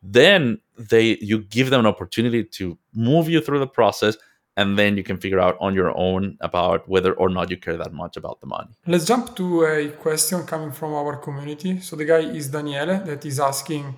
Then 0.03 0.59
they 0.77 1.18
you 1.20 1.44
give 1.44 1.70
them 1.70 1.81
an 1.81 1.87
opportunity 1.87 2.42
to 2.44 2.79
move 2.94 3.29
you 3.29 3.40
through 3.40 3.61
the 3.61 3.66
process 3.66 4.16
and 4.57 4.79
then 4.79 4.96
you 4.96 5.03
can 5.03 5.18
figure 5.18 5.40
out 5.40 5.57
on 5.61 5.74
your 5.74 5.96
own 5.96 6.37
about 6.40 6.88
whether 6.88 7.12
or 7.14 7.29
not 7.29 7.50
you 7.50 7.57
care 7.57 7.77
that 7.77 7.92
much 7.92 8.16
about 8.16 8.40
the 8.40 8.46
money. 8.46 8.70
Let's 8.87 9.05
jump 9.05 9.35
to 9.37 9.64
a 9.64 9.88
question 9.88 10.44
coming 10.44 10.72
from 10.72 10.94
our 10.94 11.16
community. 11.16 11.81
So 11.81 11.96
the 11.96 12.05
guy 12.05 12.20
is 12.20 12.48
Daniele 12.48 13.05
that 13.05 13.24
is 13.24 13.40
asking 13.40 13.96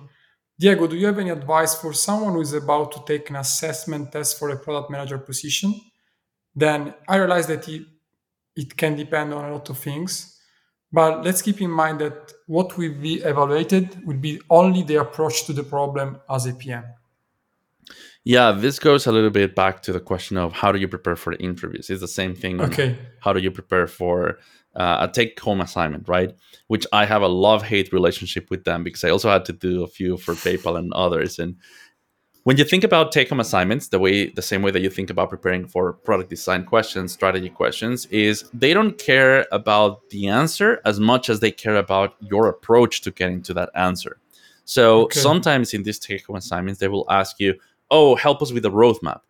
Diego, 0.59 0.87
do 0.87 0.95
you 0.95 1.05
have 1.05 1.19
any 1.19 1.29
advice 1.29 1.75
for 1.75 1.93
someone 1.93 2.33
who 2.33 2.41
is 2.41 2.53
about 2.53 2.91
to 2.91 3.03
take 3.05 3.29
an 3.29 3.35
assessment 3.35 4.11
test 4.11 4.39
for 4.39 4.49
a 4.49 4.57
product 4.57 4.89
manager 4.89 5.19
position? 5.19 5.79
Then 6.55 6.95
I 7.07 7.17
realize 7.17 7.45
that 7.47 7.67
it, 7.69 7.83
it 8.55 8.75
can 8.75 8.95
depend 8.95 9.33
on 9.35 9.45
a 9.45 9.53
lot 9.53 9.69
of 9.69 9.77
things, 9.77 10.39
but 10.91 11.23
let's 11.23 11.43
keep 11.43 11.61
in 11.61 11.69
mind 11.69 11.99
that 11.99 12.33
what 12.47 12.75
will 12.75 12.95
be 12.95 13.15
evaluated 13.15 14.03
will 14.03 14.17
be 14.17 14.41
only 14.49 14.81
the 14.81 14.95
approach 14.95 15.45
to 15.45 15.53
the 15.53 15.63
problem 15.63 16.19
as 16.27 16.47
a 16.47 16.53
PM. 16.53 16.85
Yeah, 18.23 18.51
this 18.51 18.79
goes 18.79 19.05
a 19.05 19.11
little 19.11 19.29
bit 19.29 19.55
back 19.55 19.83
to 19.83 19.93
the 19.93 19.99
question 19.99 20.37
of 20.37 20.53
how 20.53 20.71
do 20.71 20.79
you 20.79 20.87
prepare 20.87 21.15
for 21.15 21.35
the 21.35 21.41
interviews? 21.41 21.89
It's 21.89 22.01
the 22.01 22.07
same 22.07 22.35
thing. 22.35 22.59
Okay. 22.59 22.97
How 23.21 23.31
do 23.31 23.39
you 23.39 23.51
prepare 23.51 23.87
for 23.87 24.39
uh, 24.77 25.07
a 25.09 25.11
take 25.11 25.39
home 25.39 25.59
assignment, 25.59 26.07
right? 26.07 26.33
Which 26.67 26.85
I 26.93 27.05
have 27.05 27.23
a 27.23 27.27
love 27.27 27.63
hate 27.63 27.91
relationship 27.91 28.49
with 28.49 28.63
them 28.63 28.83
because 28.83 29.03
I 29.03 29.09
also 29.09 29.29
had 29.29 29.43
to 29.45 29.53
do 29.53 29.83
a 29.83 29.87
few 29.87 30.17
for 30.17 30.35
PayPal 30.35 30.77
and 30.77 30.93
others. 30.93 31.39
And 31.39 31.55
when 32.43 32.57
you 32.57 32.63
think 32.63 32.83
about 32.83 33.11
take 33.11 33.29
home 33.29 33.39
assignments, 33.39 33.87
the 33.87 33.99
way 33.99 34.29
the 34.29 34.41
same 34.41 34.61
way 34.61 34.71
that 34.71 34.81
you 34.81 34.89
think 34.89 35.09
about 35.09 35.31
preparing 35.31 35.67
for 35.67 35.93
product 35.93 36.29
design 36.29 36.63
questions, 36.63 37.11
strategy 37.11 37.49
questions, 37.49 38.05
is 38.05 38.49
they 38.53 38.73
don't 38.73 38.97
care 38.99 39.47
about 39.51 40.09
the 40.11 40.27
answer 40.27 40.79
as 40.85 40.99
much 40.99 41.29
as 41.29 41.39
they 41.39 41.51
care 41.51 41.75
about 41.75 42.15
your 42.19 42.47
approach 42.47 43.01
to 43.01 43.11
getting 43.11 43.41
to 43.41 43.53
that 43.55 43.69
answer. 43.73 44.19
So 44.65 45.03
okay. 45.03 45.19
sometimes 45.19 45.73
in 45.73 45.83
these 45.83 45.97
take 45.97 46.27
home 46.27 46.35
assignments, 46.35 46.79
they 46.79 46.87
will 46.87 47.05
ask 47.09 47.39
you, 47.39 47.55
"Oh, 47.89 48.15
help 48.15 48.41
us 48.43 48.53
with 48.53 48.63
the 48.63 48.71
roadmap," 48.71 49.21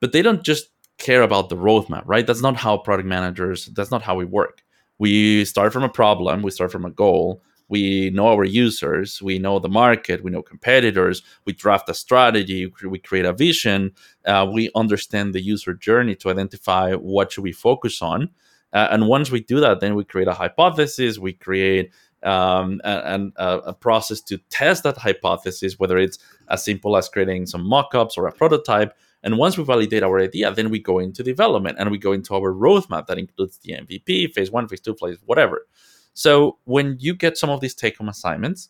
but 0.00 0.12
they 0.12 0.22
don't 0.22 0.42
just 0.42 0.70
care 0.98 1.22
about 1.22 1.50
the 1.50 1.56
roadmap, 1.56 2.02
right? 2.06 2.26
That's 2.26 2.42
not 2.42 2.56
how 2.56 2.78
product 2.78 3.08
managers. 3.08 3.66
That's 3.66 3.90
not 3.90 4.02
how 4.02 4.16
we 4.16 4.24
work 4.24 4.62
we 5.02 5.44
start 5.44 5.72
from 5.72 5.82
a 5.82 5.88
problem, 5.88 6.42
we 6.42 6.50
start 6.52 6.70
from 6.70 6.84
a 6.84 6.90
goal, 6.90 7.42
we 7.68 8.10
know 8.10 8.28
our 8.28 8.44
users, 8.44 9.20
we 9.20 9.36
know 9.36 9.58
the 9.58 9.68
market, 9.68 10.22
we 10.22 10.30
know 10.30 10.42
competitors, 10.42 11.22
we 11.44 11.52
draft 11.52 11.88
a 11.88 11.94
strategy, 11.94 12.72
we 12.84 13.00
create 13.00 13.24
a 13.24 13.32
vision, 13.32 13.90
uh, 14.26 14.48
we 14.48 14.70
understand 14.76 15.34
the 15.34 15.42
user 15.42 15.74
journey 15.74 16.14
to 16.14 16.30
identify 16.30 16.92
what 16.94 17.32
should 17.32 17.42
we 17.42 17.50
focus 17.50 18.00
on. 18.00 18.30
Uh, 18.72 18.86
and 18.92 19.08
once 19.08 19.28
we 19.28 19.40
do 19.40 19.58
that, 19.58 19.80
then 19.80 19.96
we 19.96 20.04
create 20.04 20.28
a 20.28 20.34
hypothesis, 20.34 21.18
we 21.18 21.32
create 21.32 21.90
um, 22.22 22.80
and 22.84 23.32
a, 23.34 23.58
a, 23.58 23.74
process 23.74 24.20
to 24.20 24.38
test 24.50 24.84
that 24.84 24.96
hypothesis, 24.96 25.80
whether 25.80 25.98
it's 25.98 26.18
as 26.48 26.64
simple 26.64 26.96
as 26.96 27.08
creating 27.08 27.46
some 27.46 27.66
mock-ups 27.66 28.16
or 28.16 28.28
a 28.28 28.32
prototype, 28.32 28.96
and 29.22 29.38
once 29.38 29.56
we 29.56 29.64
validate 29.64 30.02
our 30.02 30.18
idea, 30.18 30.52
then 30.52 30.70
we 30.70 30.78
go 30.78 30.98
into 30.98 31.22
development 31.22 31.78
and 31.78 31.90
we 31.90 31.98
go 31.98 32.12
into 32.12 32.34
our 32.34 32.52
roadmap 32.52 33.06
that 33.06 33.18
includes 33.18 33.58
the 33.58 33.72
MVP, 33.72 34.32
phase 34.32 34.50
one, 34.50 34.68
phase 34.68 34.80
two, 34.80 34.96
phase 35.00 35.18
whatever. 35.24 35.66
So 36.14 36.58
when 36.64 36.96
you 36.98 37.14
get 37.14 37.38
some 37.38 37.50
of 37.50 37.60
these 37.60 37.74
take 37.74 37.98
home 37.98 38.08
assignments, 38.08 38.68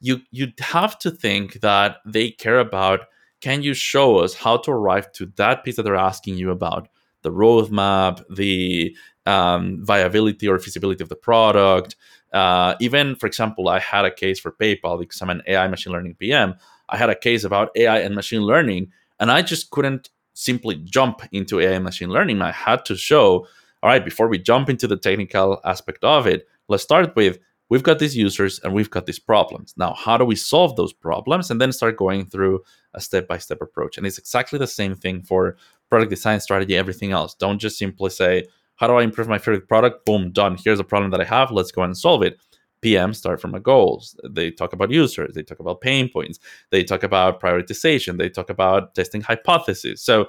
you 0.00 0.20
you 0.30 0.52
have 0.60 0.98
to 0.98 1.10
think 1.10 1.60
that 1.60 1.98
they 2.04 2.30
care 2.30 2.58
about 2.58 3.00
can 3.40 3.62
you 3.62 3.74
show 3.74 4.18
us 4.18 4.34
how 4.34 4.56
to 4.56 4.70
arrive 4.70 5.10
to 5.12 5.26
that 5.36 5.64
piece 5.64 5.76
that 5.76 5.82
they're 5.82 5.94
asking 5.94 6.36
you 6.36 6.50
about 6.50 6.88
the 7.22 7.30
roadmap 7.30 8.22
the 8.34 8.96
um, 9.24 9.84
viability 9.84 10.46
or 10.46 10.58
feasibility 10.58 11.02
of 11.02 11.08
the 11.08 11.16
product 11.16 11.96
uh, 12.32 12.74
even 12.80 13.14
for 13.14 13.26
example 13.26 13.68
i 13.68 13.78
had 13.78 14.04
a 14.04 14.10
case 14.10 14.38
for 14.38 14.52
paypal 14.52 14.98
because 14.98 15.20
i'm 15.22 15.30
an 15.30 15.42
ai 15.46 15.66
machine 15.66 15.92
learning 15.92 16.14
pm 16.14 16.54
i 16.88 16.96
had 16.96 17.10
a 17.10 17.16
case 17.16 17.42
about 17.42 17.70
ai 17.76 17.98
and 17.98 18.14
machine 18.14 18.42
learning 18.42 18.92
and 19.20 19.30
i 19.30 19.42
just 19.42 19.70
couldn't 19.70 20.10
simply 20.34 20.76
jump 20.84 21.22
into 21.32 21.60
ai 21.60 21.78
machine 21.78 22.10
learning 22.10 22.42
i 22.42 22.52
had 22.52 22.84
to 22.84 22.96
show 22.96 23.46
all 23.82 23.90
right 23.90 24.04
before 24.04 24.28
we 24.28 24.38
jump 24.38 24.68
into 24.68 24.86
the 24.86 24.96
technical 24.96 25.60
aspect 25.64 26.02
of 26.04 26.26
it 26.26 26.46
let's 26.68 26.82
start 26.82 27.14
with 27.16 27.38
we've 27.68 27.82
got 27.82 27.98
these 27.98 28.16
users 28.16 28.60
and 28.60 28.72
we've 28.72 28.90
got 28.90 29.06
these 29.06 29.18
problems. 29.18 29.74
Now, 29.76 29.94
how 29.94 30.16
do 30.16 30.24
we 30.24 30.36
solve 30.36 30.76
those 30.76 30.92
problems? 30.92 31.50
And 31.50 31.60
then 31.60 31.72
start 31.72 31.96
going 31.96 32.26
through 32.26 32.62
a 32.94 33.00
step 33.00 33.26
by 33.26 33.38
step 33.38 33.60
approach. 33.60 33.98
And 33.98 34.06
it's 34.06 34.18
exactly 34.18 34.58
the 34.58 34.66
same 34.66 34.94
thing 34.94 35.22
for 35.22 35.56
product 35.88 36.10
design 36.10 36.40
strategy, 36.40 36.76
everything 36.76 37.12
else. 37.12 37.34
Don't 37.34 37.58
just 37.58 37.78
simply 37.78 38.10
say, 38.10 38.44
how 38.76 38.86
do 38.86 38.94
I 38.94 39.02
improve 39.02 39.28
my 39.28 39.38
favorite 39.38 39.68
product? 39.68 40.04
Boom, 40.04 40.32
done. 40.32 40.56
Here's 40.62 40.80
a 40.80 40.84
problem 40.84 41.10
that 41.10 41.20
I 41.20 41.24
have. 41.24 41.50
Let's 41.50 41.72
go 41.72 41.82
and 41.82 41.96
solve 41.96 42.22
it. 42.22 42.38
PM 42.80 43.14
start 43.14 43.40
from 43.40 43.54
a 43.54 43.60
goals. 43.60 44.18
They 44.28 44.50
talk 44.50 44.72
about 44.72 44.90
users. 44.90 45.34
They 45.34 45.42
talk 45.42 45.60
about 45.60 45.80
pain 45.80 46.08
points. 46.08 46.38
They 46.70 46.84
talk 46.84 47.02
about 47.02 47.40
prioritization. 47.40 48.18
They 48.18 48.28
talk 48.28 48.50
about 48.50 48.94
testing 48.94 49.20
hypotheses. 49.20 50.02
So 50.02 50.26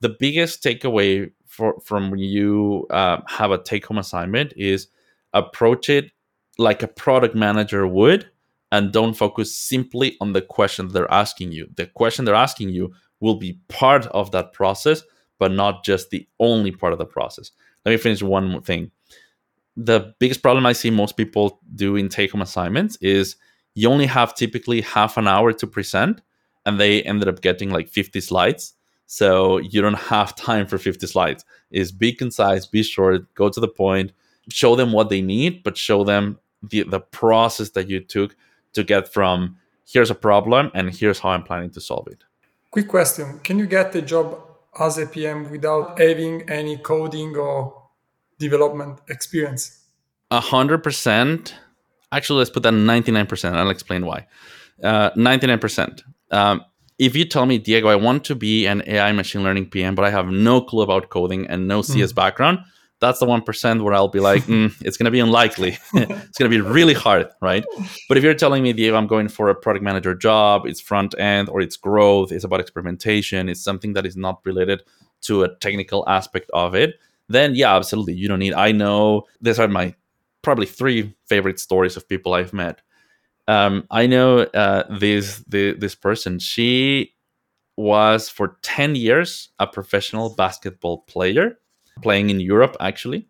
the 0.00 0.10
biggest 0.18 0.62
takeaway 0.62 1.30
for, 1.46 1.80
from 1.84 2.10
when 2.10 2.20
you 2.20 2.86
uh, 2.90 3.18
have 3.28 3.50
a 3.50 3.62
take 3.62 3.86
home 3.86 3.98
assignment 3.98 4.52
is 4.56 4.88
approach 5.32 5.88
it 5.88 6.10
like 6.58 6.82
a 6.82 6.88
product 6.88 7.34
manager 7.34 7.86
would 7.86 8.30
and 8.72 8.92
don't 8.92 9.14
focus 9.14 9.56
simply 9.56 10.16
on 10.20 10.32
the 10.32 10.42
question 10.42 10.88
they're 10.88 11.10
asking 11.12 11.52
you. 11.52 11.68
The 11.76 11.86
question 11.86 12.24
they're 12.24 12.34
asking 12.34 12.70
you 12.70 12.92
will 13.20 13.36
be 13.36 13.58
part 13.68 14.06
of 14.08 14.30
that 14.32 14.52
process, 14.52 15.02
but 15.38 15.52
not 15.52 15.84
just 15.84 16.10
the 16.10 16.26
only 16.40 16.72
part 16.72 16.92
of 16.92 16.98
the 16.98 17.06
process. 17.06 17.50
Let 17.84 17.92
me 17.92 17.98
finish 17.98 18.22
one 18.22 18.46
more 18.48 18.60
thing. 18.60 18.90
The 19.76 20.14
biggest 20.18 20.42
problem 20.42 20.64
I 20.64 20.72
see 20.72 20.90
most 20.90 21.16
people 21.16 21.60
do 21.74 21.96
in 21.96 22.08
take 22.08 22.32
home 22.32 22.42
assignments 22.42 22.96
is 22.96 23.36
you 23.74 23.90
only 23.90 24.06
have 24.06 24.34
typically 24.34 24.80
half 24.80 25.16
an 25.16 25.28
hour 25.28 25.52
to 25.52 25.66
present, 25.66 26.22
and 26.64 26.80
they 26.80 27.02
ended 27.02 27.28
up 27.28 27.42
getting 27.42 27.70
like 27.70 27.88
50 27.88 28.20
slides. 28.20 28.72
So 29.06 29.58
you 29.58 29.82
don't 29.82 29.94
have 29.94 30.34
time 30.34 30.66
for 30.66 30.78
50 30.78 31.06
slides. 31.06 31.44
Is 31.70 31.92
be 31.92 32.12
concise, 32.12 32.66
be 32.66 32.82
short, 32.82 33.32
go 33.34 33.48
to 33.48 33.60
the 33.60 33.68
point, 33.68 34.12
show 34.48 34.76
them 34.76 34.92
what 34.92 35.10
they 35.10 35.20
need, 35.20 35.62
but 35.62 35.76
show 35.76 36.04
them 36.04 36.38
the 36.62 36.82
the 36.82 37.00
process 37.00 37.70
that 37.70 37.88
you 37.88 38.00
took 38.00 38.34
to 38.72 38.82
get 38.82 39.12
from 39.12 39.56
here's 39.86 40.10
a 40.10 40.14
problem 40.14 40.70
and 40.74 40.92
here's 40.92 41.20
how 41.20 41.30
I'm 41.30 41.42
planning 41.42 41.70
to 41.70 41.80
solve 41.80 42.08
it. 42.08 42.24
Quick 42.70 42.88
question: 42.88 43.40
Can 43.44 43.58
you 43.58 43.66
get 43.66 43.94
a 43.94 44.02
job 44.02 44.40
as 44.78 44.98
a 44.98 45.06
PM 45.06 45.50
without 45.50 45.98
having 45.98 46.48
any 46.50 46.76
coding 46.78 47.36
or 47.36 47.85
development 48.38 49.00
experience? 49.08 49.84
A 50.30 50.40
hundred 50.40 50.82
percent. 50.82 51.54
Actually, 52.12 52.38
let's 52.38 52.50
put 52.50 52.62
that 52.62 52.72
ninety 52.72 53.12
nine 53.12 53.26
percent. 53.26 53.56
I'll 53.56 53.70
explain 53.70 54.06
why. 54.06 54.26
Uh, 54.82 55.10
ninety 55.16 55.46
nine 55.46 55.58
percent. 55.58 56.02
Um, 56.30 56.64
if 56.98 57.14
you 57.14 57.26
tell 57.26 57.44
me, 57.44 57.58
Diego, 57.58 57.88
I 57.88 57.96
want 57.96 58.24
to 58.24 58.34
be 58.34 58.66
an 58.66 58.82
AI 58.86 59.12
machine 59.12 59.42
learning 59.42 59.70
PM, 59.70 59.94
but 59.94 60.04
I 60.04 60.10
have 60.10 60.28
no 60.28 60.60
clue 60.60 60.82
about 60.82 61.10
coding 61.10 61.46
and 61.46 61.68
no 61.68 61.82
CS 61.82 62.12
mm. 62.12 62.16
background, 62.16 62.60
that's 63.00 63.18
the 63.18 63.26
1% 63.26 63.82
where 63.82 63.94
I'll 63.94 64.08
be 64.08 64.20
like, 64.20 64.42
mm, 64.44 64.74
it's 64.82 64.96
going 64.96 65.04
to 65.04 65.10
be 65.10 65.20
unlikely. 65.20 65.78
it's 65.94 66.38
going 66.38 66.50
to 66.50 66.56
be 66.56 66.60
really 66.60 66.94
hard, 66.94 67.28
right? 67.40 67.64
But 68.08 68.16
if 68.16 68.24
you're 68.24 68.34
telling 68.34 68.62
me, 68.62 68.72
Diego, 68.72 68.96
I'm 68.96 69.06
going 69.06 69.28
for 69.28 69.48
a 69.48 69.54
product 69.54 69.84
manager 69.84 70.14
job, 70.14 70.66
it's 70.66 70.80
front 70.80 71.14
end 71.18 71.48
or 71.48 71.60
it's 71.60 71.76
growth, 71.76 72.32
it's 72.32 72.44
about 72.44 72.60
experimentation, 72.60 73.48
it's 73.48 73.62
something 73.62 73.92
that 73.92 74.06
is 74.06 74.16
not 74.16 74.40
related 74.44 74.82
to 75.22 75.42
a 75.42 75.54
technical 75.56 76.08
aspect 76.08 76.50
of 76.54 76.74
it, 76.74 76.94
then 77.28 77.54
yeah, 77.54 77.74
absolutely. 77.74 78.14
You 78.14 78.28
don't 78.28 78.38
need, 78.38 78.54
I 78.54 78.72
know 78.72 79.24
these 79.40 79.58
are 79.58 79.68
my 79.68 79.94
probably 80.42 80.66
three 80.66 81.14
favorite 81.28 81.58
stories 81.58 81.96
of 81.96 82.08
people 82.08 82.34
I've 82.34 82.52
met. 82.52 82.82
Um, 83.48 83.84
I 83.90 84.06
know 84.06 84.40
uh, 84.40 84.84
this, 84.98 85.44
the, 85.48 85.72
this 85.72 85.94
person, 85.94 86.38
she 86.38 87.14
was 87.76 88.28
for 88.28 88.56
10 88.62 88.96
years 88.96 89.50
a 89.58 89.66
professional 89.66 90.34
basketball 90.34 90.98
player 91.02 91.58
playing 92.02 92.30
in 92.30 92.40
Europe 92.40 92.76
actually. 92.80 93.28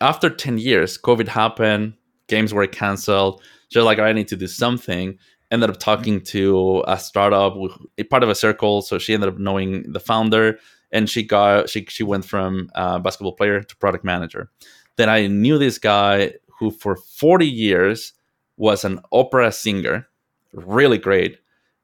After 0.00 0.30
10 0.30 0.58
years, 0.58 0.96
COVID 0.96 1.28
happened, 1.28 1.94
games 2.28 2.54
were 2.54 2.66
canceled. 2.66 3.42
She's 3.70 3.82
like, 3.82 3.98
I 3.98 4.12
need 4.12 4.28
to 4.28 4.36
do 4.36 4.46
something. 4.46 5.18
Ended 5.50 5.70
up 5.70 5.78
talking 5.78 6.20
to 6.20 6.84
a 6.86 6.98
startup, 6.98 7.56
a 7.96 8.04
part 8.04 8.22
of 8.22 8.28
a 8.28 8.34
circle. 8.34 8.82
So 8.82 8.98
she 8.98 9.14
ended 9.14 9.28
up 9.28 9.38
knowing 9.38 9.90
the 9.92 10.00
founder, 10.00 10.58
and 10.90 11.08
she 11.08 11.22
got 11.22 11.68
she 11.68 11.84
she 11.88 12.02
went 12.02 12.24
from 12.24 12.70
uh, 12.74 12.98
basketball 12.98 13.32
player 13.32 13.62
to 13.62 13.76
product 13.76 14.04
manager. 14.04 14.50
Then 14.96 15.08
I 15.08 15.26
knew 15.26 15.58
this 15.58 15.78
guy 15.78 16.34
who 16.58 16.70
for 16.70 16.96
40 16.96 17.46
years 17.46 18.12
was 18.56 18.84
an 18.84 19.00
opera 19.12 19.52
singer, 19.52 20.08
really 20.52 20.98
great. 20.98 21.38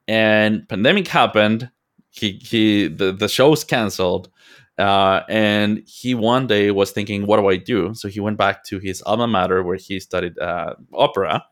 And 0.09 0.69
pandemic 0.69 1.09
happened. 1.09 1.71
He 2.11 2.33
he 2.43 2.89
the, 2.89 3.13
the 3.13 3.29
show's 3.29 3.65
canceled. 3.65 4.31
Uh, 4.77 5.21
and 5.29 5.85
he 5.87 6.17
one 6.17 6.49
day 6.49 6.73
was 6.73 6.91
thinking, 6.91 7.27
what 7.27 7.39
do 7.39 7.47
I 7.47 7.57
do? 7.57 7.95
So 7.95 8.09
he 8.09 8.19
went 8.19 8.37
back 8.37 8.65
to 8.65 8.81
his 8.81 9.03
alma 9.03 9.29
mater 9.29 9.63
where 9.63 9.77
he 9.77 10.01
studied 10.01 10.37
uh, 10.39 10.75
opera. 10.93 11.45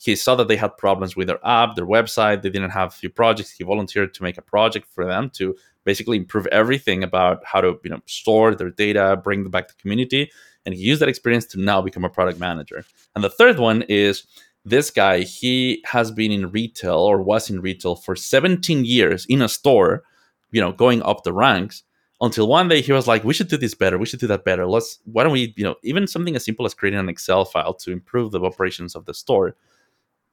He 0.00 0.14
saw 0.14 0.36
that 0.36 0.46
they 0.46 0.56
had 0.56 0.76
problems 0.76 1.16
with 1.16 1.26
their 1.26 1.44
app, 1.44 1.74
their 1.74 1.86
website. 1.86 2.42
They 2.42 2.50
didn't 2.50 2.70
have 2.70 2.88
a 2.90 2.92
few 2.92 3.10
projects. 3.10 3.50
He 3.50 3.64
volunteered 3.64 4.14
to 4.14 4.22
make 4.22 4.38
a 4.38 4.42
project 4.42 4.86
for 4.94 5.04
them 5.04 5.28
to 5.30 5.56
basically 5.90 6.18
improve 6.18 6.46
everything 6.48 7.02
about 7.02 7.36
how 7.50 7.60
to 7.62 7.70
you 7.84 7.90
know 7.90 8.00
store 8.06 8.54
their 8.54 8.70
data, 8.84 9.04
bring 9.26 9.42
them 9.42 9.50
back 9.50 9.66
to 9.68 9.80
community. 9.82 10.22
And 10.64 10.74
he 10.74 10.82
used 10.90 11.00
that 11.00 11.08
experience 11.08 11.46
to 11.46 11.60
now 11.70 11.80
become 11.80 12.04
a 12.04 12.10
product 12.18 12.38
manager. 12.38 12.84
And 13.14 13.24
the 13.24 13.36
third 13.40 13.58
one 13.58 13.80
is 13.88 14.14
this 14.66 14.90
guy. 14.90 15.20
He 15.20 15.82
has 15.86 16.10
been 16.10 16.32
in 16.38 16.50
retail 16.50 16.98
or 16.98 17.22
was 17.22 17.48
in 17.48 17.62
retail 17.68 17.94
for 17.96 18.14
17 18.14 18.84
years 18.84 19.24
in 19.26 19.40
a 19.40 19.48
store, 19.48 20.02
you 20.50 20.60
know, 20.60 20.72
going 20.72 21.00
up 21.02 21.24
the 21.24 21.32
ranks 21.32 21.84
until 22.20 22.48
one 22.48 22.68
day 22.68 22.80
he 22.82 22.92
was 22.92 23.06
like, 23.06 23.24
we 23.24 23.34
should 23.34 23.48
do 23.48 23.56
this 23.56 23.74
better. 23.74 23.96
We 23.96 24.06
should 24.06 24.20
do 24.20 24.26
that 24.26 24.44
better. 24.44 24.66
Let's, 24.66 24.98
why 25.04 25.22
don't 25.22 25.32
we, 25.32 25.54
you 25.56 25.64
know, 25.64 25.76
even 25.82 26.06
something 26.06 26.36
as 26.36 26.44
simple 26.44 26.66
as 26.66 26.74
creating 26.74 27.00
an 27.00 27.08
Excel 27.08 27.44
file 27.44 27.74
to 27.74 27.92
improve 27.92 28.32
the 28.32 28.40
operations 28.40 28.94
of 28.94 29.04
the 29.06 29.14
store. 29.14 29.56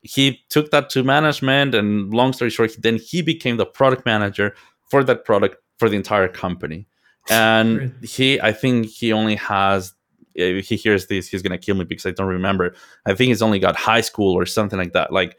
He 0.01 0.41
took 0.49 0.70
that 0.72 0.89
to 0.91 1.03
management, 1.03 1.74
and 1.74 2.14
long 2.14 2.34
story 2.34 2.51
short, 2.51 2.76
then 2.80 2.97
he 2.97 3.22
became 3.22 3.58
the 3.58 3.66
product 3.66 4.06
manager 4.06 4.53
for 4.90 5.04
that 5.04 5.26
product 5.26 5.58
for 5.78 5.90
the 5.90 5.96
entire 5.96 6.28
company. 6.28 6.88
And 7.30 7.96
he, 8.04 8.40
I 8.40 8.52
think 8.52 8.88
he 8.88 9.12
only 9.12 9.36
has, 9.36 9.94
if 10.36 10.68
he 10.68 10.76
hears 10.76 11.08
this, 11.08 11.28
he's 11.28 11.42
going 11.42 11.58
to 11.58 11.58
kill 11.58 11.76
me 11.76 11.84
because 11.86 12.06
I 12.06 12.12
don't 12.12 12.28
remember. 12.28 12.76
I 13.06 13.16
think 13.16 13.30
he's 13.30 13.42
only 13.42 13.60
got 13.60 13.76
high 13.76 14.02
school 14.02 14.34
or 14.34 14.46
something 14.46 14.78
like 14.78 14.94
that. 14.94 15.12
Like, 15.12 15.38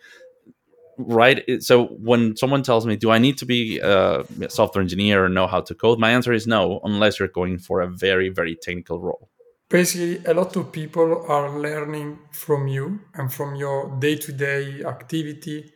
right 0.99 1.45
eh, 1.49 1.59
so 1.61 1.87
when 1.87 2.37
someone 2.37 2.63
tells 2.63 2.87
me 2.87 2.97
do 2.97 3.11
i 3.11 3.19
need 3.19 3.37
to 3.37 3.45
be 3.45 3.79
a 3.81 4.25
software 4.49 4.83
engineer 4.83 5.25
or 5.25 5.29
know 5.29 5.47
how 5.47 5.61
to 5.61 5.75
code 5.75 5.99
my 5.99 6.11
answer 6.11 6.33
is 6.33 6.47
no 6.47 6.81
unless 6.85 7.19
you're 7.19 7.29
going 7.29 7.59
for 7.59 7.81
a 7.81 7.87
very 7.87 8.29
very 8.29 8.57
technical 8.57 9.01
role 9.01 9.29
basically 9.69 10.25
a 10.25 10.33
lot 10.33 10.57
of 10.57 10.73
people 10.73 11.25
are 11.29 11.59
learning 11.59 12.19
from 12.31 12.67
you 12.69 13.01
and 13.15 13.33
from 13.33 13.55
your 13.57 13.95
day-to-day 13.99 14.83
activity 14.85 15.71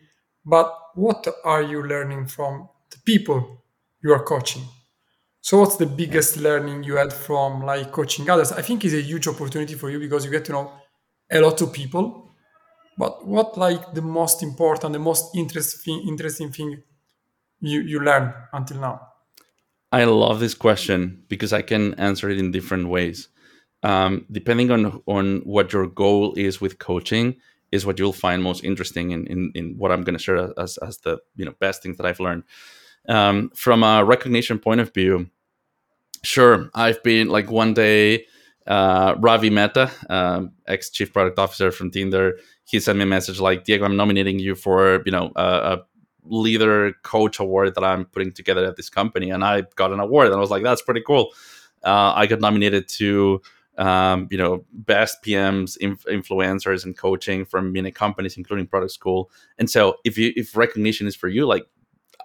but 0.45 0.75
what 0.95 1.27
are 1.43 1.61
you 1.61 1.83
learning 1.83 2.25
from 2.25 2.67
the 2.89 2.97
people 3.05 3.60
you 4.03 4.13
are 4.13 4.23
coaching 4.23 4.63
so 5.41 5.59
what's 5.59 5.77
the 5.77 5.85
biggest 5.85 6.37
learning 6.37 6.83
you 6.83 6.95
had 6.95 7.11
from 7.11 7.63
like 7.65 7.91
coaching 7.91 8.29
others 8.29 8.51
i 8.51 8.61
think 8.61 8.85
is 8.85 8.93
a 8.93 9.01
huge 9.01 9.27
opportunity 9.27 9.75
for 9.75 9.89
you 9.89 9.99
because 9.99 10.23
you 10.25 10.31
get 10.31 10.45
to 10.45 10.51
know 10.51 10.71
a 11.31 11.39
lot 11.39 11.61
of 11.61 11.71
people 11.73 12.31
but 13.01 13.25
what 13.25 13.57
like 13.57 13.93
the 13.93 14.01
most 14.01 14.43
important, 14.43 14.93
the 14.93 14.99
most 14.99 15.35
interesting 15.35 16.05
interesting 16.07 16.51
thing 16.51 16.83
you 17.59 17.81
you 17.81 17.99
learned 17.99 18.33
until 18.53 18.79
now? 18.79 19.01
I 19.91 20.03
love 20.03 20.39
this 20.39 20.53
question 20.53 21.23
because 21.27 21.51
I 21.51 21.61
can 21.63 21.95
answer 21.95 22.29
it 22.29 22.37
in 22.37 22.51
different 22.51 22.89
ways. 22.89 23.27
Um, 23.83 24.25
depending 24.31 24.71
on 24.71 25.01
on 25.07 25.41
what 25.45 25.73
your 25.73 25.87
goal 25.87 26.33
is 26.35 26.61
with 26.61 26.77
coaching, 26.77 27.37
is 27.71 27.85
what 27.85 27.97
you'll 27.97 28.13
find 28.13 28.43
most 28.43 28.63
interesting 28.63 29.11
in 29.11 29.25
in, 29.25 29.51
in 29.55 29.75
what 29.77 29.91
I'm 29.91 30.03
going 30.03 30.17
to 30.17 30.23
share 30.23 30.53
as 30.59 30.77
as 30.77 30.99
the 30.99 31.17
you 31.35 31.45
know 31.45 31.55
best 31.59 31.81
things 31.81 31.97
that 31.97 32.05
I've 32.05 32.19
learned. 32.19 32.43
Um, 33.07 33.49
from 33.55 33.83
a 33.83 34.03
recognition 34.05 34.59
point 34.59 34.79
of 34.79 34.93
view, 34.93 35.29
sure, 36.23 36.69
I've 36.73 37.01
been 37.03 37.29
like 37.29 37.49
one 37.49 37.73
day 37.73 38.25
uh, 38.67 39.15
Ravi 39.19 39.49
Mehta, 39.49 39.91
um, 40.09 40.51
ex 40.67 40.89
chief 40.89 41.11
product 41.11 41.39
officer 41.39 41.71
from 41.71 41.91
Tinder, 41.91 42.37
he 42.63 42.79
sent 42.79 42.97
me 42.97 43.03
a 43.03 43.07
message 43.07 43.39
like, 43.39 43.63
Diego, 43.65 43.85
I'm 43.85 43.97
nominating 43.97 44.39
you 44.39 44.55
for 44.55 45.01
you 45.05 45.11
know 45.11 45.31
a, 45.35 45.43
a, 45.43 45.81
leader 46.23 46.93
coach 47.01 47.39
award 47.39 47.73
that 47.73 47.83
I'm 47.83 48.05
putting 48.05 48.31
together 48.31 48.63
at 48.63 48.75
this 48.75 48.89
company, 48.89 49.31
and 49.31 49.43
I 49.43 49.63
got 49.75 49.91
an 49.91 49.99
award, 49.99 50.27
and 50.27 50.35
I 50.35 50.39
was 50.39 50.51
like, 50.51 50.63
that's 50.63 50.81
pretty 50.81 51.01
cool. 51.05 51.33
Uh, 51.83 52.13
I 52.15 52.27
got 52.27 52.39
nominated 52.39 52.87
to 52.89 53.41
um, 53.77 54.27
you 54.29 54.37
know, 54.37 54.63
best 54.71 55.23
PMs, 55.23 55.77
inf- 55.77 56.05
influencers, 56.05 56.85
and 56.85 56.95
coaching 56.95 57.45
from 57.45 57.71
many 57.71 57.91
companies, 57.91 58.37
including 58.37 58.67
Product 58.67 58.91
School. 58.91 59.31
And 59.57 59.69
so, 59.69 59.95
if 60.03 60.17
you 60.17 60.31
if 60.35 60.55
recognition 60.55 61.07
is 61.07 61.15
for 61.15 61.27
you, 61.27 61.47
like 61.47 61.65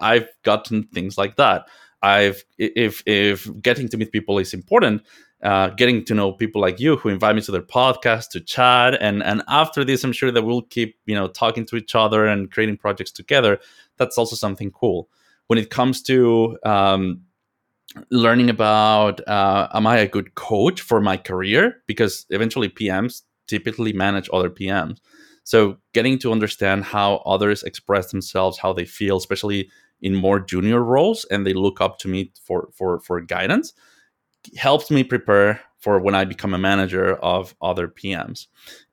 I've 0.01 0.28
gotten 0.42 0.84
things 0.84 1.18
like 1.18 1.36
that. 1.36 1.66
I've 2.03 2.44
if 2.59 3.03
if 3.07 3.49
getting 3.62 3.88
to 3.88 3.97
meet 3.97 4.12
people 4.12 4.38
is 4.38 4.55
important, 4.55 5.03
uh, 5.42 5.68
getting 5.70 6.05
to 6.05 6.14
know 6.14 6.32
people 6.32 6.61
like 6.61 6.78
you 6.78 6.97
who 6.97 7.09
invite 7.09 7.34
me 7.34 7.42
to 7.42 7.53
their 7.53 7.62
podcast 7.62 8.30
to 8.30 8.40
chat, 8.40 8.97
and 9.01 9.22
and 9.22 9.42
after 9.49 9.84
this, 9.84 10.05
I'm 10.05 10.12
sure 10.12 10.30
that 10.30 10.42
we'll 10.42 10.62
keep 10.62 10.97
you 11.07 11.14
know 11.14 11.28
talking 11.28 11.64
to 11.66 11.76
each 11.76 11.94
other 11.94 12.26
and 12.26 12.51
creating 12.51 12.76
projects 12.76 13.11
together. 13.11 13.59
That's 13.97 14.18
also 14.18 14.36
something 14.36 14.70
cool. 14.70 15.09
When 15.47 15.59
it 15.59 15.70
comes 15.70 16.03
to 16.03 16.59
um, 16.64 17.22
learning 18.11 18.51
about 18.51 19.26
uh, 19.26 19.68
am 19.72 19.86
I 19.86 19.99
a 19.99 20.09
good 20.09 20.34
coach 20.34 20.80
for 20.80 21.01
my 21.01 21.16
career? 21.16 21.82
Because 21.86 22.26
eventually 22.30 22.68
PMs 22.68 23.22
typically 23.47 23.92
manage 23.92 24.28
other 24.32 24.51
PMs. 24.51 24.99
So 25.44 25.76
getting 25.94 26.18
to 26.20 26.32
understand 26.32 26.84
how 26.84 27.16
others 27.18 27.62
express 27.62 28.11
themselves, 28.11 28.59
how 28.59 28.72
they 28.72 28.84
feel, 28.84 29.16
especially 29.16 29.70
in 30.01 30.14
more 30.14 30.40
junior 30.40 30.82
roles, 30.82 31.24
and 31.26 31.47
they 31.47 31.55
look 31.55 31.80
up 31.80 31.99
to 32.01 32.09
me 32.09 32.32
for 32.42 32.68
for 32.72 33.01
for 33.01 33.20
guidance, 33.20 33.72
helps 34.57 34.90
me 34.90 35.05
prepare 35.05 35.61
for 35.78 35.99
when 36.01 36.14
I 36.14 36.24
become 36.24 36.55
a 36.55 36.59
manager 36.59 37.14
of 37.16 37.55
other 37.61 37.88
PMs. 37.88 38.47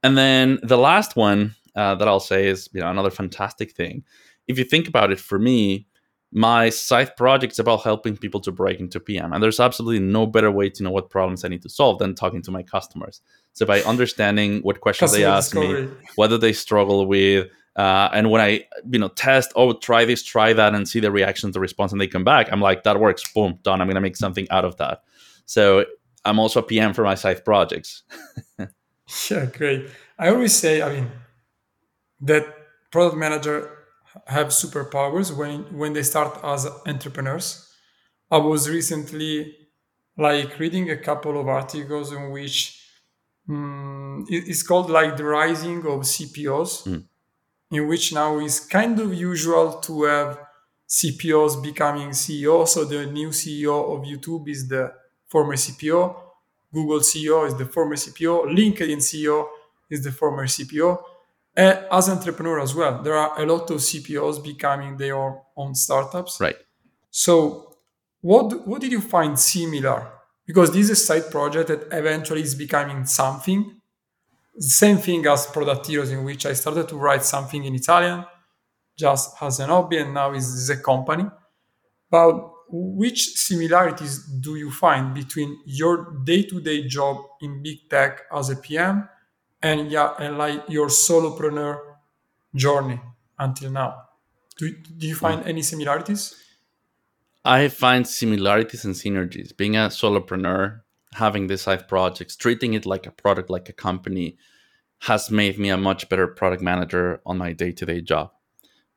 And 0.04 0.18
then 0.18 0.60
the 0.64 0.78
last 0.78 1.16
one 1.16 1.56
uh, 1.76 1.96
that 1.96 2.08
I'll 2.08 2.20
say 2.20 2.48
is 2.48 2.70
you 2.74 2.82
know 2.82 2.90
another 2.90 3.12
fantastic 3.12 3.74
thing. 3.74 4.04
If 4.48 4.58
you 4.58 4.66
think 4.66 4.88
about 4.88 5.12
it, 5.12 5.20
for 5.20 5.40
me, 5.40 5.88
my 6.34 6.70
side 6.70 7.16
project 7.16 7.54
is 7.54 7.60
about 7.60 7.84
helping 7.84 8.18
people 8.18 8.40
to 8.42 8.52
break 8.52 8.80
into 8.80 9.00
PM. 9.00 9.32
And 9.32 9.42
there's 9.42 9.60
absolutely 9.60 10.00
no 10.00 10.26
better 10.26 10.52
way 10.52 10.70
to 10.72 10.84
know 10.84 10.90
what 10.90 11.12
problems 11.12 11.46
I 11.46 11.48
need 11.48 11.62
to 11.62 11.70
solve 11.70 12.00
than 12.00 12.16
talking 12.16 12.42
to 12.42 12.52
my 12.52 12.64
customers. 12.64 13.22
So 13.54 13.68
by 13.68 13.82
understanding 13.84 14.62
what 14.62 14.82
questions 14.82 15.12
Customer 15.12 15.26
they 15.26 15.32
ask 15.32 15.52
discovery. 15.52 15.86
me, 15.86 15.94
whether 16.16 16.40
they 16.40 16.52
struggle 16.52 17.06
with, 17.06 17.50
uh, 17.76 18.10
and 18.14 18.30
when 18.30 18.42
I, 18.42 18.66
you 18.90 19.00
know, 19.00 19.08
test, 19.10 19.52
oh, 19.56 19.74
try 19.74 20.06
this, 20.06 20.24
try 20.24 20.54
that, 20.54 20.76
and 20.76 20.88
see 20.88 21.00
the 21.00 21.12
reactions, 21.12 21.54
the 21.54 21.60
response, 21.60 21.92
and 21.92 22.00
they 22.00 22.08
come 22.08 22.24
back, 22.24 22.52
I'm 22.52 22.62
like, 22.62 22.84
that 22.84 23.00
works, 23.00 23.24
boom, 23.34 23.60
done. 23.64 23.82
I'm 23.82 23.88
going 23.88 23.96
to 23.96 24.02
make 24.02 24.16
something 24.16 24.48
out 24.52 24.66
of 24.66 24.78
that. 24.78 25.04
So 25.46 25.86
I'm 26.26 26.40
also 26.40 26.60
a 26.60 26.64
PM 26.64 26.94
for 26.94 27.04
my 27.04 27.16
side 27.16 27.44
projects. 27.44 28.04
yeah, 29.30 29.46
great. 29.46 29.90
I 30.20 30.30
always 30.30 30.54
say, 30.54 30.82
I 30.82 30.94
mean, 30.94 31.12
that 32.22 32.46
product 32.92 33.18
manager 33.18 33.70
have 34.28 34.48
superpowers 34.48 35.36
when 35.36 35.64
when 35.78 35.94
they 35.94 36.04
start 36.04 36.40
as 36.44 36.68
entrepreneurs. 36.86 37.70
I 38.30 38.38
was 38.38 38.70
recently 38.70 39.56
like 40.18 40.60
reading 40.60 40.90
a 40.90 40.98
couple 40.98 41.40
of 41.40 41.48
articles 41.48 42.12
in 42.12 42.32
which 42.32 42.80
um, 43.50 44.26
it's 44.30 44.64
called 44.64 44.90
like 44.90 45.18
the 45.18 45.26
rising 45.26 45.80
of 45.80 46.02
CPOs, 46.02 46.88
mm. 46.88 47.04
In 47.74 47.88
which 47.88 48.14
now 48.14 48.40
is 48.40 48.60
kind 48.60 49.00
of 49.00 49.14
usual 49.14 49.80
to 49.82 50.04
have 50.04 50.40
CPOs 50.88 51.62
becoming 51.62 52.10
CEO. 52.10 52.68
So 52.68 52.86
the 52.86 53.06
new 53.06 53.30
CEO 53.30 53.78
of 53.94 54.06
YouTube 54.06 54.48
is 54.48 54.68
the 54.68 54.94
former 55.28 55.56
CPO, 55.56 56.16
Google 56.74 57.00
CEO 57.00 57.48
is 57.48 57.56
the 57.56 57.66
former 57.66 57.96
CPO, 57.96 58.46
LinkedIn 58.56 58.98
CEO 58.98 59.48
is 59.90 60.04
the 60.04 60.12
former 60.12 60.46
CPO 60.46 61.00
as 61.56 62.10
entrepreneur 62.10 62.60
as 62.60 62.74
well 62.74 63.02
there 63.04 63.16
are 63.16 63.40
a 63.40 63.46
lot 63.46 63.70
of 63.70 63.78
cpos 63.78 64.44
becoming 64.44 64.98
their 64.98 65.16
own 65.56 65.76
startups. 65.76 66.40
Right. 66.40 66.56
So 67.12 67.76
what 68.22 68.68
what 68.68 68.82
did 68.82 68.92
you 68.92 69.02
find 69.02 69.38
similar? 69.38 70.12
Because 70.46 70.72
this 70.72 70.90
is 70.90 70.92
a 70.92 70.96
side 70.96 71.32
project 71.32 71.68
that 71.70 71.88
eventually 71.92 72.42
is 72.42 72.56
becoming 72.56 73.06
something 73.06 73.80
same 74.58 74.98
thing 74.98 75.26
as 75.28 75.48
product 75.48 75.88
heroes 75.88 76.12
in 76.12 76.24
which 76.24 76.46
i 76.46 76.54
started 76.54 76.88
to 76.88 76.96
write 76.96 77.24
something 77.24 77.64
in 77.66 77.76
italian 77.76 78.24
just 78.98 79.36
as 79.42 79.60
an 79.60 79.70
hobby 79.70 79.98
and 79.98 80.14
now 80.14 80.32
is, 80.34 80.70
a 80.70 80.78
company 80.78 81.26
but 82.10 82.52
which 82.70 83.34
similarities 83.36 84.24
do 84.40 84.56
you 84.56 84.72
find 84.72 85.14
between 85.14 85.58
your 85.66 86.14
day-to-day 86.24 86.88
job 86.88 87.18
in 87.42 87.62
big 87.62 87.90
tech 87.90 88.22
as 88.32 88.50
a 88.50 88.56
pm 88.56 89.08
and 89.64 89.90
yeah, 89.90 90.14
and 90.20 90.38
like 90.38 90.62
your 90.68 90.88
solopreneur 90.88 91.80
journey 92.54 93.00
until 93.40 93.72
now. 93.72 94.04
Do, 94.58 94.70
do 94.98 95.08
you 95.08 95.16
find 95.16 95.42
mm. 95.42 95.48
any 95.48 95.62
similarities? 95.64 96.36
I 97.44 97.70
find 97.70 98.08
similarities 98.08 98.86
and 98.86 98.94
synergies. 98.94 99.56
Being 99.56 99.76
a 99.76 99.88
solopreneur, 99.88 100.82
having 101.14 101.48
this 101.48 101.64
side 101.64 101.88
projects, 101.88 102.36
treating 102.36 102.74
it 102.74 102.86
like 102.86 103.06
a 103.06 103.12
product, 103.12 103.50
like 103.50 103.70
a 103.70 103.74
company, 103.74 104.38
has 105.00 105.30
made 105.30 105.60
me 105.60 105.70
a 105.70 105.78
much 105.78 106.08
better 106.10 106.28
product 106.28 106.62
manager 106.62 107.22
on 107.26 107.38
my 107.38 107.54
day 107.54 107.72
to 107.72 107.86
day 107.86 108.02
job. 108.02 108.32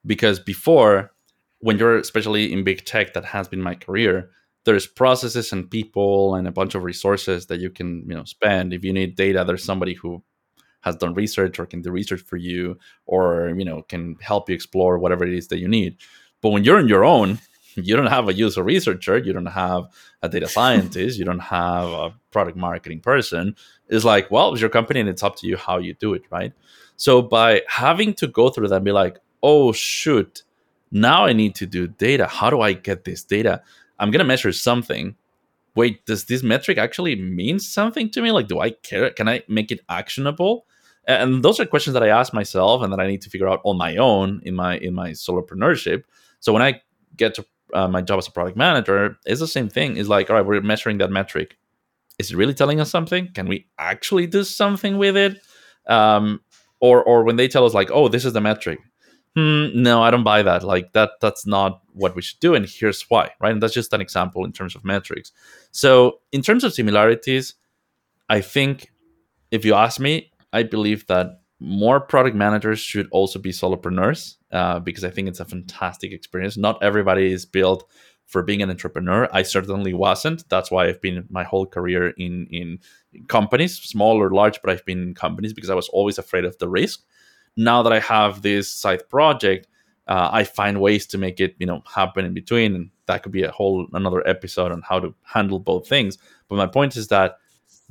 Because 0.05 0.39
before, 0.39 1.13
when 1.59 1.79
you're 1.79 1.99
especially 1.99 2.53
in 2.53 2.65
big 2.65 2.85
tech, 2.85 3.15
that 3.15 3.25
has 3.25 3.49
been 3.49 3.63
my 3.63 3.75
career, 3.75 4.31
there's 4.65 4.87
processes 4.87 5.53
and 5.53 5.71
people 5.71 6.35
and 6.35 6.47
a 6.47 6.53
bunch 6.53 6.75
of 6.75 6.85
resources 6.85 7.47
that 7.47 7.61
you 7.61 7.71
can 7.71 8.05
you 8.09 8.15
know 8.15 8.25
spend. 8.25 8.73
If 8.73 8.85
you 8.85 8.93
need 8.93 9.17
data, 9.17 9.45
there's 9.45 9.65
somebody 9.65 9.95
who 9.95 10.23
has 10.87 10.97
done 10.97 11.15
research 11.15 11.59
or 11.59 11.67
can 11.67 11.83
do 11.83 11.91
research 11.91 12.23
for 12.23 12.37
you 12.37 12.79
or 13.07 13.53
you 13.59 13.65
know 13.65 13.83
can 13.83 14.17
help 14.21 14.49
you 14.49 14.55
explore 14.55 14.99
whatever 14.99 15.27
it 15.27 15.35
is 15.35 15.49
that 15.49 15.59
you 15.59 15.67
need 15.67 15.97
but 16.41 16.51
when 16.51 16.63
you're 16.63 16.79
on 16.79 16.89
your 16.89 17.05
own 17.05 17.39
you 17.83 17.95
don't 17.97 18.07
have 18.07 18.29
a 18.29 18.35
user 18.35 18.63
researcher 18.63 19.19
you 19.19 19.33
don't 19.33 19.47
have 19.47 19.89
a 20.23 20.29
data 20.29 20.49
scientist 20.49 21.19
you 21.19 21.25
don't 21.25 21.41
have 21.41 21.89
a 21.89 22.15
product 22.31 22.57
marketing 22.57 23.01
person. 23.01 23.55
It's 23.89 24.05
like 24.05 24.31
well 24.31 24.53
it's 24.53 24.61
your 24.61 24.71
company 24.71 25.01
and 25.01 25.09
it's 25.09 25.23
up 25.23 25.37
to 25.37 25.47
you 25.47 25.57
how 25.57 25.79
you 25.79 25.95
do 25.95 26.15
it 26.15 26.23
right? 26.31 26.53
So 26.97 27.23
by 27.23 27.63
having 27.69 28.15
to 28.15 28.27
go 28.27 28.49
through 28.49 28.69
that 28.69 28.77
and 28.77 28.85
be 28.85 28.93
like 28.93 29.19
oh 29.43 29.73
shoot 29.73 30.43
now 30.91 31.27
i 31.27 31.33
need 31.33 31.55
to 31.57 31.67
do 31.67 31.87
data. 31.87 32.27
How 32.27 32.51
do 32.51 32.61
i 32.61 32.73
get 32.73 33.05
this 33.05 33.23
data? 33.23 33.63
I'm 33.99 34.13
to 34.13 34.25
measure 34.25 34.53
something. 34.53 35.17
Wait 35.75 36.05
does 36.07 36.25
this 36.25 36.43
metric 36.43 36.79
actually 36.79 37.17
mean 37.17 37.59
something 37.59 38.11
to 38.11 38.23
me? 38.23 38.33
Like 38.33 38.49
do 38.49 38.61
i 38.61 38.71
care? 38.71 39.11
Can 39.11 39.29
i 39.29 39.43
make 39.49 39.71
it 39.71 39.81
actionable? 39.89 40.67
And 41.09 41.45
those 41.45 41.61
are 41.61 41.67
questions 41.67 41.95
that 41.95 42.03
i 42.03 42.09
ask 42.09 42.33
myself 42.33 42.83
and 42.83 42.93
that 42.93 43.01
i 43.01 43.07
need 43.07 43.23
to 43.23 43.31
figure 43.31 43.49
out 43.49 43.61
on 43.65 43.77
my 43.79 43.97
own 43.97 44.41
in 44.45 44.55
my 44.55 44.79
in 44.79 44.95
my 44.95 45.11
solopreneurship. 45.11 46.05
So 46.41 46.53
when 46.53 46.63
i 46.63 46.81
get 47.17 47.35
to 47.35 47.47
uh, 47.75 47.89
my 47.89 48.03
job 48.03 48.19
as 48.19 48.29
a 48.29 48.31
product 48.31 48.57
manager 48.57 49.17
is 49.27 49.41
the 49.41 49.47
same 49.47 49.69
thing. 49.69 49.97
It's 49.97 50.09
like 50.09 50.31
all 50.31 50.37
right 50.37 50.47
we're 50.47 50.61
measuring 50.61 50.99
that 50.99 51.11
metric. 51.11 51.57
Is 52.19 52.31
it 52.31 52.37
really 52.37 52.55
telling 52.55 52.81
us 52.81 52.91
something? 52.91 53.29
Can 53.35 53.49
we 53.49 53.67
actually 53.79 54.27
do 54.27 54.45
something 54.45 54.99
with 54.99 55.17
it? 55.17 55.41
Um, 55.87 56.41
or 56.81 57.03
or 57.05 57.25
when 57.25 57.37
they 57.37 57.49
tell 57.49 57.65
us 57.65 57.75
like 57.75 57.91
oh 57.91 58.09
this 58.09 58.25
is 58.25 58.33
the 58.33 58.41
metric. 58.41 58.79
Hmm, 59.35 59.67
no 59.75 60.03
i 60.03 60.11
don't 60.11 60.25
buy 60.25 60.43
that. 60.43 60.63
Like 60.63 60.93
that 60.93 61.11
that's 61.21 61.47
not 61.47 61.83
what 61.93 62.15
we 62.17 62.23
should 62.23 62.41
do 62.41 62.55
and 62.55 62.67
here's 62.67 63.03
why 63.03 63.31
right? 63.41 63.53
And 63.53 63.63
that's 63.63 63.75
just 63.75 63.93
an 63.93 64.01
example 64.01 64.45
in 64.45 64.53
terms 64.53 64.75
of 64.75 64.85
metrics. 64.85 65.33
So 65.73 66.21
in 66.33 66.43
terms 66.43 66.65
of 66.65 66.73
similarities 66.73 67.55
i 68.29 68.41
think 68.41 68.91
if 69.51 69.65
you 69.65 69.75
ask 69.75 70.01
me 70.01 70.31
I 70.53 70.63
believe 70.63 71.07
that 71.07 71.41
more 71.61 72.01
product 72.01 72.37
managers 72.37 72.79
should 72.79 73.09
also 73.11 73.39
be 73.39 73.51
solopreneurs 73.51 74.37
uh, 74.57 74.79
because 74.81 75.05
I 75.05 75.11
think 75.11 75.29
it's 75.29 75.41
a 75.41 75.45
fantastic 75.45 76.13
experience. 76.13 76.57
Not 76.57 76.83
everybody 76.83 77.31
is 77.31 77.45
built 77.45 77.85
for 78.25 78.43
being 78.43 78.63
an 78.63 78.71
entrepreneur. 78.71 79.29
I 79.31 79.43
certainly 79.43 79.93
wasn't. 79.93 80.49
That's 80.49 80.71
why 80.71 80.87
I've 80.87 81.01
been 81.03 81.27
my 81.29 81.45
whole 81.45 81.67
career 81.67 82.09
in 82.17 82.47
in 82.51 82.79
companies, 83.29 83.79
small 83.79 84.17
or 84.17 84.31
large, 84.31 84.61
but 84.63 84.71
I've 84.71 84.85
been 84.87 85.03
in 85.03 85.15
companies 85.15 85.53
because 85.53 85.71
I 85.71 85.75
was 85.75 85.89
always 85.91 86.19
afraid 86.19 86.45
of 86.47 86.57
the 86.57 86.69
risk. 86.69 87.05
Now 87.57 87.83
that 87.83 87.93
I 87.93 88.01
have 88.01 88.41
this 88.41 88.71
side 88.71 89.09
project, 89.11 89.69
uh, 90.09 90.31
I 90.33 90.45
find 90.45 90.81
ways 90.81 91.07
to 91.09 91.19
make 91.19 91.39
it 91.39 91.55
you 91.59 91.67
know 91.67 91.83
happen 91.95 92.25
in 92.25 92.33
between, 92.33 92.75
and 92.75 92.91
that 93.09 93.23
could 93.23 93.33
be 93.33 93.43
a 93.43 93.51
whole 93.51 93.87
another 93.93 94.27
episode 94.27 94.73
on 94.73 94.83
how 94.89 95.01
to 95.01 95.15
handle 95.35 95.59
both 95.59 95.87
things. 95.87 96.17
But 96.49 96.57
my 96.57 96.67
point 96.67 96.97
is 96.97 97.09
that 97.09 97.37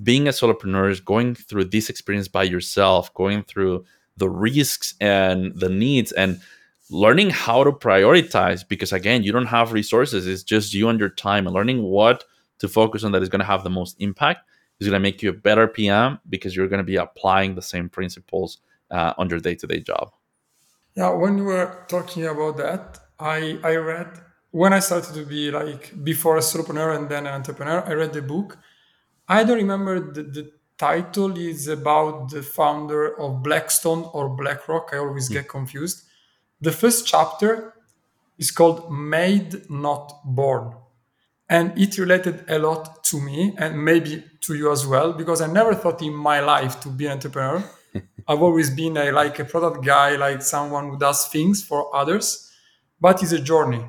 being 0.01 0.28
a 0.28 0.32
solopreneur 0.32 0.89
is 0.89 0.99
going 0.99 1.36
through 1.36 1.66
this 1.66 1.89
experience 1.89 2.28
by 2.28 2.43
yourself, 2.43 3.13
going 3.13 3.43
through 3.43 3.86
the 4.18 4.30
risks 4.30 4.95
and 4.99 5.53
the 5.59 5.70
needs 5.70 6.11
and 6.11 6.39
learning 6.89 7.30
how 7.30 7.63
to 7.63 7.72
prioritize 7.72 8.68
because 8.68 8.93
again, 8.93 9.24
you 9.24 9.32
don't 9.32 9.47
have 9.47 9.74
resources. 9.74 10.28
It's 10.28 10.43
just 10.43 10.74
you 10.74 10.89
and 10.89 10.99
your 10.99 11.09
time 11.09 11.47
and 11.47 11.53
learning 11.53 11.84
what 11.84 12.24
to 12.59 12.68
focus 12.68 13.03
on 13.03 13.11
that 13.11 13.24
is 13.24 13.30
going 13.30 13.39
to 13.39 13.45
have 13.45 13.63
the 13.63 13.70
most 13.70 13.95
impact 13.99 14.47
is 14.80 14.88
going 14.88 14.99
to 14.99 15.03
make 15.03 15.22
you 15.22 15.30
a 15.30 15.34
better 15.34 15.68
PM 15.68 16.20
because 16.30 16.55
you're 16.55 16.68
going 16.68 16.80
to 16.80 16.84
be 16.84 16.97
applying 16.97 17.55
the 17.55 17.61
same 17.61 17.89
principles 17.89 18.59
uh, 18.91 19.13
on 19.18 19.30
your 19.30 19.39
day-to-day 19.39 19.80
job. 19.80 20.11
Yeah, 20.95 21.09
when 21.09 21.38
you 21.38 21.45
were 21.45 21.86
talking 21.88 22.26
about 22.26 22.57
that, 22.57 22.99
I 23.20 23.59
I 23.63 23.76
read 23.76 24.07
when 24.51 24.72
I 24.74 24.80
started 24.80 25.13
to 25.16 25.26
be 25.26 25.51
like 25.51 26.03
before 26.03 26.38
a 26.38 26.41
solopreneur 26.41 26.95
and 26.95 27.09
then 27.09 27.26
an 27.28 27.34
entrepreneur, 27.34 27.84
I 27.86 27.93
read 27.93 28.13
the 28.13 28.22
book 28.22 28.57
I 29.28 29.43
don't 29.43 29.57
remember 29.57 29.99
the, 29.99 30.24
the 30.24 30.51
title 30.78 31.38
is 31.38 31.67
about 31.67 32.30
the 32.30 32.43
founder 32.43 33.19
of 33.19 33.43
Blackstone 33.43 34.09
or 34.13 34.30
BlackRock. 34.30 34.89
I 34.93 34.97
always 34.97 35.28
hmm. 35.28 35.36
get 35.36 35.49
confused. 35.49 36.03
The 36.61 36.71
first 36.71 37.07
chapter 37.07 37.73
is 38.38 38.51
called 38.51 38.91
Made 38.91 39.69
Not 39.69 40.21
Born. 40.26 40.76
And 41.47 41.78
it 41.78 41.97
related 41.97 42.43
a 42.49 42.57
lot 42.57 43.03
to 43.05 43.21
me 43.21 43.53
and 43.57 43.84
maybe 43.84 44.23
to 44.41 44.55
you 44.55 44.71
as 44.71 44.88
well, 44.88 45.13
because 45.13 45.41
I 45.41 45.47
never 45.47 45.76
thought 45.76 46.01
in 46.01 46.13
my 46.13 46.39
life 46.39 46.80
to 46.82 46.89
be 46.89 47.05
an 47.05 47.13
entrepreneur. 47.13 47.63
I've 48.28 48.41
always 48.41 48.71
been 48.71 48.97
a, 48.97 49.11
like 49.11 49.38
a 49.39 49.45
product 49.45 49.86
guy, 49.86 50.15
like 50.15 50.41
someone 50.41 50.89
who 50.89 50.97
does 50.97 51.28
things 51.28 51.63
for 51.63 51.95
others, 51.95 52.51
but 52.99 53.21
it's 53.21 53.32
a 53.32 53.39
journey 53.39 53.86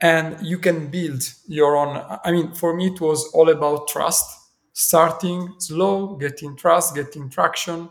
and 0.00 0.44
you 0.46 0.58
can 0.58 0.88
build 0.88 1.22
your 1.46 1.76
own. 1.76 2.02
I 2.24 2.30
mean, 2.32 2.52
for 2.52 2.74
me, 2.74 2.88
it 2.88 3.00
was 3.00 3.30
all 3.34 3.48
about 3.48 3.88
trust, 3.88 4.26
starting 4.78 5.52
slow, 5.58 6.14
getting 6.14 6.54
trust, 6.54 6.94
getting 6.94 7.28
traction, 7.28 7.88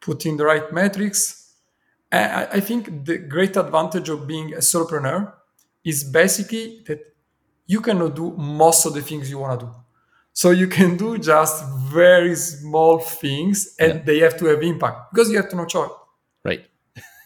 putting 0.00 0.38
the 0.38 0.44
right 0.46 0.72
metrics. 0.72 1.52
And 2.10 2.48
I 2.50 2.60
think 2.60 3.04
the 3.04 3.18
great 3.18 3.58
advantage 3.58 4.08
of 4.08 4.26
being 4.26 4.54
a 4.54 4.58
solopreneur 4.58 5.34
is 5.84 6.04
basically 6.04 6.82
that 6.86 7.00
you 7.66 7.82
cannot 7.82 8.16
do 8.16 8.32
most 8.38 8.86
of 8.86 8.94
the 8.94 9.02
things 9.02 9.28
you 9.28 9.38
want 9.38 9.60
to 9.60 9.66
do. 9.66 9.72
So 10.32 10.50
you 10.50 10.66
can 10.66 10.96
do 10.96 11.18
just 11.18 11.62
very 11.92 12.34
small 12.36 13.00
things 13.00 13.76
and 13.78 13.96
yeah. 13.96 14.02
they 14.06 14.18
have 14.20 14.38
to 14.38 14.46
have 14.46 14.62
impact 14.62 15.12
because 15.12 15.30
you 15.30 15.36
have 15.36 15.50
to 15.50 15.56
no 15.56 15.66
choice. 15.66 15.90
Right. 16.42 16.64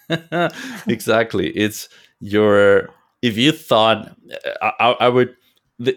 exactly. 0.89 1.51
It's 1.51 1.89
your 2.19 2.91
if 3.21 3.37
you 3.37 3.53
thought 3.53 4.17
I, 4.61 4.97
I 4.99 5.09
would 5.09 5.37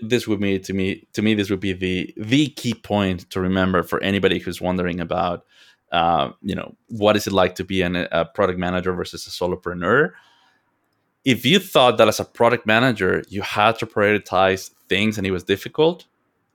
this 0.02 0.28
would 0.28 0.40
be 0.40 0.60
to 0.60 0.74
me 0.74 1.08
to 1.14 1.22
me 1.22 1.34
this 1.34 1.50
would 1.50 1.60
be 1.60 1.74
the 1.74 2.14
the 2.18 2.48
key 2.50 2.74
point 2.74 3.30
to 3.30 3.40
remember 3.40 3.84
for 3.84 4.02
anybody 4.02 4.40
who's 4.40 4.62
wondering 4.62 5.00
about 5.00 5.46
uh, 5.92 6.32
you 6.42 6.56
know 6.56 6.76
what 6.88 7.16
is 7.16 7.28
it 7.28 7.34
like 7.34 7.56
to 7.56 7.64
be 7.64 7.82
an, 7.82 7.96
a 7.96 8.26
product 8.26 8.60
manager 8.60 8.94
versus 8.94 9.26
a 9.28 9.30
solopreneur. 9.30 10.12
If 11.24 11.44
you 11.44 11.58
thought 11.58 11.98
that 11.98 12.08
as 12.08 12.20
a 12.20 12.26
product 12.26 12.66
manager 12.66 13.24
you 13.30 13.42
had 13.42 13.80
to 13.80 13.86
prioritize 13.86 14.72
things 14.90 15.18
and 15.18 15.26
it 15.26 15.32
was 15.32 15.44
difficult 15.44 16.06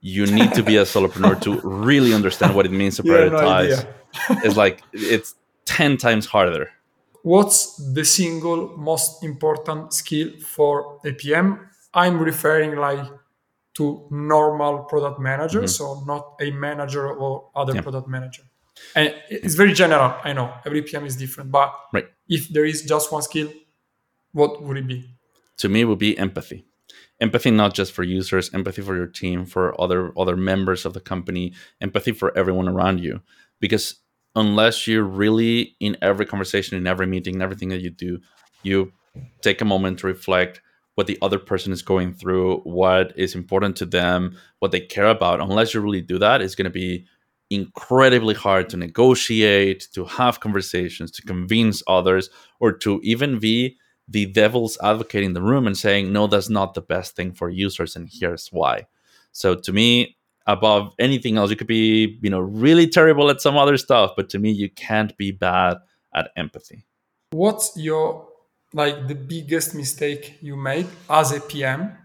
you 0.01 0.25
need 0.25 0.51
to 0.53 0.63
be 0.63 0.77
a 0.77 0.83
solopreneur 0.83 1.39
to 1.41 1.59
really 1.63 2.13
understand 2.13 2.55
what 2.55 2.65
it 2.65 2.71
means 2.71 2.97
to 2.97 3.03
prioritize. 3.03 3.85
no 4.29 4.37
it's 4.43 4.57
like 4.57 4.83
it's 4.93 5.35
10 5.65 5.97
times 5.97 6.25
harder. 6.25 6.69
What's 7.23 7.75
the 7.93 8.03
single 8.03 8.75
most 8.77 9.23
important 9.23 9.93
skill 9.93 10.31
for 10.43 10.99
a 11.05 11.13
PM? 11.13 11.69
I'm 11.93 12.19
referring 12.19 12.75
like 12.77 13.05
to 13.75 14.07
normal 14.11 14.79
product 14.83 15.19
manager, 15.19 15.59
mm-hmm. 15.59 15.67
so 15.67 16.03
not 16.05 16.35
a 16.41 16.51
manager 16.51 17.11
or 17.11 17.49
other 17.55 17.75
yeah. 17.75 17.81
product 17.81 18.07
manager. 18.07 18.43
And 18.95 19.13
it's 19.29 19.55
very 19.55 19.73
general. 19.73 20.15
I 20.23 20.33
know 20.33 20.53
every 20.65 20.81
PM 20.81 21.05
is 21.05 21.15
different, 21.15 21.51
but 21.51 21.73
right. 21.93 22.05
if 22.27 22.49
there 22.49 22.65
is 22.65 22.83
just 22.83 23.11
one 23.11 23.21
skill, 23.21 23.51
what 24.31 24.61
would 24.63 24.77
it 24.77 24.87
be? 24.87 25.09
To 25.57 25.69
me, 25.69 25.85
would 25.85 25.99
be 25.99 26.17
empathy. 26.17 26.65
Empathy 27.19 27.51
not 27.51 27.73
just 27.73 27.91
for 27.91 28.03
users, 28.03 28.51
empathy 28.53 28.81
for 28.81 28.95
your 28.95 29.05
team, 29.07 29.45
for 29.45 29.79
other 29.79 30.11
other 30.17 30.35
members 30.35 30.85
of 30.85 30.93
the 30.93 30.99
company, 30.99 31.53
empathy 31.79 32.11
for 32.11 32.35
everyone 32.35 32.67
around 32.67 32.99
you. 32.99 33.21
Because 33.59 33.95
unless 34.35 34.87
you're 34.87 35.03
really 35.03 35.75
in 35.79 35.97
every 36.01 36.25
conversation, 36.25 36.77
in 36.77 36.87
every 36.87 37.05
meeting, 37.05 37.35
in 37.35 37.41
everything 37.41 37.69
that 37.69 37.81
you 37.81 37.91
do, 37.91 38.19
you 38.63 38.91
take 39.41 39.61
a 39.61 39.65
moment 39.65 39.99
to 39.99 40.07
reflect 40.07 40.61
what 40.95 41.07
the 41.07 41.17
other 41.21 41.39
person 41.39 41.71
is 41.71 41.81
going 41.81 42.13
through, 42.13 42.57
what 42.59 43.13
is 43.17 43.35
important 43.35 43.75
to 43.77 43.85
them, 43.85 44.37
what 44.59 44.71
they 44.71 44.79
care 44.79 45.07
about. 45.07 45.39
Unless 45.39 45.73
you 45.73 45.81
really 45.81 46.01
do 46.01 46.19
that, 46.19 46.41
it's 46.41 46.55
going 46.55 46.65
to 46.65 46.69
be 46.69 47.05
incredibly 47.49 48.33
hard 48.33 48.69
to 48.69 48.77
negotiate, 48.77 49.87
to 49.93 50.05
have 50.05 50.39
conversations, 50.39 51.11
to 51.11 51.21
convince 51.21 51.81
others, 51.87 52.29
or 52.59 52.71
to 52.71 52.99
even 53.03 53.39
be 53.39 53.77
the 54.07 54.25
devil's 54.25 54.77
advocate 54.83 55.23
in 55.23 55.33
the 55.33 55.41
room 55.41 55.67
and 55.67 55.77
saying, 55.77 56.11
no, 56.11 56.27
that's 56.27 56.49
not 56.49 56.73
the 56.73 56.81
best 56.81 57.15
thing 57.15 57.33
for 57.33 57.49
users, 57.49 57.95
and 57.95 58.09
here's 58.11 58.49
why. 58.49 58.85
So 59.31 59.55
to 59.55 59.71
me, 59.71 60.17
above 60.47 60.93
anything 60.99 61.37
else. 61.37 61.49
You 61.49 61.55
could 61.55 61.67
be, 61.67 62.19
you 62.21 62.29
know, 62.29 62.39
really 62.39 62.87
terrible 62.87 63.29
at 63.29 63.41
some 63.41 63.57
other 63.57 63.77
stuff, 63.77 64.11
but 64.15 64.29
to 64.29 64.39
me, 64.39 64.51
you 64.51 64.69
can't 64.69 65.15
be 65.17 65.31
bad 65.31 65.77
at 66.13 66.31
empathy. 66.35 66.85
What's 67.31 67.75
your 67.77 68.27
like 68.73 69.07
the 69.07 69.15
biggest 69.15 69.75
mistake 69.75 70.37
you 70.41 70.55
made 70.55 70.87
as 71.09 71.31
a 71.31 71.39
PM 71.41 71.97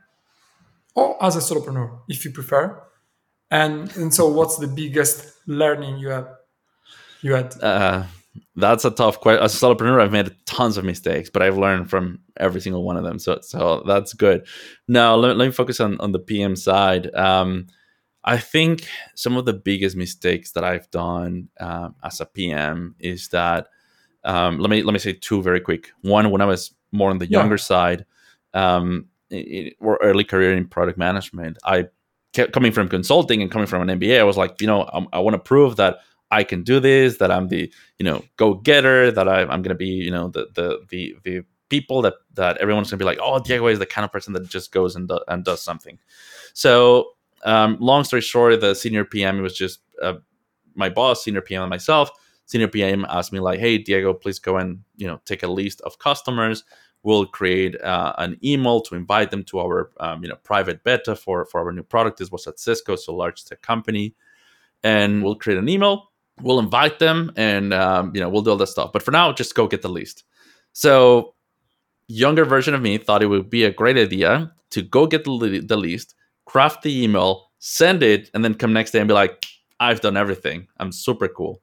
or 0.94 1.22
as 1.22 1.36
a 1.36 1.40
solopreneur, 1.40 2.00
if 2.08 2.24
you 2.24 2.32
prefer? 2.32 2.82
And 3.50 3.94
and 3.96 4.12
so, 4.12 4.28
what's 4.28 4.58
the 4.58 4.66
biggest 4.66 5.32
learning 5.46 5.98
you 5.98 6.08
have? 6.08 6.28
You 7.22 7.34
had. 7.34 7.62
Uh, 7.62 8.04
that's 8.56 8.84
a 8.84 8.90
tough 8.90 9.20
question. 9.20 9.42
As 9.42 9.54
a 9.54 9.66
solopreneur, 9.66 10.00
I've 10.00 10.12
made 10.12 10.34
tons 10.46 10.76
of 10.76 10.84
mistakes, 10.84 11.30
but 11.30 11.42
I've 11.42 11.58
learned 11.58 11.88
from 11.88 12.20
every 12.38 12.60
single 12.60 12.82
one 12.82 12.96
of 12.96 13.04
them. 13.04 13.18
So, 13.18 13.38
so 13.40 13.82
that's 13.86 14.12
good. 14.12 14.46
Now, 14.88 15.14
let, 15.14 15.36
let 15.36 15.46
me 15.46 15.52
focus 15.52 15.80
on 15.80 16.00
on 16.00 16.12
the 16.12 16.18
PM 16.18 16.56
side. 16.56 17.14
Um, 17.14 17.68
I 18.24 18.38
think 18.38 18.88
some 19.14 19.36
of 19.36 19.44
the 19.44 19.52
biggest 19.52 19.96
mistakes 19.96 20.50
that 20.52 20.64
I've 20.64 20.90
done 20.90 21.48
um, 21.60 21.94
as 22.02 22.20
a 22.20 22.26
PM 22.26 22.96
is 22.98 23.28
that 23.28 23.68
um, 24.26 24.58
let 24.58 24.70
me 24.70 24.82
let 24.82 24.92
me 24.92 24.98
say 24.98 25.12
two 25.12 25.42
very 25.42 25.60
quick. 25.60 25.90
One, 26.02 26.30
when 26.30 26.40
I 26.40 26.44
was 26.44 26.74
more 26.92 27.10
on 27.10 27.18
the 27.18 27.30
younger 27.30 27.54
yeah. 27.54 27.62
side, 27.62 28.06
um, 28.52 29.06
it, 29.30 29.76
or 29.80 29.98
early 30.02 30.24
career 30.24 30.54
in 30.54 30.66
product 30.66 30.98
management, 30.98 31.58
I 31.64 31.86
kept 32.32 32.52
coming 32.52 32.72
from 32.72 32.88
consulting 32.88 33.40
and 33.40 33.50
coming 33.50 33.66
from 33.66 33.88
an 33.88 33.98
MBA. 33.98 34.20
I 34.20 34.24
was 34.24 34.36
like, 34.36 34.60
you 34.60 34.66
know, 34.66 34.82
I, 34.92 35.06
I 35.14 35.18
want 35.20 35.34
to 35.34 35.38
prove 35.38 35.76
that 35.76 35.98
I 36.30 36.42
can 36.42 36.62
do 36.62 36.80
this, 36.80 37.18
that 37.18 37.30
I'm 37.30 37.48
the 37.48 37.72
you 37.98 38.04
know 38.04 38.24
go 38.36 38.54
getter, 38.54 39.10
that 39.12 39.28
I, 39.28 39.42
am 39.42 39.62
going 39.62 39.64
to 39.64 39.74
be 39.74 39.86
you 39.86 40.10
know 40.10 40.28
the 40.28 40.48
the 40.54 40.80
the 40.88 41.16
the 41.22 41.42
people 41.68 42.02
that 42.02 42.14
that 42.34 42.56
everyone's 42.58 42.90
going 42.90 42.98
to 42.98 43.02
be 43.02 43.06
like, 43.06 43.18
oh, 43.22 43.38
Diego 43.38 43.68
is 43.68 43.78
the 43.78 43.86
kind 43.86 44.04
of 44.04 44.12
person 44.12 44.32
that 44.32 44.48
just 44.48 44.72
goes 44.72 44.96
and 44.96 45.08
do, 45.08 45.20
and 45.28 45.44
does 45.44 45.62
something. 45.62 45.98
So 46.52 47.10
um, 47.44 47.76
long 47.80 48.02
story 48.02 48.22
short, 48.22 48.60
the 48.60 48.74
senior 48.74 49.04
PM 49.04 49.40
was 49.40 49.56
just 49.56 49.80
uh, 50.02 50.14
my 50.74 50.88
boss, 50.88 51.22
senior 51.22 51.40
PM, 51.40 51.62
and 51.62 51.70
myself. 51.70 52.10
Senior 52.46 52.68
PM 52.68 53.04
asked 53.08 53.32
me 53.32 53.40
like, 53.40 53.60
"Hey, 53.60 53.78
Diego, 53.78 54.14
please 54.14 54.38
go 54.38 54.56
and 54.56 54.80
you 54.96 55.06
know 55.06 55.20
take 55.24 55.42
a 55.42 55.48
list 55.48 55.80
of 55.82 55.98
customers. 55.98 56.64
We'll 57.02 57.26
create 57.26 57.80
uh, 57.82 58.14
an 58.18 58.38
email 58.42 58.80
to 58.82 58.94
invite 58.94 59.30
them 59.30 59.44
to 59.44 59.60
our 59.60 59.90
um, 60.00 60.22
you 60.22 60.28
know 60.28 60.36
private 60.42 60.82
beta 60.84 61.14
for 61.16 61.44
for 61.44 61.64
our 61.64 61.72
new 61.72 61.82
product. 61.82 62.18
This 62.18 62.30
was 62.30 62.46
at 62.46 62.58
Cisco, 62.58 62.96
so 62.96 63.14
large 63.14 63.44
tech 63.44 63.62
company, 63.62 64.14
and 64.82 65.22
we'll 65.22 65.36
create 65.36 65.58
an 65.58 65.68
email. 65.68 66.10
We'll 66.42 66.58
invite 66.58 66.98
them, 66.98 67.32
and 67.36 67.72
um, 67.74 68.12
you 68.14 68.20
know 68.20 68.28
we'll 68.28 68.42
do 68.42 68.50
all 68.50 68.56
that 68.56 68.68
stuff. 68.68 68.92
But 68.92 69.02
for 69.02 69.10
now, 69.10 69.32
just 69.32 69.54
go 69.54 69.66
get 69.66 69.82
the 69.82 69.88
list." 69.88 70.24
So 70.72 71.34
younger 72.08 72.44
version 72.44 72.74
of 72.74 72.82
me 72.82 72.98
thought 72.98 73.22
it 73.22 73.26
would 73.26 73.50
be 73.50 73.64
a 73.64 73.72
great 73.72 73.96
idea 73.96 74.52
to 74.70 74.82
go 74.82 75.06
get 75.06 75.24
the, 75.24 75.64
the 75.66 75.76
list 75.76 76.14
craft 76.46 76.82
the 76.82 77.02
email, 77.04 77.50
send 77.58 78.02
it, 78.02 78.30
and 78.32 78.42
then 78.42 78.54
come 78.54 78.72
next 78.72 78.92
day 78.92 79.00
and 79.00 79.08
be 79.08 79.14
like, 79.14 79.44
I've 79.78 80.00
done 80.00 80.16
everything. 80.16 80.68
I'm 80.78 80.92
super 80.92 81.28
cool. 81.28 81.60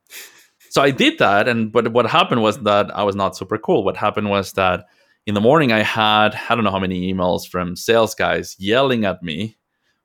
So 0.74 0.82
I 0.82 0.90
did 0.90 1.20
that, 1.20 1.48
and 1.48 1.72
but 1.72 1.94
what 1.94 2.10
happened 2.10 2.42
was 2.42 2.58
that 2.64 2.90
I 2.98 3.04
was 3.04 3.16
not 3.16 3.38
super 3.38 3.60
cool. 3.60 3.84
What 3.84 3.96
happened 3.96 4.32
was 4.32 4.54
that 4.54 4.86
in 5.28 5.36
the 5.36 5.42
morning 5.42 5.72
I 5.72 5.84
had 5.84 6.36
I 6.50 6.56
don't 6.56 6.64
know 6.64 6.72
how 6.72 6.80
many 6.80 7.14
emails 7.14 7.48
from 7.48 7.76
sales 7.76 8.16
guys 8.16 8.56
yelling 8.58 9.06
at 9.06 9.22
me 9.22 9.56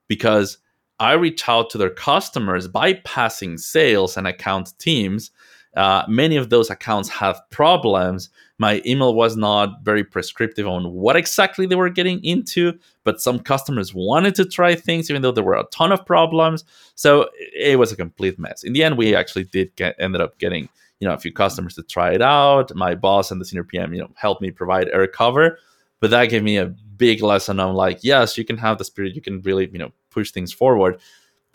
because 0.08 0.58
I 1.00 1.12
reach 1.12 1.48
out 1.48 1.70
to 1.70 1.78
their 1.78 1.88
customers 1.88 2.68
bypassing 2.68 3.58
sales 3.58 4.18
and 4.18 4.26
account 4.26 4.78
teams 4.78 5.30
uh, 5.78 6.02
many 6.08 6.36
of 6.36 6.50
those 6.50 6.70
accounts 6.70 7.08
have 7.08 7.40
problems. 7.50 8.30
My 8.58 8.82
email 8.84 9.14
was 9.14 9.36
not 9.36 9.82
very 9.82 10.02
prescriptive 10.02 10.66
on 10.66 10.92
what 10.92 11.16
exactly 11.16 11.64
they 11.66 11.76
were 11.76 11.90
getting 11.90 12.22
into, 12.24 12.78
but 13.04 13.20
some 13.20 13.38
customers 13.38 13.94
wanted 13.94 14.34
to 14.34 14.44
try 14.44 14.74
things, 14.74 15.08
even 15.08 15.22
though 15.22 15.30
there 15.30 15.44
were 15.44 15.54
a 15.54 15.64
ton 15.72 15.92
of 15.92 16.04
problems. 16.04 16.64
So 16.96 17.28
it 17.54 17.78
was 17.78 17.92
a 17.92 17.96
complete 17.96 18.38
mess. 18.38 18.64
In 18.64 18.72
the 18.72 18.82
end, 18.82 18.98
we 18.98 19.14
actually 19.14 19.44
did 19.44 19.74
get 19.76 19.94
ended 19.98 20.20
up 20.20 20.38
getting 20.38 20.68
you 20.98 21.06
know 21.06 21.14
a 21.14 21.18
few 21.18 21.32
customers 21.32 21.74
to 21.76 21.82
try 21.84 22.12
it 22.12 22.22
out. 22.22 22.74
My 22.74 22.94
boss 22.96 23.30
and 23.30 23.40
the 23.40 23.44
senior 23.44 23.64
PM, 23.64 23.94
you 23.94 24.00
know, 24.00 24.10
helped 24.16 24.42
me 24.42 24.50
provide 24.50 24.88
air 24.88 25.06
cover, 25.06 25.58
but 26.00 26.10
that 26.10 26.26
gave 26.26 26.42
me 26.42 26.56
a 26.56 26.66
big 26.66 27.22
lesson 27.22 27.60
on 27.60 27.74
like, 27.74 28.00
yes, 28.02 28.36
you 28.36 28.44
can 28.44 28.58
have 28.58 28.78
the 28.78 28.84
spirit, 28.84 29.14
you 29.14 29.22
can 29.22 29.40
really 29.42 29.70
you 29.72 29.78
know 29.78 29.92
push 30.10 30.32
things 30.32 30.52
forward 30.52 31.00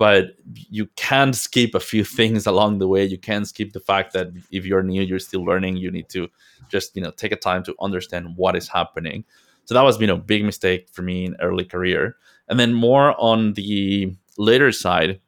but 0.03 0.35
you 0.45 0.85
can 0.97 1.31
skip 1.31 1.73
a 1.73 1.79
few 1.79 2.03
things 2.19 2.45
along 2.45 2.79
the 2.79 2.89
way. 2.89 3.05
You 3.05 3.17
can 3.17 3.45
skip 3.45 3.71
the 3.71 3.79
fact 3.79 4.11
that 4.11 4.27
if 4.51 4.65
you're 4.65 4.83
new 4.83 5.01
you're 5.01 5.25
still 5.29 5.45
learning 5.45 5.77
you 5.77 5.89
need 5.97 6.09
to 6.09 6.27
just 6.67 6.93
you 6.97 7.01
know 7.01 7.11
take 7.11 7.31
a 7.31 7.37
time 7.49 7.63
to 7.63 7.73
understand 7.79 8.35
what 8.35 8.57
is 8.57 8.67
happening. 8.67 9.23
So 9.63 9.73
that 9.75 9.85
was 9.87 10.01
you 10.01 10.07
know 10.07 10.17
big 10.17 10.43
mistake 10.43 10.89
for 10.91 11.03
me 11.03 11.23
in 11.27 11.37
early 11.47 11.63
career. 11.63 12.17
And 12.49 12.59
then 12.59 12.73
more 12.73 13.15
on 13.17 13.53
the 13.53 14.13
later 14.37 14.71
side 14.73 15.21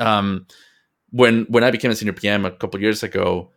um 0.00 0.46
when 1.10 1.44
when 1.54 1.62
i 1.62 1.70
became 1.70 1.90
a 1.90 1.94
senior 1.94 2.18
pm 2.20 2.44
a 2.44 2.50
couple 2.50 2.80
years 2.80 3.02
ago 3.02 3.50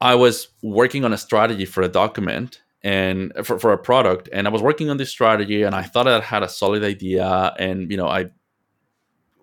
i 0.00 0.14
was 0.14 0.48
working 0.62 1.04
on 1.04 1.12
a 1.12 1.18
strategy 1.18 1.64
for 1.64 1.82
a 1.82 1.88
document 1.88 2.62
and 2.82 3.32
for, 3.44 3.58
for 3.58 3.72
a 3.72 3.78
product 3.78 4.28
and 4.32 4.46
i 4.46 4.50
was 4.50 4.62
working 4.62 4.88
on 4.90 4.96
this 4.96 5.10
strategy 5.10 5.62
and 5.62 5.74
i 5.74 5.82
thought 5.82 6.06
i 6.08 6.20
had 6.20 6.42
a 6.42 6.48
solid 6.48 6.84
idea 6.84 7.54
and 7.58 7.90
you 7.90 7.96
know 7.96 8.08
i 8.08 8.30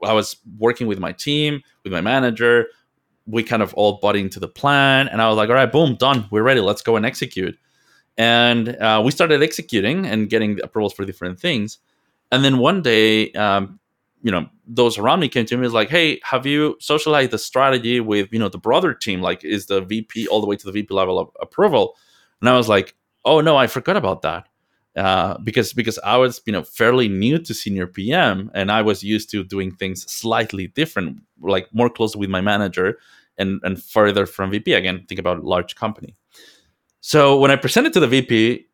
I 0.04 0.14
was 0.14 0.38
working 0.58 0.88
with 0.88 1.00
my 1.00 1.12
team, 1.12 1.62
with 1.84 1.94
my 1.94 2.02
manager. 2.02 2.68
We 3.26 3.44
kind 3.44 3.62
of 3.62 3.74
all 3.74 4.00
bought 4.02 4.16
into 4.16 4.40
the 4.40 4.48
plan, 4.48 5.08
and 5.10 5.22
I 5.22 5.28
was 5.28 5.38
like, 5.38 5.50
"All 5.50 5.56
right, 5.56 5.72
boom, 5.72 5.96
done. 5.96 6.28
We're 6.32 6.44
ready. 6.44 6.62
Let's 6.62 6.82
go 6.82 6.96
and 6.96 7.06
execute." 7.06 7.58
And 8.18 8.70
uh, 8.78 9.02
we 9.04 9.12
started 9.12 9.44
executing 9.44 10.06
and 10.06 10.30
getting 10.30 10.60
approvals 10.64 10.94
for 10.94 11.06
different 11.06 11.40
things. 11.40 11.78
And 12.32 12.44
then 12.44 12.58
one 12.58 12.82
day, 12.82 13.32
um, 13.34 13.80
you 14.24 14.32
know, 14.32 14.48
those 14.66 14.98
around 14.98 15.20
me 15.20 15.30
came 15.30 15.46
to 15.46 15.58
me 15.58 15.64
was 15.64 15.74
like, 15.74 15.90
"Hey, 15.90 16.20
have 16.24 16.46
you 16.46 16.78
socialized 16.80 17.32
the 17.32 17.38
strategy 17.38 18.00
with 18.00 18.30
you 18.32 18.40
know 18.40 18.50
the 18.50 18.58
broader 18.58 18.94
team? 18.94 19.22
Like, 19.22 19.44
is 19.44 19.68
the 19.68 19.82
VP 19.82 20.28
all 20.28 20.42
the 20.42 20.48
way 20.48 20.56
to 20.56 20.66
the 20.66 20.72
VP 20.72 20.94
level 20.94 21.20
of 21.20 21.30
approval?" 21.42 21.96
And 22.42 22.50
I 22.50 22.58
was 22.58 22.68
like, 22.70 22.96
"Oh 23.26 23.42
no, 23.42 23.58
I 23.58 23.68
forgot 23.68 23.98
about 23.98 24.22
that." 24.24 24.48
Uh, 24.98 25.38
because 25.44 25.74
because 25.74 26.00
I 26.00 26.18
was 26.18 26.42
you 26.48 26.52
know 26.52 26.64
fairly 26.64 27.08
new 27.08 27.38
to 27.38 27.54
senior 27.54 27.86
PM 27.86 28.50
and 28.56 28.72
I 28.72 28.82
was 28.82 29.04
used 29.04 29.30
to 29.30 29.44
doing 29.44 29.72
things 29.72 30.12
slightly 30.12 30.68
different, 30.68 31.20
like 31.40 31.68
more 31.72 31.90
closely 31.90 32.20
with 32.20 32.32
my 32.32 32.42
manager 32.42 32.98
and 33.38 33.62
and 33.64 33.82
further 33.82 34.26
from 34.26 34.50
VP. 34.50 34.74
Again, 34.74 35.06
think 35.08 35.20
about 35.20 35.44
large 35.44 35.76
company. 35.76 36.16
So 37.00 37.38
when 37.38 37.52
I 37.52 37.58
presented 37.58 37.94
to 37.94 38.00
the 38.00 38.08
VP, 38.08 38.66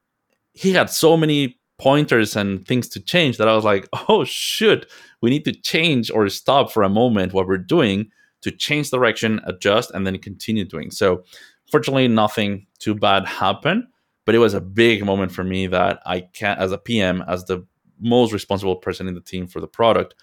he 0.54 0.72
had 0.72 0.90
so 0.90 1.18
many 1.18 1.60
pointers 1.78 2.38
and 2.38 2.66
things 2.66 2.88
to 2.90 3.02
change 3.02 3.38
that 3.38 3.50
I 3.50 3.56
was 3.56 3.66
like, 3.66 3.90
oh 4.08 4.24
shoot, 4.24 4.90
we 5.22 5.30
need 5.30 5.44
to 5.44 5.52
change 5.52 6.10
or 6.10 6.30
stop 6.30 6.72
for 6.72 6.84
a 6.84 6.90
moment 6.90 7.34
what 7.34 7.48
we're 7.48 7.58
doing 7.58 8.10
to 8.44 8.52
change 8.52 8.92
direction, 8.92 9.42
adjust, 9.46 9.92
and 9.92 10.08
then 10.08 10.18
continue 10.20 10.64
doing. 10.64 10.90
So 10.90 11.24
fortunately, 11.70 12.08
nothing 12.08 12.68
too 12.80 12.96
bad 12.96 13.26
happened 13.26 13.88
but 14.26 14.36
it 14.36 14.40
was 14.40 14.54
a 14.54 14.62
big 14.62 15.06
moment 15.06 15.32
for 15.32 15.44
me 15.44 15.68
that 15.68 16.02
I 16.06 16.22
can't, 16.22 16.60
as 16.60 16.72
a 16.72 16.78
PM, 16.78 17.24
as 17.28 17.46
the 17.46 17.66
most 18.00 18.34
responsible 18.34 18.76
person 18.76 19.08
in 19.08 19.16
the 19.16 19.22
team 19.22 19.48
for 19.48 19.60
the 19.60 19.68
product, 19.68 20.16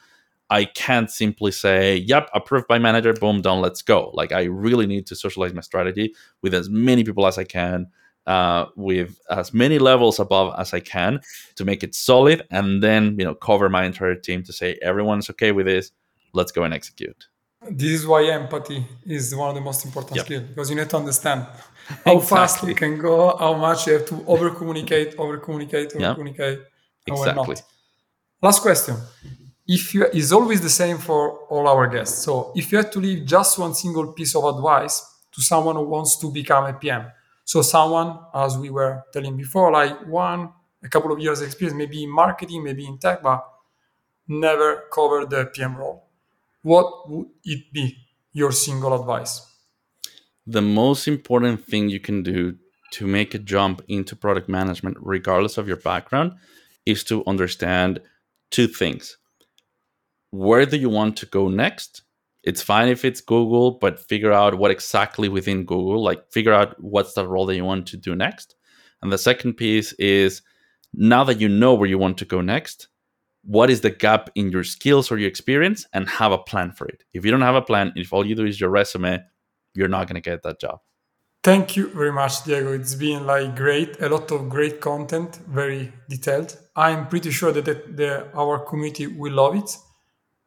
I 0.51 0.64
can't 0.64 1.11
simply 1.11 1.53
say, 1.53 1.96
yep, 1.96 2.28
approved 2.34 2.66
by 2.66 2.78
manager, 2.78 3.12
boom, 3.12 3.40
done, 3.40 3.61
let's 3.61 3.82
go. 3.82 4.11
Like, 4.14 4.32
I 4.32 4.44
really 4.44 4.86
need 4.86 5.07
to 5.07 5.16
socialize 5.16 5.55
my 5.55 5.61
strategy 5.61 6.14
with 6.42 6.55
as 6.55 6.68
many 6.68 7.05
people 7.05 7.26
as 7.26 7.38
I 7.38 7.44
can, 7.44 7.86
uh, 8.26 8.66
with 8.74 9.18
as 9.30 9.55
many 9.55 9.78
levels 9.78 10.18
above 10.18 10.55
as 10.59 10.74
I 10.74 10.80
can 10.80 11.20
to 11.55 11.64
make 11.64 11.84
it 11.84 11.94
solid, 11.94 12.46
and 12.51 12.82
then, 12.82 13.16
you 13.18 13.24
know, 13.24 13.34
cover 13.34 13.68
my 13.68 13.84
entire 13.84 14.16
team 14.16 14.42
to 14.42 14.53
say, 14.53 14.78
everyone's 14.82 15.30
okay 15.30 15.53
with 15.53 15.66
this, 15.66 15.92
let's 16.32 16.51
go 16.51 16.64
and 16.64 16.74
execute. 16.74 17.28
This 17.68 18.01
is 18.01 18.07
why 18.07 18.24
empathy 18.24 18.86
is 19.05 19.36
one 19.36 19.51
of 19.51 19.55
the 19.55 19.61
most 19.61 19.84
important 19.84 20.16
yep. 20.16 20.24
skills 20.24 20.42
because 20.44 20.70
you 20.70 20.76
need 20.76 20.88
to 20.88 20.96
understand 20.96 21.46
how 22.05 22.16
exactly. 22.16 22.36
fast 22.36 22.68
you 22.68 22.74
can 22.74 22.99
go, 22.99 23.36
how 23.36 23.55
much 23.55 23.86
you 23.86 23.95
have 23.95 24.07
to 24.07 24.24
over 24.26 24.51
communicate, 24.51 25.14
over 25.18 25.38
communicate, 25.38 25.95
over 25.95 26.14
communicate, 26.14 26.59
yep. 26.59 27.16
exactly. 27.18 27.57
Last 28.43 28.62
question. 28.62 28.97
If 29.66 29.95
you 29.95 30.07
is 30.07 30.32
always 30.32 30.61
the 30.61 30.70
same 30.70 30.99
for 30.99 31.47
all 31.49 31.68
our 31.68 31.86
guests. 31.86 32.24
So 32.24 32.53
if 32.57 32.72
you 32.72 32.78
had 32.78 32.91
to 32.93 32.99
leave 32.99 33.26
just 33.26 33.59
one 33.59 33.74
single 33.74 34.12
piece 34.12 34.34
of 34.34 34.45
advice 34.45 34.95
to 35.32 35.43
someone 35.43 35.76
who 35.76 35.84
wants 35.84 36.16
to 36.18 36.32
become 36.32 36.64
a 36.64 36.72
PM, 36.72 37.07
so 37.45 37.62
someone, 37.62 38.18
as 38.34 38.59
we 38.59 38.70
were 38.70 39.03
telling 39.12 39.36
before, 39.36 39.70
like 39.70 40.07
one, 40.07 40.51
a 40.82 40.88
couple 40.88 41.12
of 41.12 41.18
years 41.20 41.41
experience, 41.43 41.76
maybe 41.76 42.03
in 42.03 42.11
marketing, 42.11 42.64
maybe 42.64 42.86
in 42.86 42.99
tech, 42.99 43.22
but 43.22 43.45
never 44.26 44.84
covered 44.93 45.30
the 45.30 45.47
PM 45.47 45.76
role 45.76 46.11
what 46.62 47.09
would 47.09 47.28
it 47.45 47.72
be 47.72 47.97
your 48.32 48.53
single 48.53 48.99
advice? 48.99 49.47
The 50.47 50.62
most 50.62 51.07
important 51.07 51.64
thing 51.64 51.88
you 51.88 52.01
can 52.01 52.22
do 52.22 52.57
to 52.93 53.07
make 53.07 53.34
a 53.34 53.38
jump 53.38 53.82
into 53.88 54.16
product 54.16 54.49
management, 54.49 54.97
regardless 55.01 55.59
of 55.59 55.68
your 55.68 55.76
background, 55.76 56.32
is 56.86 57.05
to 57.05 57.24
understand 57.26 58.01
two 58.51 58.66
things. 58.66 59.16
Where 60.30 60.66
do 60.66 60.76
you 60.76 60.88
want 60.88 61.16
to 61.18 61.26
go 61.26 61.49
next? 61.49 62.03
It's 62.43 62.62
fine 62.62 62.88
if 62.88 63.05
it's 63.05 63.20
Google, 63.20 63.72
but 63.72 64.01
figure 64.01 64.32
out 64.32 64.57
what 64.57 64.70
exactly 64.70 65.28
within 65.28 65.64
Google, 65.64 66.03
like 66.03 66.32
figure 66.32 66.55
out 66.55 66.80
what's 66.82 67.12
the 67.12 67.28
role 67.28 67.47
that 67.47 67.57
you 67.57 67.64
want 67.64 67.86
to 67.88 67.97
do 67.97 68.14
next. 68.14 68.57
And 69.03 69.12
the 69.12 69.18
second 69.18 69.55
piece 69.55 69.93
is 69.95 70.43
now 70.95 71.24
that 71.24 71.41
you 71.41 71.49
know 71.49 71.74
where 71.74 71.88
you 71.88 71.99
want 71.99 72.18
to 72.18 72.24
go 72.24 72.41
next, 72.41 72.88
what 73.43 73.70
is 73.70 73.80
the 73.82 73.91
gap 73.91 74.30
in 74.34 74.51
your 74.51 74.64
skills 74.64 75.11
or 75.11 75.18
your 75.18 75.28
experience 75.28 75.86
and 75.93 76.09
have 76.09 76.32
a 76.32 76.38
plan 76.38 76.72
for 76.72 76.86
it. 76.86 77.05
If 77.12 77.24
you 77.24 77.30
don't 77.30 77.41
have 77.41 77.55
a 77.55 77.62
plan, 77.62 77.93
if 77.97 78.12
all 78.12 78.26
you 78.26 78.34
do 78.34 78.47
is 78.47 78.61
your 78.61 78.70
resume, 78.70 79.20
you're 79.75 79.89
not 79.89 80.07
going 80.07 80.21
to 80.21 80.31
get 80.31 80.43
that 80.43 80.61
job. 80.61 80.81
Thank 81.43 81.75
you 81.75 81.89
very 81.89 82.12
much, 82.12 82.45
Diego. 82.45 82.73
It's 82.75 82.95
been 82.95 83.27
like 83.27 83.57
great, 83.57 84.01
a 84.03 84.09
lot 84.09 84.31
of 84.31 84.49
great 84.51 84.81
content, 84.81 85.41
very 85.49 85.93
detailed. 86.09 86.57
I'm 86.77 87.09
pretty 87.09 87.31
sure 87.31 87.51
that 87.53 87.64
the, 87.64 87.83
the, 87.89 88.27
our 88.35 88.59
community 88.59 89.07
will 89.07 89.33
love 89.33 89.57
it, 89.57 89.77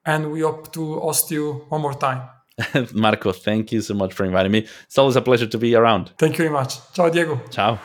and 0.06 0.32
we 0.32 0.42
hope 0.42 0.72
to 0.74 1.00
host 1.00 1.32
you 1.32 1.66
one 1.70 1.82
more 1.82 1.96
time. 1.96 2.30
Marco, 2.94 3.32
thank 3.32 3.72
you 3.72 3.82
so 3.82 3.96
much 3.96 4.14
for 4.14 4.26
inviting 4.26 4.52
me. 4.52 4.68
It's 4.86 4.98
always 4.98 5.16
a 5.16 5.22
pleasure 5.22 5.48
to 5.48 5.58
be 5.58 5.74
around. 5.76 6.12
Thank 6.20 6.34
you 6.34 6.46
very 6.46 6.52
much. 6.52 6.80
Ciao 6.94 7.10
Diego. 7.10 7.42
Ciao. 7.50 7.80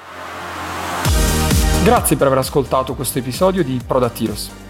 Grazie 1.85 2.17
per 2.17 2.27
aver 2.27 2.39
ascoltato 2.39 2.95
questo 2.95 3.19
episodio 3.19 3.65
di 3.65 3.81
Product 3.87 4.21
Heroes. 4.21 4.68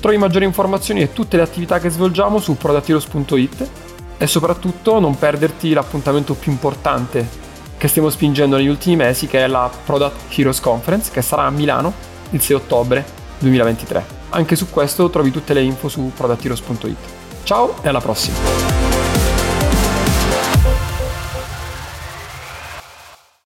Trovi 0.00 0.18
maggiori 0.18 0.44
informazioni 0.44 1.00
e 1.00 1.12
tutte 1.12 1.36
le 1.36 1.42
attività 1.42 1.78
che 1.78 1.88
svolgiamo 1.88 2.38
su 2.38 2.56
productheroes.it 2.56 3.68
e 4.18 4.26
soprattutto 4.26 4.98
non 5.00 5.18
perderti 5.18 5.72
l'appuntamento 5.72 6.34
più 6.34 6.52
importante 6.52 7.44
che 7.76 7.88
stiamo 7.88 8.08
spingendo 8.08 8.56
negli 8.56 8.68
ultimi 8.68 8.96
mesi 8.96 9.26
che 9.26 9.44
è 9.44 9.46
la 9.46 9.70
Product 9.84 10.36
Heroes 10.36 10.60
Conference 10.60 11.10
che 11.10 11.22
sarà 11.22 11.44
a 11.44 11.50
Milano 11.50 11.92
il 12.30 12.40
6 12.40 12.56
ottobre 12.56 13.04
2023. 13.38 14.14
Anche 14.30 14.56
su 14.56 14.70
questo 14.70 15.10
trovi 15.10 15.30
tutte 15.30 15.54
le 15.54 15.62
info 15.62 15.88
su 15.88 16.12
productheroes.it. 16.14 16.96
Ciao 17.42 17.76
e 17.82 17.88
alla 17.88 18.00
prossima! 18.00 18.85